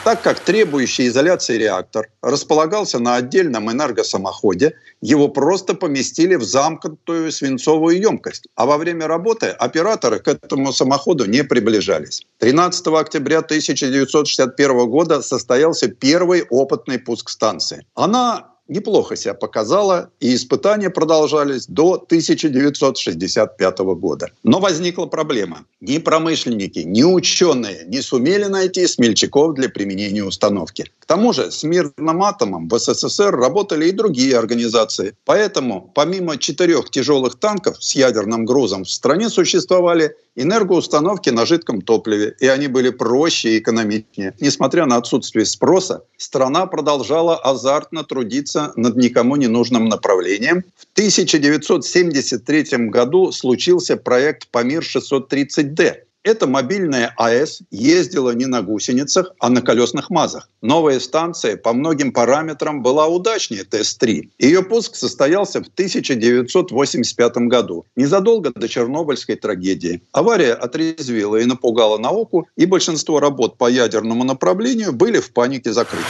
Так 0.02 0.22
как 0.22 0.40
требующий 0.40 1.08
изоляции 1.08 1.58
реактор 1.58 2.08
располагался 2.22 2.98
на 2.98 3.16
отдельном 3.16 3.70
энергосамоходе, 3.70 4.74
его 5.02 5.28
просто 5.28 5.74
поместили 5.74 6.36
в 6.36 6.42
замкнутую 6.42 7.30
свинцовую 7.30 8.00
емкость, 8.00 8.48
а 8.54 8.64
во 8.64 8.78
время 8.78 9.06
работы 9.06 9.48
операторы 9.48 10.18
к 10.18 10.28
этому 10.28 10.72
самоходу 10.72 11.26
не 11.26 11.44
приближались. 11.44 12.22
13 12.38 12.86
октября 12.86 13.38
1961 13.40 14.88
года 14.88 15.20
состоялся 15.20 15.88
первый 15.88 16.46
опытный 16.48 16.98
пуск 16.98 17.28
станции. 17.28 17.84
Она 17.94 18.54
неплохо 18.70 19.16
себя 19.16 19.34
показала, 19.34 20.10
и 20.20 20.34
испытания 20.34 20.88
продолжались 20.88 21.66
до 21.66 21.94
1965 21.94 23.78
года. 23.78 24.28
Но 24.42 24.60
возникла 24.60 25.06
проблема. 25.06 25.66
Ни 25.80 25.98
промышленники, 25.98 26.78
ни 26.78 27.02
ученые 27.02 27.84
не 27.86 28.00
сумели 28.00 28.44
найти 28.44 28.86
смельчаков 28.86 29.54
для 29.54 29.68
применения 29.68 30.24
установки. 30.24 30.86
Тому 31.10 31.32
же 31.32 31.50
с 31.50 31.64
мирным 31.64 32.22
атомом 32.22 32.68
в 32.68 32.78
СССР 32.78 33.34
работали 33.34 33.88
и 33.88 33.90
другие 33.90 34.38
организации. 34.38 35.16
Поэтому 35.24 35.90
помимо 35.92 36.36
четырех 36.36 36.88
тяжелых 36.88 37.34
танков 37.34 37.82
с 37.82 37.96
ядерным 37.96 38.44
грузом 38.44 38.84
в 38.84 38.90
стране 38.90 39.28
существовали 39.28 40.14
энергоустановки 40.36 41.30
на 41.30 41.46
жидком 41.46 41.80
топливе, 41.80 42.36
и 42.38 42.46
они 42.46 42.68
были 42.68 42.90
проще 42.90 43.56
и 43.56 43.58
экономичнее. 43.58 44.34
Несмотря 44.38 44.86
на 44.86 44.98
отсутствие 44.98 45.46
спроса, 45.46 46.04
страна 46.16 46.66
продолжала 46.66 47.36
азартно 47.36 48.04
трудиться 48.04 48.72
над 48.76 48.94
никому 48.94 49.34
не 49.34 49.48
нужным 49.48 49.86
направлением. 49.86 50.62
В 50.76 50.86
1973 50.92 52.88
году 52.88 53.32
случился 53.32 53.96
проект 53.96 54.46
«Памир-630Д», 54.52 56.04
эта 56.22 56.46
мобильная 56.46 57.14
АЭС 57.16 57.62
ездила 57.70 58.32
не 58.32 58.46
на 58.46 58.62
гусеницах, 58.62 59.32
а 59.38 59.48
на 59.48 59.62
колесных 59.62 60.10
мазах. 60.10 60.48
Новая 60.60 61.00
станция 61.00 61.56
по 61.56 61.72
многим 61.72 62.12
параметрам 62.12 62.82
была 62.82 63.06
удачнее 63.06 63.64
ТЭС-3. 63.64 64.30
Ее 64.38 64.62
пуск 64.62 64.96
состоялся 64.96 65.62
в 65.62 65.68
1985 65.68 67.36
году, 67.48 67.86
незадолго 67.96 68.52
до 68.54 68.68
Чернобыльской 68.68 69.36
трагедии. 69.36 70.02
Авария 70.12 70.52
отрезвила 70.52 71.36
и 71.36 71.46
напугала 71.46 71.98
науку, 71.98 72.46
и 72.56 72.66
большинство 72.66 73.20
работ 73.20 73.56
по 73.56 73.70
ядерному 73.70 74.24
направлению 74.24 74.92
были 74.92 75.20
в 75.20 75.32
панике 75.32 75.72
закрыты 75.72 76.04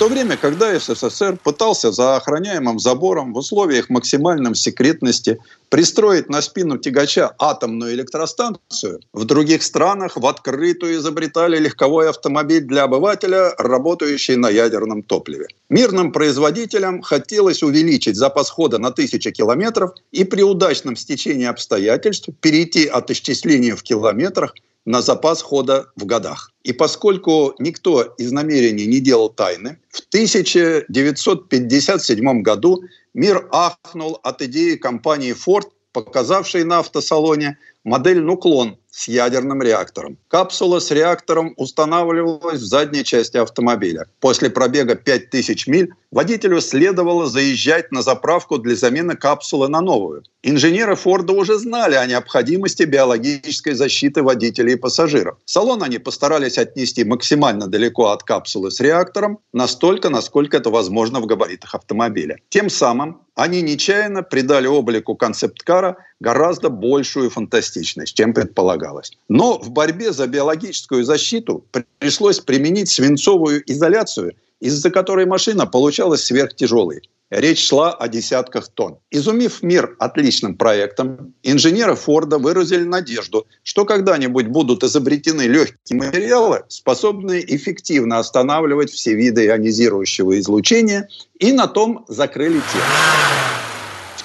то 0.00 0.08
время, 0.08 0.38
когда 0.38 0.80
СССР 0.80 1.36
пытался 1.44 1.92
за 1.92 2.16
охраняемым 2.16 2.78
забором 2.78 3.34
в 3.34 3.36
условиях 3.36 3.90
максимальной 3.90 4.54
секретности 4.54 5.38
пристроить 5.68 6.30
на 6.30 6.40
спину 6.40 6.78
тягача 6.78 7.34
атомную 7.38 7.92
электростанцию, 7.92 9.00
в 9.12 9.26
других 9.26 9.62
странах 9.62 10.16
в 10.16 10.26
открытую 10.26 10.96
изобретали 10.96 11.58
легковой 11.58 12.08
автомобиль 12.08 12.62
для 12.62 12.84
обывателя, 12.84 13.54
работающий 13.58 14.36
на 14.36 14.48
ядерном 14.48 15.02
топливе. 15.02 15.48
Мирным 15.68 16.12
производителям 16.12 17.02
хотелось 17.02 17.62
увеличить 17.62 18.16
запас 18.16 18.48
хода 18.48 18.78
на 18.78 18.92
тысячи 18.92 19.30
километров 19.30 19.90
и 20.12 20.24
при 20.24 20.42
удачном 20.42 20.96
стечении 20.96 21.46
обстоятельств 21.46 22.30
перейти 22.40 22.86
от 22.86 23.10
исчисления 23.10 23.76
в 23.76 23.82
километрах 23.82 24.54
на 24.90 25.02
запас 25.02 25.42
хода 25.42 25.86
в 25.96 26.04
годах. 26.04 26.52
И 26.64 26.72
поскольку 26.72 27.54
никто 27.58 28.02
из 28.18 28.32
намерений 28.32 28.86
не 28.86 29.00
делал 29.00 29.30
тайны, 29.30 29.78
в 29.88 30.00
1957 30.08 32.42
году 32.42 32.82
мир 33.14 33.48
ахнул 33.52 34.18
от 34.22 34.42
идеи 34.42 34.74
компании 34.74 35.34
Ford, 35.34 35.68
показавшей 35.92 36.64
на 36.64 36.80
автосалоне 36.80 37.56
модель 37.84 38.20
«Нуклон», 38.20 38.76
с 38.90 39.08
ядерным 39.08 39.62
реактором. 39.62 40.18
Капсула 40.28 40.80
с 40.80 40.90
реактором 40.90 41.54
устанавливалась 41.56 42.60
в 42.60 42.66
задней 42.66 43.04
части 43.04 43.36
автомобиля. 43.36 44.06
После 44.20 44.50
пробега 44.50 44.94
5000 44.94 45.66
миль 45.68 45.94
водителю 46.10 46.60
следовало 46.60 47.26
заезжать 47.26 47.92
на 47.92 48.02
заправку 48.02 48.58
для 48.58 48.74
замены 48.74 49.16
капсулы 49.16 49.68
на 49.68 49.80
новую. 49.80 50.24
Инженеры 50.42 50.96
Форда 50.96 51.32
уже 51.34 51.58
знали 51.58 51.94
о 51.94 52.06
необходимости 52.06 52.84
биологической 52.84 53.74
защиты 53.74 54.22
водителей 54.22 54.72
и 54.72 54.76
пассажиров. 54.76 55.36
Салон 55.44 55.82
они 55.82 55.98
постарались 55.98 56.58
отнести 56.58 57.04
максимально 57.04 57.66
далеко 57.68 58.08
от 58.08 58.22
капсулы 58.22 58.70
с 58.70 58.80
реактором, 58.80 59.38
настолько, 59.52 60.08
насколько 60.08 60.56
это 60.56 60.70
возможно 60.70 61.20
в 61.20 61.26
габаритах 61.26 61.74
автомобиля. 61.74 62.38
Тем 62.48 62.70
самым 62.70 63.20
они 63.34 63.62
нечаянно 63.62 64.22
придали 64.22 64.66
облику 64.66 65.14
концепт-кара 65.14 65.96
гораздо 66.20 66.68
большую 66.68 67.30
фантастичность, 67.30 68.14
чем 68.14 68.34
предполагалось. 68.34 68.79
Но 69.28 69.58
в 69.58 69.70
борьбе 69.70 70.12
за 70.12 70.26
биологическую 70.26 71.04
защиту 71.04 71.64
пришлось 71.98 72.40
применить 72.40 72.90
свинцовую 72.90 73.62
изоляцию, 73.70 74.34
из-за 74.60 74.90
которой 74.90 75.26
машина 75.26 75.66
получалась 75.66 76.24
сверхтяжелой. 76.24 77.02
Речь 77.30 77.64
шла 77.64 77.94
о 77.94 78.08
десятках 78.08 78.68
тонн. 78.68 78.98
Изумив 79.12 79.62
мир 79.62 79.94
отличным 80.00 80.56
проектом, 80.56 81.32
инженеры 81.44 81.94
Форда 81.94 82.38
выразили 82.38 82.82
надежду, 82.82 83.46
что 83.62 83.84
когда-нибудь 83.84 84.48
будут 84.48 84.82
изобретены 84.82 85.42
легкие 85.42 85.96
материалы, 85.96 86.64
способные 86.66 87.44
эффективно 87.54 88.18
останавливать 88.18 88.90
все 88.90 89.14
виды 89.14 89.46
ионизирующего 89.46 90.40
излучения, 90.40 91.08
и 91.38 91.52
на 91.52 91.68
том 91.68 92.04
закрыли 92.08 92.60
тему. 92.72 93.59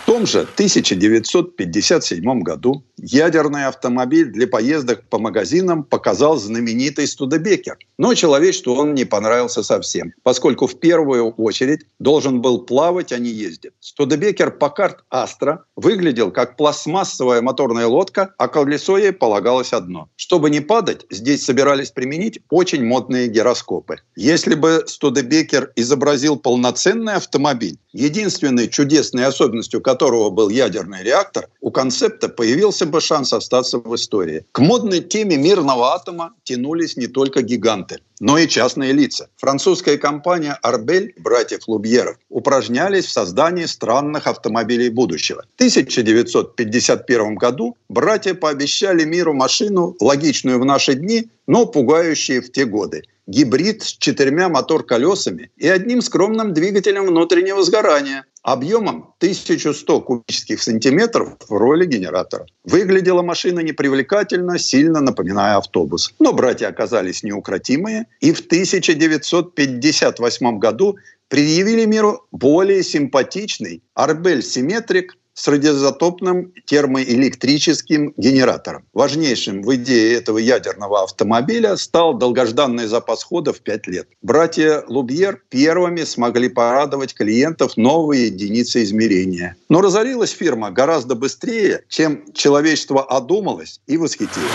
Том 0.06 0.26
же 0.28 0.41
1957 0.41 2.41
году 2.41 2.84
ядерный 2.97 3.66
автомобиль 3.66 4.32
для 4.32 4.47
поездок 4.47 5.10
по 5.10 5.18
магазинам 5.18 5.84
показал 5.84 6.38
знаменитый 6.38 7.08
Студебекер. 7.08 7.80
Но 7.97 8.14
человечеству 8.14 8.76
он 8.76 8.93
не 8.93 9.06
понравился 9.06 9.64
совсем, 9.64 10.14
поскольку 10.22 10.68
в 10.68 10.80
первую 10.80 11.32
очередь 11.32 11.88
должен 11.97 12.39
был 12.39 12.66
плавать, 12.66 13.12
а 13.12 13.18
не 13.18 13.32
ездить. 13.32 13.72
Студебекер 13.80 14.51
Паккарт 14.51 15.03
Астра 15.10 15.66
выглядел 15.76 16.32
как 16.32 16.56
пластмассовая 16.56 17.41
моторная 17.41 17.88
лодка, 17.88 18.36
а 18.38 18.47
колесо 18.47 18.99
ей 18.99 19.12
полагалось 19.12 19.74
одно. 19.74 20.10
Чтобы 20.18 20.51
не 20.51 20.60
падать, 20.60 21.08
здесь 21.10 21.43
собирались 21.43 21.89
применить 21.89 22.38
очень 22.51 22.86
модные 22.86 23.28
гироскопы. 23.28 24.01
Если 24.16 24.53
бы 24.53 24.84
Студебекер 24.86 25.72
изобразил 25.76 26.38
полноценный 26.38 27.14
автомобиль, 27.14 27.80
единственной 27.91 28.68
чудесной 28.68 29.26
особенностью 29.26 29.82
которого 29.82 29.95
которого 29.96 30.30
был 30.30 30.50
ядерный 30.50 31.04
реактор, 31.04 31.48
у 31.62 31.72
концепта 31.72 32.28
появился 32.28 32.86
бы 32.86 33.00
шанс 33.00 33.32
остаться 33.32 33.78
в 33.78 33.96
истории. 33.96 34.43
К 34.52 34.60
модной 34.60 35.00
теме 35.00 35.38
мирного 35.38 35.93
атома 35.93 36.34
тянулись 36.43 36.98
не 36.98 37.08
только 37.08 37.41
гиганты, 37.41 38.00
но 38.20 38.38
и 38.38 38.48
частные 38.48 38.91
лица. 38.91 39.30
Французская 39.38 39.98
компания 39.98 40.58
«Арбель» 40.62 41.14
братьев 41.18 41.68
Лубьеров 41.68 42.18
упражнялись 42.30 43.06
в 43.06 43.12
создании 43.12 43.68
странных 43.68 44.28
автомобилей 44.28 44.89
будущего. 44.89 45.43
В 45.54 45.56
1951 45.56 47.36
году 47.36 47.78
братья 47.88 48.34
пообещали 48.34 49.06
миру 49.06 49.34
машину, 49.34 49.96
логичную 50.02 50.60
в 50.60 50.66
наши 50.66 50.96
дни, 50.96 51.30
но 51.48 51.66
пугающую 51.66 52.41
в 52.41 52.52
те 52.52 52.66
годы– 52.66 53.04
гибрид 53.28 53.84
с 53.84 53.98
четырьмя 53.98 54.50
мотор-колесами 54.50 55.50
и 55.58 55.68
одним 55.68 56.02
скромным 56.02 56.54
двигателем 56.54 57.08
внутреннего 57.08 57.64
сгорания, 57.64 58.26
объемом 58.46 59.14
1100 59.18 60.02
кубических 60.02 60.62
сантиметров 60.62 61.30
в 61.50 61.52
роли 61.52 61.88
генератора. 61.88 62.46
Выглядела 62.64 63.24
машина 63.24 63.62
непривлекательно, 63.62 64.60
сильно 64.60 65.02
напоминая 65.02 65.58
автобус. 65.58 66.14
Но 66.20 66.32
братья 66.32 66.68
оказались 66.68 67.24
неукротимые 67.24 68.06
и 68.22 68.32
в 68.32 68.41
1958 68.41 70.60
году 70.60 70.96
предъявили 71.28 71.86
миру 71.86 72.28
более 72.32 72.84
симпатичный 72.84 73.82
Арбель 73.96 74.43
Симметрик 74.43 75.18
с 75.36 75.48
радиозатопным 75.48 76.54
термоэлектрическим 76.66 78.14
генератором. 78.18 78.86
Важнейшим 78.94 79.62
в 79.62 79.76
идее 79.76 80.16
этого 80.16 80.40
ядерного 80.40 81.04
автомобиля 81.04 81.76
стал 81.76 82.16
долгожданный 82.16 82.88
запас 82.88 83.24
хода 83.24 83.54
в 83.54 83.60
5 83.60 83.88
лет. 83.88 84.08
Братья 84.22 84.84
Лубьер 84.88 85.42
первыми 85.50 86.04
смогли 86.04 86.50
порадовать 86.50 87.14
клиентов 87.14 87.78
новой 87.78 88.26
единицей 88.26 88.84
измерения. 88.84 89.58
Но 89.70 89.82
разорилась 89.82 90.32
фирма 90.32 90.72
гораздо 90.72 91.16
быстрее, 91.16 91.84
чем 91.90 92.24
человечество 92.34 93.04
одумалось 93.04 93.82
и 93.88 93.98
восхитилось. 93.98 94.50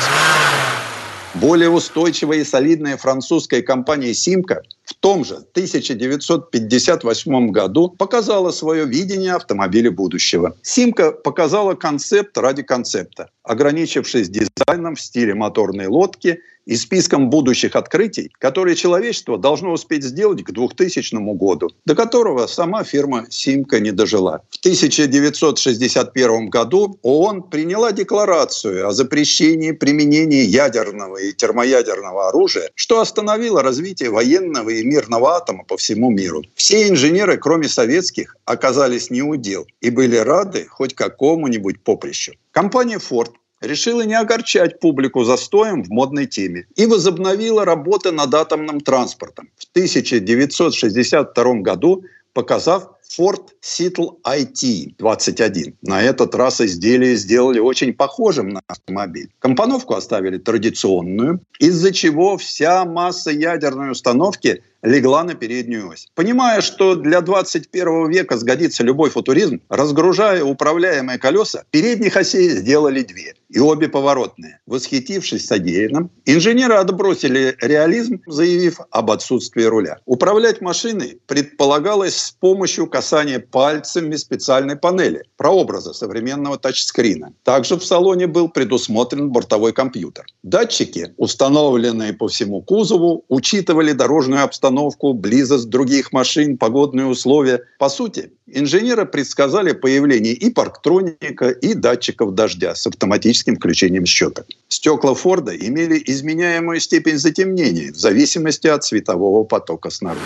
Более 1.34 1.70
устойчивая 1.70 2.38
и 2.38 2.44
солидная 2.44 2.96
французская 2.96 3.62
компания 3.62 4.12
«Симка» 4.14 4.62
в 4.84 4.94
том 4.94 5.24
же 5.24 5.36
1958 5.36 7.50
году 7.50 7.88
показала 7.88 8.50
свое 8.50 8.84
видение 8.84 9.34
автомобиля 9.34 9.92
будущего. 9.92 10.56
«Симка» 10.62 11.12
показала 11.12 11.74
концепт 11.74 12.36
ради 12.36 12.64
концепта, 12.64 13.30
ограничившись 13.44 14.28
дизайном 14.28 14.96
в 14.96 15.00
стиле 15.00 15.34
моторной 15.34 15.86
лодки 15.86 16.40
и 16.70 16.76
списком 16.76 17.30
будущих 17.30 17.74
открытий, 17.74 18.30
которые 18.38 18.76
человечество 18.76 19.36
должно 19.36 19.72
успеть 19.72 20.04
сделать 20.04 20.44
к 20.44 20.52
2000 20.52 21.16
году, 21.34 21.70
до 21.84 21.96
которого 21.96 22.46
сама 22.46 22.84
фирма 22.84 23.26
«Симка» 23.28 23.80
не 23.80 23.90
дожила. 23.90 24.42
В 24.50 24.58
1961 24.60 26.48
году 26.48 26.96
ООН 27.02 27.50
приняла 27.50 27.90
декларацию 27.90 28.86
о 28.86 28.92
запрещении 28.92 29.72
применения 29.72 30.44
ядерного 30.44 31.16
и 31.16 31.32
термоядерного 31.32 32.28
оружия, 32.28 32.70
что 32.76 33.00
остановило 33.00 33.64
развитие 33.64 34.10
военного 34.10 34.70
и 34.70 34.84
мирного 34.84 35.34
атома 35.38 35.64
по 35.64 35.76
всему 35.76 36.10
миру. 36.10 36.44
Все 36.54 36.88
инженеры, 36.88 37.36
кроме 37.36 37.68
советских, 37.68 38.36
оказались 38.44 39.10
не 39.10 39.22
у 39.22 39.34
дел 39.34 39.66
и 39.80 39.90
были 39.90 40.18
рады 40.18 40.68
хоть 40.70 40.94
какому-нибудь 40.94 41.82
поприщу. 41.82 42.34
Компания 42.52 42.98
Ford 42.98 43.30
решила 43.60 44.02
не 44.02 44.14
огорчать 44.14 44.80
публику 44.80 45.24
застоем 45.24 45.82
в 45.82 45.90
модной 45.90 46.26
теме 46.26 46.66
и 46.76 46.86
возобновила 46.86 47.64
работы 47.64 48.10
над 48.10 48.34
атомным 48.34 48.80
транспортом. 48.80 49.50
В 49.56 49.64
1962 49.72 51.54
году 51.60 52.04
показав 52.32 52.90
Ford 53.18 53.48
Seattle 53.60 54.18
IT-21. 54.24 55.74
На 55.82 56.02
этот 56.02 56.34
раз 56.34 56.60
изделие 56.60 57.16
сделали 57.16 57.58
очень 57.58 57.92
похожим 57.92 58.50
на 58.50 58.62
автомобиль. 58.68 59.30
Компоновку 59.40 59.94
оставили 59.94 60.38
традиционную, 60.38 61.40
из-за 61.58 61.92
чего 61.92 62.36
вся 62.36 62.84
масса 62.84 63.30
ядерной 63.30 63.90
установки 63.90 64.62
легла 64.82 65.24
на 65.24 65.34
переднюю 65.34 65.88
ось. 65.88 66.08
Понимая, 66.14 66.60
что 66.60 66.94
для 66.94 67.20
21 67.20 68.10
века 68.10 68.36
сгодится 68.36 68.82
любой 68.82 69.10
футуризм, 69.10 69.60
разгружая 69.68 70.42
управляемые 70.44 71.18
колеса, 71.18 71.64
передних 71.70 72.16
осей 72.16 72.50
сделали 72.50 73.02
две, 73.02 73.34
и 73.48 73.58
обе 73.58 73.88
поворотные. 73.88 74.60
Восхитившись 74.66 75.46
содеянным, 75.46 76.10
инженеры 76.24 76.74
отбросили 76.74 77.56
реализм, 77.60 78.20
заявив 78.26 78.80
об 78.90 79.10
отсутствии 79.10 79.64
руля. 79.64 79.98
Управлять 80.06 80.60
машиной 80.60 81.20
предполагалось 81.26 82.16
с 82.16 82.30
помощью 82.30 82.86
касания 82.86 83.40
пальцами 83.40 84.16
специальной 84.16 84.76
панели, 84.76 85.24
прообраза 85.36 85.92
современного 85.92 86.58
тачскрина. 86.58 87.32
Также 87.42 87.76
в 87.76 87.84
салоне 87.84 88.26
был 88.26 88.48
предусмотрен 88.48 89.30
бортовой 89.30 89.72
компьютер. 89.72 90.24
Датчики, 90.42 91.12
установленные 91.16 92.12
по 92.12 92.28
всему 92.28 92.62
кузову, 92.62 93.24
учитывали 93.28 93.92
дорожную 93.92 94.44
обстановку 94.44 94.69
обстановку, 94.70 95.12
близость 95.14 95.68
других 95.68 96.12
машин, 96.12 96.56
погодные 96.56 97.06
условия. 97.06 97.62
По 97.78 97.88
сути, 97.88 98.30
инженеры 98.46 99.04
предсказали 99.04 99.72
появление 99.72 100.32
и 100.32 100.50
парктроника, 100.50 101.50
и 101.50 101.74
датчиков 101.74 102.34
дождя 102.34 102.74
с 102.74 102.86
автоматическим 102.86 103.56
включением 103.56 104.06
счета. 104.06 104.44
Стекла 104.68 105.14
Форда 105.14 105.54
имели 105.56 106.00
изменяемую 106.06 106.80
степень 106.80 107.18
затемнения 107.18 107.92
в 107.92 107.96
зависимости 107.96 108.68
от 108.68 108.84
светового 108.84 109.44
потока 109.44 109.90
снаружи. 109.90 110.24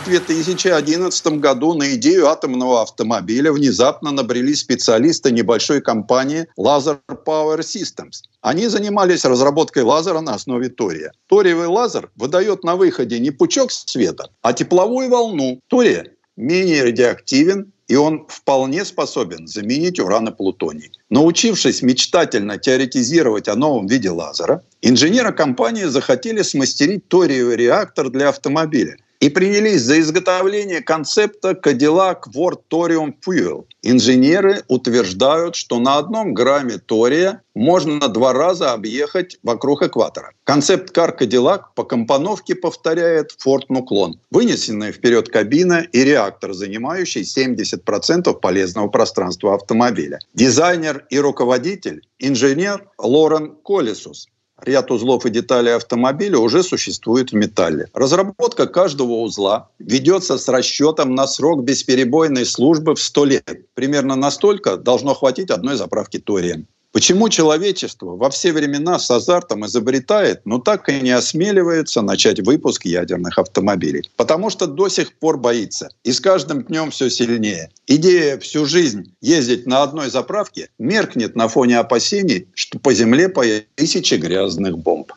В 0.00 0.04
2011 0.04 1.26
году 1.40 1.74
на 1.74 1.94
идею 1.94 2.28
атомного 2.28 2.80
автомобиля 2.80 3.52
внезапно 3.52 4.10
набрели 4.10 4.54
специалисты 4.54 5.30
небольшой 5.30 5.82
компании 5.82 6.46
Laser 6.58 6.98
Power 7.26 7.58
Systems. 7.58 8.22
Они 8.40 8.66
занимались 8.68 9.26
разработкой 9.26 9.82
лазера 9.82 10.20
на 10.20 10.34
основе 10.34 10.70
тория. 10.70 11.12
Ториевый 11.28 11.66
лазер 11.66 12.10
выдает 12.16 12.64
на 12.64 12.76
выходе 12.76 13.18
не 13.18 13.30
пучок 13.30 13.70
света, 13.70 14.30
а 14.40 14.54
тепловую 14.54 15.10
волну. 15.10 15.60
Тория 15.68 16.06
менее 16.34 16.84
радиоактивен 16.84 17.70
и 17.86 17.96
он 17.96 18.24
вполне 18.28 18.84
способен 18.84 19.48
заменить 19.48 20.00
уран 20.00 20.28
и 20.28 20.32
плутоний. 20.32 20.92
Научившись 21.10 21.82
мечтательно 21.82 22.56
теоретизировать 22.56 23.48
о 23.48 23.56
новом 23.56 23.86
виде 23.88 24.10
лазера, 24.10 24.62
инженеры 24.80 25.32
компании 25.32 25.84
захотели 25.84 26.42
смастерить 26.42 27.08
ториевый 27.08 27.56
реактор 27.56 28.08
для 28.08 28.30
автомобиля– 28.30 28.96
и 29.20 29.28
принялись 29.28 29.82
за 29.82 30.00
изготовление 30.00 30.80
концепта 30.80 31.50
Cadillac 31.50 32.22
World 32.34 32.60
Thorium 32.70 33.14
Fuel. 33.26 33.66
Инженеры 33.82 34.62
утверждают, 34.68 35.56
что 35.56 35.78
на 35.78 35.98
одном 35.98 36.32
грамме 36.32 36.78
тория 36.78 37.42
можно 37.54 38.08
два 38.08 38.32
раза 38.32 38.72
объехать 38.72 39.38
вокруг 39.42 39.82
экватора. 39.82 40.32
Концепт 40.44 40.90
кар 40.90 41.14
Cadillac 41.18 41.64
по 41.76 41.84
компоновке 41.84 42.54
повторяет 42.54 43.36
Ford 43.44 43.66
Nuclon. 43.68 44.14
Вынесенная 44.30 44.92
вперед 44.92 45.28
кабина 45.28 45.86
и 45.92 46.02
реактор, 46.02 46.54
занимающий 46.54 47.22
70% 47.22 48.40
полезного 48.40 48.88
пространства 48.88 49.54
автомобиля. 49.54 50.18
Дизайнер 50.32 51.06
и 51.10 51.18
руководитель– 51.18 52.02
инженер 52.18 52.88
Лорен 52.98 53.56
Колесус 53.64 54.28
ряд 54.64 54.90
узлов 54.90 55.26
и 55.26 55.30
деталей 55.30 55.74
автомобиля 55.74 56.38
уже 56.38 56.62
существует 56.62 57.32
в 57.32 57.34
металле. 57.34 57.88
Разработка 57.94 58.66
каждого 58.66 59.12
узла 59.20 59.68
ведется 59.78 60.38
с 60.38 60.48
расчетом 60.48 61.14
на 61.14 61.26
срок 61.26 61.62
бесперебойной 61.64 62.46
службы 62.46 62.94
в 62.94 63.00
100 63.00 63.24
лет. 63.24 63.66
Примерно 63.74 64.16
настолько 64.16 64.76
должно 64.76 65.14
хватить 65.14 65.50
одной 65.50 65.76
заправки 65.76 66.18
торием. 66.18 66.66
Почему 66.92 67.28
человечество 67.28 68.16
во 68.16 68.30
все 68.30 68.52
времена 68.52 68.98
с 68.98 69.08
азартом 69.12 69.64
изобретает, 69.64 70.44
но 70.44 70.58
так 70.58 70.88
и 70.88 71.00
не 71.00 71.12
осмеливается 71.12 72.02
начать 72.02 72.40
выпуск 72.40 72.84
ядерных 72.84 73.38
автомобилей? 73.38 74.10
Потому 74.16 74.50
что 74.50 74.66
до 74.66 74.88
сих 74.88 75.14
пор 75.14 75.38
боится. 75.38 75.90
И 76.02 76.10
с 76.10 76.18
каждым 76.18 76.64
днем 76.64 76.90
все 76.90 77.08
сильнее. 77.08 77.70
Идея 77.86 78.38
всю 78.38 78.66
жизнь 78.66 79.14
ездить 79.20 79.66
на 79.66 79.84
одной 79.84 80.10
заправке 80.10 80.70
меркнет 80.78 81.36
на 81.36 81.46
фоне 81.46 81.78
опасений, 81.78 82.48
что 82.54 82.80
по 82.80 82.92
земле 82.92 83.28
появятся 83.28 83.68
тысячи 83.76 84.14
грязных 84.14 84.76
бомб. 84.76 85.12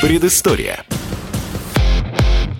Предыстория. 0.00 0.84